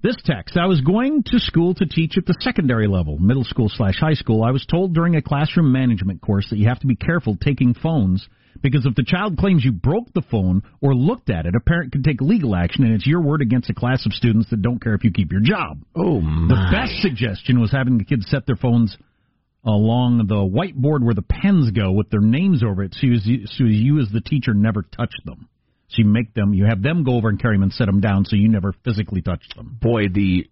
This 0.00 0.16
text, 0.24 0.56
I 0.56 0.66
was 0.66 0.80
going 0.80 1.24
to 1.26 1.40
school 1.40 1.74
to 1.74 1.84
teach 1.84 2.16
at 2.16 2.24
the 2.24 2.36
secondary 2.40 2.86
level, 2.86 3.18
middle 3.18 3.42
school 3.42 3.68
slash 3.68 3.98
high 3.98 4.14
school. 4.14 4.44
I 4.44 4.52
was 4.52 4.64
told 4.64 4.94
during 4.94 5.16
a 5.16 5.22
classroom 5.22 5.72
management 5.72 6.22
course 6.22 6.46
that 6.50 6.58
you 6.58 6.68
have 6.68 6.78
to 6.80 6.86
be 6.86 6.94
careful 6.94 7.36
taking 7.36 7.74
phones 7.74 8.28
because 8.62 8.86
if 8.86 8.94
the 8.94 9.04
child 9.04 9.38
claims 9.38 9.64
you 9.64 9.72
broke 9.72 10.12
the 10.14 10.22
phone 10.30 10.62
or 10.80 10.94
looked 10.94 11.30
at 11.30 11.46
it, 11.46 11.54
a 11.56 11.60
parent 11.60 11.90
can 11.90 12.04
take 12.04 12.20
legal 12.20 12.54
action 12.54 12.84
and 12.84 12.94
it's 12.94 13.06
your 13.06 13.20
word 13.20 13.42
against 13.42 13.70
a 13.70 13.74
class 13.74 14.06
of 14.06 14.12
students 14.12 14.48
that 14.50 14.62
don't 14.62 14.80
care 14.80 14.94
if 14.94 15.02
you 15.02 15.10
keep 15.10 15.32
your 15.32 15.40
job. 15.40 15.82
Oh, 15.96 16.20
my. 16.20 16.48
The 16.48 16.76
best 16.76 17.02
suggestion 17.02 17.60
was 17.60 17.72
having 17.72 17.98
the 17.98 18.04
kids 18.04 18.26
set 18.28 18.46
their 18.46 18.56
phones 18.56 18.96
along 19.64 20.18
the 20.28 20.36
whiteboard 20.36 21.02
where 21.02 21.14
the 21.14 21.22
pens 21.22 21.72
go 21.72 21.90
with 21.90 22.08
their 22.10 22.20
names 22.20 22.62
over 22.62 22.84
it, 22.84 22.94
so 22.94 23.06
you, 23.08 23.46
so 23.46 23.64
you 23.64 23.98
as 24.00 24.08
the 24.12 24.20
teacher 24.20 24.54
never 24.54 24.82
touch 24.82 25.12
them. 25.24 25.48
So 25.88 26.02
you 26.02 26.04
make 26.04 26.34
them, 26.34 26.52
you 26.52 26.66
have 26.66 26.82
them 26.82 27.02
go 27.02 27.14
over 27.14 27.28
and 27.28 27.40
carry 27.40 27.56
them 27.56 27.62
and 27.62 27.72
set 27.72 27.86
them 27.86 28.00
down, 28.00 28.24
so 28.24 28.36
you 28.36 28.48
never 28.48 28.74
physically 28.84 29.22
touch 29.22 29.42
them. 29.56 29.78
Boy, 29.80 30.08
the 30.12 30.48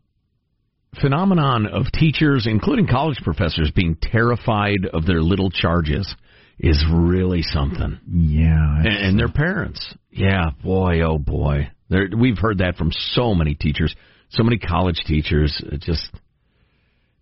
phenomenon 1.01 1.67
of 1.67 1.93
teachers, 1.93 2.47
including 2.51 2.87
college 2.87 3.19
professors, 3.23 3.71
being 3.75 3.97
terrified 4.01 4.87
of 4.93 5.07
their 5.07 5.21
little 5.21 5.51
charges 5.51 6.15
is 6.59 6.83
really 6.91 7.43
something. 7.43 7.99
Yeah, 8.11 8.79
And, 8.79 8.87
and 8.87 9.19
their 9.19 9.29
parents. 9.29 9.95
Yeah, 10.11 10.51
boy, 10.65 11.03
oh 11.03 11.19
boy. 11.19 11.69
There, 11.91 12.09
we've 12.19 12.39
heard 12.39 12.59
that 12.59 12.77
from 12.77 12.91
so 12.93 13.35
many 13.35 13.55
teachers, 13.55 13.95
so 14.31 14.43
many 14.43 14.59
college 14.59 15.03
teachers. 15.07 15.63
It 15.71 15.83
just 15.83 16.11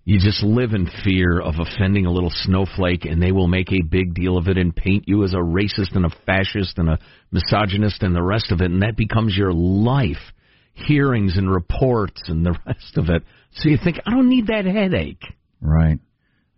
you 0.05 0.21
just 0.21 0.43
live 0.43 0.73
in 0.73 0.91
fear 1.03 1.41
of 1.41 1.55
offending 1.59 2.05
a 2.05 2.13
little 2.13 2.33
snowflake, 2.33 3.07
and 3.07 3.23
they 3.23 3.33
will 3.33 3.49
make 3.49 3.73
a 3.73 3.83
big 3.83 4.15
deal 4.15 4.37
of 4.37 4.49
it 4.49 4.59
and 4.59 4.75
paint 4.77 5.05
you 5.07 5.25
as 5.25 5.33
a 5.33 5.39
racist 5.39 5.95
and 5.95 6.05
a 6.05 6.11
fascist 6.27 6.79
and 6.79 6.91
a 6.91 6.99
misogynist 7.33 8.03
and 8.03 8.15
the 8.15 8.23
rest 8.23 8.53
of 8.53 8.61
it, 8.61 8.71
and 8.71 8.83
that 8.83 8.97
becomes 8.97 9.37
your 9.37 9.53
life. 9.53 10.33
Hearings 10.75 11.39
and 11.39 11.51
reports 11.51 12.21
and 12.27 12.45
the 12.45 12.59
rest 12.67 12.99
of 12.99 13.09
it. 13.09 13.23
So 13.53 13.69
you 13.69 13.79
think, 13.83 13.99
I 14.05 14.11
don't 14.11 14.29
need 14.29 14.49
that 14.49 14.65
headache. 14.65 15.23
right. 15.61 15.99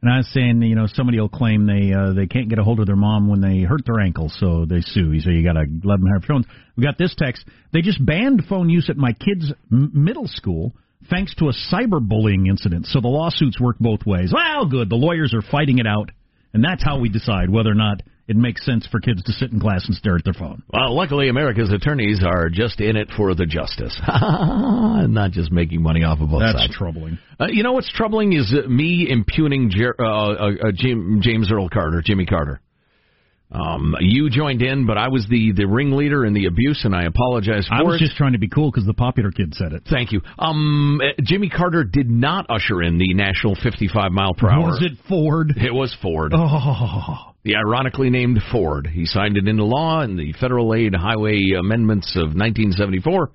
And 0.02 0.12
I 0.12 0.18
was 0.18 0.28
saying, 0.32 0.62
you 0.62 0.74
know, 0.74 0.86
somebody 0.86 1.18
will 1.18 1.28
claim 1.28 1.66
they 1.66 1.92
uh, 1.92 2.12
they 2.12 2.26
can't 2.26 2.48
get 2.48 2.58
a 2.58 2.62
hold 2.62 2.80
of 2.80 2.86
their 2.86 2.96
mom 2.96 3.28
when 3.28 3.40
they 3.40 3.62
hurt 3.62 3.80
their 3.86 3.98
ankle, 3.98 4.28
so 4.28 4.64
they 4.64 4.80
sue. 4.80 5.18
So 5.20 5.30
you 5.30 5.42
got 5.42 5.54
to 5.54 5.64
let 5.82 5.98
them 5.98 6.06
have 6.12 6.22
phones. 6.22 6.46
We 6.76 6.84
got 6.84 6.98
this 6.98 7.14
text. 7.16 7.44
They 7.72 7.80
just 7.80 8.04
banned 8.04 8.44
phone 8.48 8.68
use 8.68 8.88
at 8.90 8.96
my 8.96 9.12
kids' 9.12 9.52
middle 9.70 10.28
school 10.28 10.74
thanks 11.10 11.34
to 11.36 11.48
a 11.48 11.52
cyberbullying 11.72 12.48
incident. 12.48 12.86
So 12.86 13.00
the 13.00 13.08
lawsuits 13.08 13.60
work 13.60 13.76
both 13.78 14.00
ways. 14.06 14.32
Well, 14.34 14.66
good. 14.66 14.88
The 14.88 14.96
lawyers 14.96 15.34
are 15.34 15.42
fighting 15.42 15.78
it 15.78 15.86
out, 15.86 16.10
and 16.52 16.64
that's 16.64 16.84
how 16.84 16.98
we 16.98 17.08
decide 17.08 17.50
whether 17.50 17.70
or 17.70 17.74
not 17.74 18.02
it 18.28 18.34
makes 18.36 18.64
sense 18.66 18.84
for 18.90 18.98
kids 18.98 19.22
to 19.22 19.32
sit 19.32 19.52
in 19.52 19.60
class 19.60 19.84
and 19.86 19.94
stare 19.96 20.16
at 20.16 20.24
their 20.24 20.34
phone. 20.34 20.60
Well, 20.72 20.96
luckily, 20.96 21.28
America's 21.28 21.70
attorneys 21.72 22.24
are 22.26 22.48
just 22.48 22.80
in 22.80 22.96
it 22.96 23.08
for 23.16 23.34
the 23.36 23.46
justice, 23.46 23.96
and 24.04 25.14
not 25.14 25.30
just 25.30 25.52
making 25.52 25.80
money 25.82 26.02
off 26.02 26.20
of 26.20 26.30
both 26.30 26.40
That's 26.40 26.58
sides. 26.58 26.74
troubling. 26.76 27.18
Uh, 27.38 27.46
you 27.50 27.62
know 27.62 27.72
what's 27.72 27.92
troubling 27.92 28.32
is 28.32 28.52
uh, 28.52 28.68
me 28.68 29.06
impugning 29.08 29.70
Jer- 29.70 29.94
uh, 29.98 30.04
uh, 30.04 30.50
uh, 30.68 30.72
James 30.74 31.52
Earl 31.52 31.68
Carter, 31.68 32.02
Jimmy 32.04 32.26
Carter. 32.26 32.60
Um, 33.50 33.94
you 34.00 34.28
joined 34.28 34.60
in, 34.60 34.86
but 34.86 34.98
I 34.98 35.08
was 35.08 35.24
the, 35.30 35.52
the 35.56 35.66
ringleader 35.66 36.24
in 36.26 36.34
the 36.34 36.46
abuse, 36.46 36.80
and 36.84 36.94
I 36.94 37.04
apologize 37.04 37.66
for 37.68 37.74
I 37.74 37.82
was 37.82 37.96
it. 37.96 38.04
just 38.04 38.16
trying 38.16 38.32
to 38.32 38.38
be 38.38 38.48
cool 38.48 38.70
because 38.72 38.86
the 38.86 38.94
popular 38.94 39.30
kid 39.30 39.54
said 39.54 39.72
it. 39.72 39.84
Thank 39.88 40.10
you. 40.10 40.20
Um, 40.38 41.00
uh, 41.00 41.12
Jimmy 41.22 41.48
Carter 41.48 41.84
did 41.84 42.10
not 42.10 42.46
usher 42.50 42.82
in 42.82 42.98
the 42.98 43.14
national 43.14 43.54
55 43.62 44.10
mile 44.10 44.34
per 44.34 44.50
hour. 44.50 44.66
Was 44.66 44.82
it 44.82 44.98
Ford? 45.08 45.52
It 45.56 45.72
was 45.72 45.96
Ford. 46.02 46.32
Oh, 46.34 47.32
The 47.44 47.54
ironically 47.54 48.10
named 48.10 48.40
Ford. 48.50 48.88
He 48.88 49.06
signed 49.06 49.36
it 49.36 49.46
into 49.46 49.62
law 49.64 50.00
in 50.02 50.16
the 50.16 50.32
Federal 50.40 50.74
Aid 50.74 50.94
Highway 50.96 51.52
Amendments 51.56 52.16
of 52.16 52.34
1974. 52.34 53.30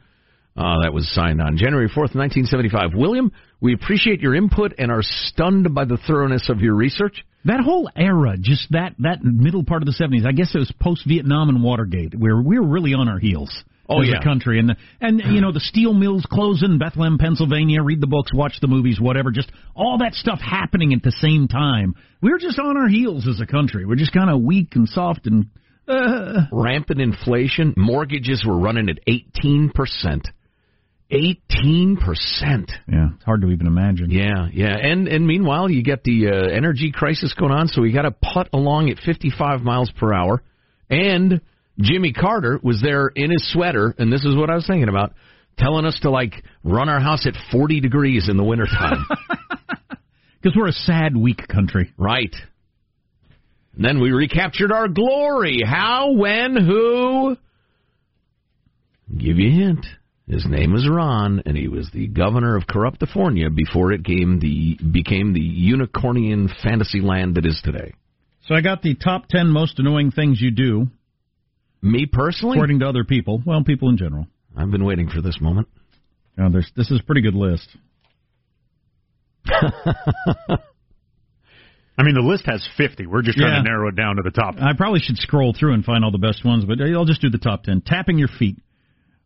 Uh, 0.55 0.83
that 0.83 0.93
was 0.93 1.09
signed 1.13 1.41
on 1.41 1.55
January 1.55 1.87
4th, 1.87 2.13
1975. 2.13 2.89
William, 2.93 3.31
we 3.61 3.73
appreciate 3.73 4.19
your 4.19 4.35
input 4.35 4.73
and 4.77 4.91
are 4.91 5.01
stunned 5.01 5.73
by 5.73 5.85
the 5.85 5.97
thoroughness 6.07 6.49
of 6.49 6.59
your 6.59 6.75
research. 6.75 7.23
that 7.45 7.61
whole 7.61 7.89
era, 7.95 8.35
just 8.37 8.69
that 8.71 8.93
that 8.99 9.23
middle 9.23 9.63
part 9.63 9.81
of 9.81 9.85
the 9.85 9.93
seventies. 9.93 10.25
I 10.27 10.33
guess 10.33 10.53
it 10.53 10.57
was 10.57 10.71
post 10.81 11.07
Vietnam 11.07 11.47
and 11.47 11.63
Watergate, 11.63 12.13
where 12.19 12.41
we 12.41 12.59
were 12.59 12.67
really 12.67 12.93
on 12.93 13.07
our 13.07 13.17
heels. 13.19 13.63
Oh, 13.87 14.01
as 14.01 14.09
yeah. 14.09 14.19
a 14.19 14.23
country, 14.23 14.57
and 14.59 14.69
the, 14.69 14.75
and 15.01 15.21
you 15.33 15.41
know 15.41 15.51
the 15.51 15.59
steel 15.59 15.93
mills 15.93 16.25
closing, 16.29 16.77
Bethlehem, 16.77 17.17
Pennsylvania. 17.17 17.81
Read 17.81 17.99
the 17.99 18.07
books, 18.07 18.31
watch 18.33 18.53
the 18.61 18.67
movies, 18.67 18.99
whatever. 18.99 19.31
Just 19.31 19.51
all 19.75 19.97
that 19.99 20.13
stuff 20.13 20.39
happening 20.39 20.93
at 20.93 21.03
the 21.03 21.11
same 21.11 21.47
time. 21.47 21.95
We're 22.21 22.39
just 22.39 22.59
on 22.59 22.77
our 22.77 22.87
heels 22.87 23.27
as 23.27 23.41
a 23.41 23.45
country. 23.45 23.85
We're 23.85 23.95
just 23.95 24.13
kind 24.13 24.29
of 24.29 24.41
weak 24.41 24.75
and 24.75 24.87
soft 24.87 25.27
and. 25.27 25.47
Uh, 25.87 26.45
Rampant 26.53 27.01
inflation. 27.01 27.73
Mortgages 27.75 28.45
were 28.45 28.57
running 28.57 28.87
at 28.87 28.99
18%. 31.11 31.37
18%. 31.51 31.97
yeah, 32.87 33.09
it's 33.15 33.23
hard 33.25 33.41
to 33.41 33.49
even 33.49 33.67
imagine. 33.67 34.09
Yeah, 34.09 34.47
yeah. 34.51 34.75
And 34.75 35.07
and 35.07 35.27
meanwhile, 35.27 35.69
you 35.69 35.83
get 35.83 36.03
the 36.03 36.27
uh, 36.27 36.47
energy 36.55 36.91
crisis 36.93 37.33
going 37.37 37.51
on, 37.51 37.67
so 37.67 37.81
we 37.81 37.91
got 37.91 38.03
to 38.03 38.11
putt 38.11 38.49
along 38.53 38.89
at 38.89 38.97
55 38.99 39.61
miles 39.61 39.91
per 39.99 40.13
hour. 40.13 40.41
And 40.89 41.41
Jimmy 41.79 42.13
Carter 42.13 42.59
was 42.63 42.81
there 42.81 43.07
in 43.07 43.31
his 43.31 43.51
sweater, 43.51 43.93
and 43.97 44.11
this 44.11 44.23
is 44.23 44.35
what 44.35 44.49
I 44.49 44.55
was 44.55 44.65
thinking 44.67 44.89
about, 44.89 45.13
telling 45.57 45.85
us 45.85 45.99
to 46.03 46.09
like 46.09 46.43
run 46.63 46.89
our 46.89 46.99
house 46.99 47.27
at 47.27 47.33
40 47.51 47.79
degrees 47.81 48.29
in 48.29 48.37
the 48.37 48.43
wintertime. 48.43 49.05
Because 50.41 50.57
we're 50.57 50.69
a 50.69 50.71
sad, 50.71 51.15
weak 51.15 51.47
country. 51.47 51.93
right. 51.97 52.33
And 53.75 53.85
then 53.85 54.01
we 54.01 54.11
recaptured 54.11 54.71
our 54.71 54.87
glory. 54.87 55.59
How, 55.63 56.13
when, 56.13 56.55
who? 56.55 57.37
Give 59.15 59.37
you 59.37 59.49
a 59.49 59.65
hint. 59.67 59.85
His 60.31 60.45
name 60.45 60.71
was 60.71 60.87
Ron, 60.89 61.43
and 61.45 61.57
he 61.57 61.67
was 61.67 61.89
the 61.93 62.07
governor 62.07 62.55
of 62.55 62.63
Corruptifornia 62.65 63.53
before 63.53 63.91
it 63.91 64.05
came 64.05 64.39
the 64.39 64.77
became 64.91 65.33
the 65.33 65.41
unicornian 65.41 66.47
fantasy 66.63 67.01
land 67.01 67.35
that 67.35 67.45
is 67.45 67.59
today. 67.65 67.93
So 68.47 68.55
I 68.55 68.61
got 68.61 68.81
the 68.81 68.95
top 68.95 69.27
ten 69.27 69.47
most 69.47 69.77
annoying 69.77 70.11
things 70.11 70.39
you 70.41 70.51
do, 70.51 70.87
Me 71.81 72.05
personally, 72.05 72.57
according 72.57 72.79
to 72.79 72.87
other 72.87 73.03
people. 73.03 73.41
Well, 73.45 73.61
people 73.65 73.89
in 73.89 73.97
general. 73.97 74.25
I've 74.55 74.71
been 74.71 74.85
waiting 74.85 75.09
for 75.09 75.21
this 75.21 75.37
moment. 75.41 75.67
Now, 76.37 76.47
there's 76.49 76.71
this 76.77 76.89
is 76.91 77.01
a 77.01 77.03
pretty 77.03 77.21
good 77.21 77.35
list. 77.35 77.67
I 79.47 80.59
mean, 82.03 82.15
the 82.15 82.21
list 82.21 82.45
has 82.45 82.65
50. 82.77 83.05
We're 83.05 83.21
just 83.21 83.37
trying 83.37 83.51
Yeah. 83.51 83.57
to 83.63 83.65
narrow 83.69 83.89
it 83.89 83.95
down 83.97 84.15
to 84.15 84.21
the 84.23 84.31
top. 84.31 84.55
I 84.61 84.71
probably 84.77 85.01
should 85.01 85.17
scroll 85.17 85.53
through 85.57 85.73
and 85.73 85.83
find 85.83 86.05
all 86.05 86.11
the 86.11 86.17
best 86.17 86.45
ones, 86.45 86.63
but 86.65 86.79
I'll 86.81 87.03
just 87.05 87.21
do 87.21 87.29
the 87.29 87.37
top 87.37 87.63
10. 87.63 87.81
Tapping 87.85 88.17
your 88.17 88.29
feet. 88.29 88.55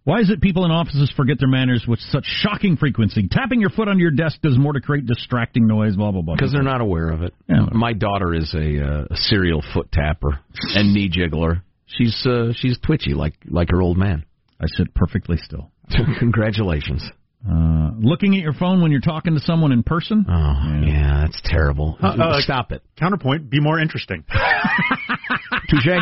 Why 0.06 0.20
is 0.20 0.30
it 0.30 0.40
people 0.40 0.66
in 0.66 0.72
offices 0.72 1.12
forget 1.18 1.40
their 1.40 1.50
manners 1.50 1.84
with 1.88 2.00
such 2.00 2.26
shocking 2.26 2.78
frequency? 2.78 3.28
Tapping 3.30 3.60
your 3.60 3.72
foot 3.72 3.88
under 3.88 4.02
your 4.02 4.12
desk 4.12 4.40
does 4.42 4.56
more 4.56 4.72
to 4.72 4.80
create 4.80 5.08
distracting 5.08 5.66
noise, 5.66 5.96
blah, 5.96 6.12
blah, 6.12 6.22
blah. 6.22 6.36
Because 6.36 6.52
they're 6.54 6.62
not 6.62 6.80
aware 6.80 7.10
of 7.10 7.24
it. 7.24 7.34
Yeah. 7.50 7.66
My 7.72 7.94
daughter 7.94 8.36
is 8.36 8.54
a, 8.54 8.86
uh, 8.86 9.06
a 9.10 9.16
serial 9.16 9.64
foot 9.74 9.92
tapper 9.92 10.40
and 10.76 10.94
knee 10.94 11.10
jiggler. 11.10 11.64
She's 11.88 12.24
uh, 12.26 12.54
she's 12.56 12.78
twitchy 12.80 13.16
like 13.16 13.34
like 13.50 13.70
her 13.72 13.82
old 13.82 13.98
man. 13.98 14.26
I 14.60 14.66
sit 14.78 14.94
perfectly 14.94 15.38
still. 15.38 15.72
Congratulations. 16.20 17.04
Uh, 17.48 17.92
looking 18.00 18.36
at 18.36 18.42
your 18.42 18.54
phone 18.54 18.82
when 18.82 18.92
you're 18.92 19.02
talking 19.02 19.34
to 19.36 19.40
someone 19.40 19.72
in 19.72 19.84
person? 19.84 20.26
Oh 20.28 20.82
yeah, 20.86 21.26
that's 21.26 21.40
terrible. 21.46 21.98
Uh, 22.02 22.08
uh, 22.08 22.42
Stop 22.42 22.72
it. 22.72 22.82
Counterpoint, 22.98 23.50
be 23.50 23.60
more 23.60 23.80
interesting. 23.80 24.24
Touche. 25.70 25.86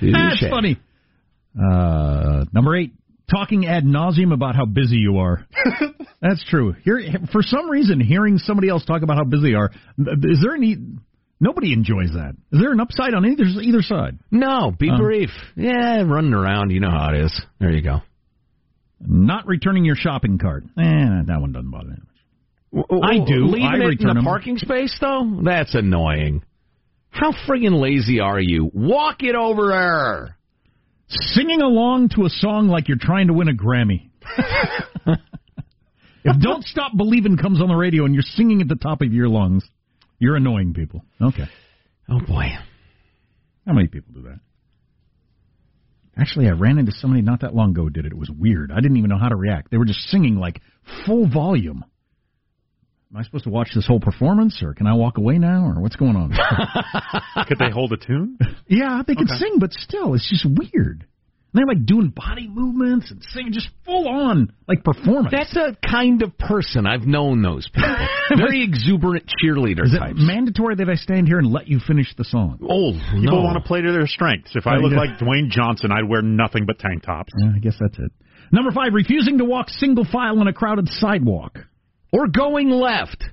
That's 0.00 0.40
Touche. 0.40 0.50
funny. 0.50 0.78
Uh, 1.58 2.44
number 2.52 2.76
eight, 2.76 2.92
talking 3.30 3.66
ad 3.66 3.84
nauseum 3.84 4.32
about 4.32 4.54
how 4.56 4.64
busy 4.66 4.96
you 4.96 5.18
are. 5.18 5.46
That's 6.20 6.44
true. 6.48 6.74
Here, 6.84 7.02
for 7.32 7.42
some 7.42 7.70
reason, 7.70 8.00
hearing 8.00 8.38
somebody 8.38 8.68
else 8.68 8.84
talk 8.84 9.02
about 9.02 9.16
how 9.16 9.24
busy 9.24 9.50
they 9.50 9.54
are, 9.54 9.70
is 9.98 10.40
there 10.42 10.54
any? 10.54 10.76
Nobody 11.38 11.72
enjoys 11.74 12.12
that. 12.14 12.34
Is 12.52 12.60
there 12.60 12.72
an 12.72 12.80
upside 12.80 13.12
on 13.14 13.26
either 13.26 13.44
either 13.60 13.82
side? 13.82 14.18
No, 14.30 14.70
be 14.78 14.90
Oh. 14.90 14.96
brief. 14.96 15.30
Yeah, 15.54 16.02
running 16.02 16.32
around, 16.32 16.70
you 16.70 16.80
know 16.80 16.90
how 16.90 17.10
it 17.12 17.20
is. 17.26 17.42
There 17.60 17.70
you 17.70 17.82
go. 17.82 18.00
Not 19.06 19.46
returning 19.46 19.84
your 19.84 19.96
shopping 19.96 20.38
cart. 20.38 20.64
Eh, 20.78 21.22
that 21.26 21.40
one 21.40 21.52
doesn't 21.52 21.70
bother 21.70 21.88
me. 21.90 21.96
I 23.02 23.18
do. 23.18 23.46
Leaving 23.46 23.66
I 23.66 23.76
it 23.76 24.00
in 24.00 24.06
the 24.08 24.14
the 24.14 24.18
'em. 24.20 24.24
parking 24.24 24.56
space 24.58 24.96
though, 25.00 25.40
that's 25.42 25.74
annoying. 25.74 26.42
How 27.10 27.32
friggin' 27.32 27.78
lazy 27.80 28.20
are 28.20 28.40
you? 28.40 28.70
Walk 28.74 29.22
it 29.22 29.34
over 29.34 29.68
there. 29.68 30.35
Singing 31.08 31.60
along 31.60 32.10
to 32.10 32.24
a 32.24 32.28
song 32.28 32.68
like 32.68 32.88
you're 32.88 32.98
trying 33.00 33.28
to 33.28 33.32
win 33.32 33.48
a 33.48 33.52
Grammy. 33.52 34.10
if 36.24 36.40
"Don't 36.40 36.64
Stop 36.64 36.96
Believing" 36.96 37.36
comes 37.36 37.60
on 37.60 37.68
the 37.68 37.76
radio 37.76 38.04
and 38.04 38.14
you're 38.14 38.24
singing 38.24 38.60
at 38.60 38.68
the 38.68 38.74
top 38.74 39.02
of 39.02 39.12
your 39.12 39.28
lungs, 39.28 39.64
you're 40.18 40.36
annoying 40.36 40.74
people. 40.74 41.04
Okay. 41.20 41.44
Oh 42.08 42.20
boy. 42.20 42.46
How 43.66 43.72
many 43.72 43.88
people 43.88 44.14
do 44.14 44.22
that? 44.22 44.40
Actually, 46.18 46.48
I 46.48 46.52
ran 46.52 46.78
into 46.78 46.92
somebody 46.92 47.22
not 47.22 47.42
that 47.42 47.54
long 47.54 47.70
ago 47.70 47.82
who 47.82 47.90
did 47.90 48.06
it. 48.06 48.12
It 48.12 48.18
was 48.18 48.30
weird. 48.30 48.72
I 48.72 48.76
didn't 48.76 48.96
even 48.96 49.10
know 49.10 49.18
how 49.18 49.28
to 49.28 49.36
react. 49.36 49.70
They 49.70 49.76
were 49.76 49.84
just 49.84 50.00
singing 50.08 50.36
like 50.36 50.60
full 51.04 51.28
volume. 51.28 51.84
Am 53.10 53.16
I 53.18 53.22
supposed 53.22 53.44
to 53.44 53.50
watch 53.50 53.68
this 53.74 53.86
whole 53.86 54.00
performance, 54.00 54.60
or 54.62 54.74
can 54.74 54.86
I 54.86 54.94
walk 54.94 55.16
away 55.18 55.38
now, 55.38 55.64
or 55.66 55.80
what's 55.80 55.94
going 55.96 56.16
on? 56.16 56.32
Could 57.46 57.58
they 57.58 57.70
hold 57.70 57.92
a 57.92 57.96
tune? 57.96 58.36
yeah, 58.66 59.02
they 59.06 59.14
could 59.14 59.28
Okay. 59.30 59.38
sing, 59.38 59.56
but 59.60 59.72
still, 59.72 60.14
it's 60.14 60.28
just 60.28 60.44
weird. 60.44 61.06
And 61.54 61.54
they're 61.62 61.66
like 61.74 61.86
doing 61.86 62.08
body 62.14 62.48
movements 62.48 63.10
and 63.12 63.22
singing 63.32 63.52
just 63.52 63.68
full 63.84 64.08
on 64.08 64.52
like 64.68 64.82
performance. 64.84 65.28
That's 65.30 65.56
a 65.56 65.76
kind 65.88 66.22
of 66.22 66.36
person. 66.36 66.84
I've 66.86 67.06
known 67.06 67.40
those 67.42 67.66
people. 67.72 67.94
Very 68.36 68.62
exuberant 68.64 69.24
cheerleader 69.42 69.84
Is 69.86 69.94
it 69.94 69.98
types. 70.00 70.18
mandatory 70.18 70.74
that 70.74 70.90
I 70.90 70.96
stand 70.96 71.28
here 71.28 71.38
and 71.38 71.50
let 71.50 71.68
you 71.68 71.78
finish 71.78 72.12
the 72.18 72.24
song? 72.24 72.58
oh, 72.68 72.92
People 73.14 73.38
no. 73.38 73.42
want 73.42 73.56
to 73.56 73.66
play 73.66 73.80
to 73.80 73.92
their 73.92 74.06
strengths. 74.08 74.50
If 74.54 74.66
oh, 74.66 74.70
I 74.70 74.76
Oh, 74.76 74.80
look 74.80 74.92
yeah. 74.92 74.98
like 74.98 75.18
Dwayne 75.18 75.48
Johnson, 75.48 75.92
I'd 75.92 76.06
wear 76.08 76.20
nothing 76.22 76.66
but 76.66 76.78
tank 76.80 77.04
tops. 77.04 77.32
Yeah, 77.40 77.52
I 77.54 77.58
guess 77.60 77.76
that's 77.80 77.98
it. 78.00 78.10
Number 78.52 78.72
five, 78.72 78.92
refusing 78.92 79.38
to 79.38 79.44
walk 79.44 79.70
single 79.70 80.04
file 80.04 80.40
on 80.40 80.48
a 80.48 80.52
crowded 80.52 80.88
sidewalk. 80.90 81.60
Or 82.16 82.28
going 82.28 82.70
left. 82.70 83.24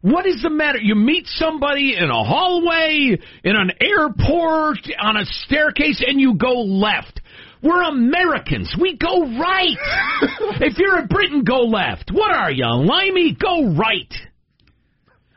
What 0.00 0.26
is 0.26 0.42
the 0.42 0.50
matter? 0.50 0.78
You 0.80 0.96
meet 0.96 1.26
somebody 1.28 1.94
in 1.96 2.10
a 2.10 2.24
hallway, 2.24 3.16
in 3.44 3.56
an 3.56 3.70
airport, 3.80 4.78
on 5.00 5.16
a 5.16 5.24
staircase, 5.24 6.02
and 6.04 6.20
you 6.20 6.34
go 6.34 6.62
left. 6.62 7.20
We're 7.62 7.84
Americans. 7.84 8.74
We 8.80 8.96
go 8.96 9.22
right. 9.38 9.78
if 10.60 10.76
you're 10.76 10.98
in 10.98 11.06
Britain, 11.06 11.44
go 11.44 11.60
left. 11.60 12.10
What 12.12 12.34
are 12.34 12.50
you, 12.50 12.66
limey? 12.66 13.36
Go 13.40 13.76
right. 13.76 14.12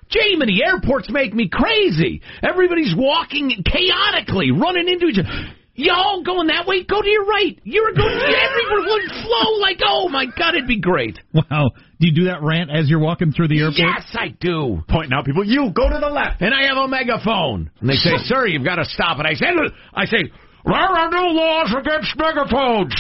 Jamie, 0.10 0.48
the 0.48 0.64
airports 0.66 1.08
make 1.12 1.32
me 1.36 1.48
crazy. 1.48 2.22
Everybody's 2.42 2.96
walking 2.98 3.52
chaotically, 3.64 4.50
running 4.50 4.90
into 4.90 5.06
each 5.08 5.20
other. 5.20 5.55
Y'all 5.76 6.24
going 6.24 6.48
that 6.48 6.66
way? 6.68 6.84
Go 6.84 7.02
to 7.02 7.10
your 7.10 7.26
right. 7.26 7.60
You're 7.64 7.92
going. 7.94 8.16
Everyone 8.16 8.86
would 8.88 9.12
flow 9.24 9.60
like, 9.60 9.80
oh 9.86 10.08
my 10.10 10.26
god, 10.26 10.56
it'd 10.56 10.68
be 10.68 10.80
great. 10.80 11.20
Wow. 11.34 11.72
Do 12.00 12.08
you 12.08 12.14
do 12.14 12.24
that 12.26 12.42
rant 12.42 12.72
as 12.72 12.90
you're 12.90 13.00
walking 13.00 13.34
through 13.34 13.50
the 13.50 13.60
airport? 13.60 13.78
Yes, 13.78 14.04
I 14.14 14.30
do. 14.40 14.82
Pointing 14.88 15.12
out 15.14 15.26
people, 15.26 15.44
you 15.46 15.72
go 15.76 15.90
to 15.90 15.98
the 16.00 16.10
left. 16.10 16.42
and 16.42 16.54
I 16.54 16.64
have 16.68 16.78
a 16.78 16.88
megaphone. 16.88 17.70
And 17.82 17.90
they 17.90 17.96
say, 17.96 18.12
"Sir, 18.24 18.48
you've 18.48 18.64
got 18.64 18.76
to 18.76 18.86
stop." 18.86 19.18
And 19.20 19.28
I 19.28 19.34
say, 19.34 19.48
"I 19.94 20.06
say, 20.06 20.24
there 20.66 20.74
are 20.76 21.10
no 21.12 21.24
laws 21.28 21.76
against 21.78 22.16
megaphones." 22.18 22.96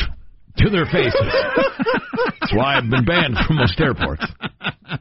To 0.59 0.69
their 0.69 0.85
faces. 0.85 1.13
That's 2.39 2.53
why 2.55 2.77
I've 2.77 2.89
been 2.89 3.03
banned 3.03 3.35
from 3.45 3.57
most 3.57 3.79
airports. 3.79 4.23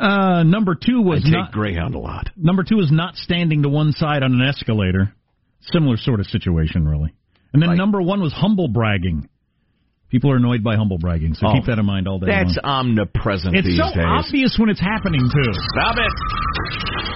Uh, 0.00 0.42
number 0.42 0.74
two 0.74 1.00
was 1.00 1.20
I 1.22 1.24
take 1.26 1.32
not. 1.32 1.52
Greyhound 1.52 1.94
a 1.94 1.98
lot. 1.98 2.28
Number 2.36 2.64
two 2.64 2.80
is 2.80 2.90
not 2.90 3.14
standing 3.14 3.62
to 3.62 3.68
one 3.68 3.92
side 3.92 4.22
on 4.24 4.32
an 4.32 4.42
escalator. 4.42 5.14
Similar 5.72 5.96
sort 5.98 6.20
of 6.20 6.26
situation, 6.26 6.86
really. 6.86 7.12
And 7.52 7.60
then 7.62 7.70
Right. 7.70 7.78
number 7.78 8.00
one 8.00 8.20
was 8.20 8.32
humble 8.32 8.68
bragging. 8.68 9.28
People 10.10 10.30
are 10.32 10.36
annoyed 10.36 10.64
by 10.64 10.74
humble 10.76 10.98
bragging, 10.98 11.34
so 11.34 11.46
Oh, 11.46 11.52
keep 11.52 11.66
that 11.66 11.78
in 11.78 11.86
mind 11.86 12.08
all 12.08 12.18
day 12.18 12.26
That's 12.26 12.58
long. 12.64 12.96
omnipresent 12.98 13.54
It's 13.54 13.66
these 13.66 13.78
so 13.78 13.94
days. 13.94 14.04
obvious 14.04 14.58
when 14.58 14.68
it's 14.68 14.80
happening 14.80 15.20
too. 15.20 15.52
Stop 15.52 15.96
it. 15.98 17.09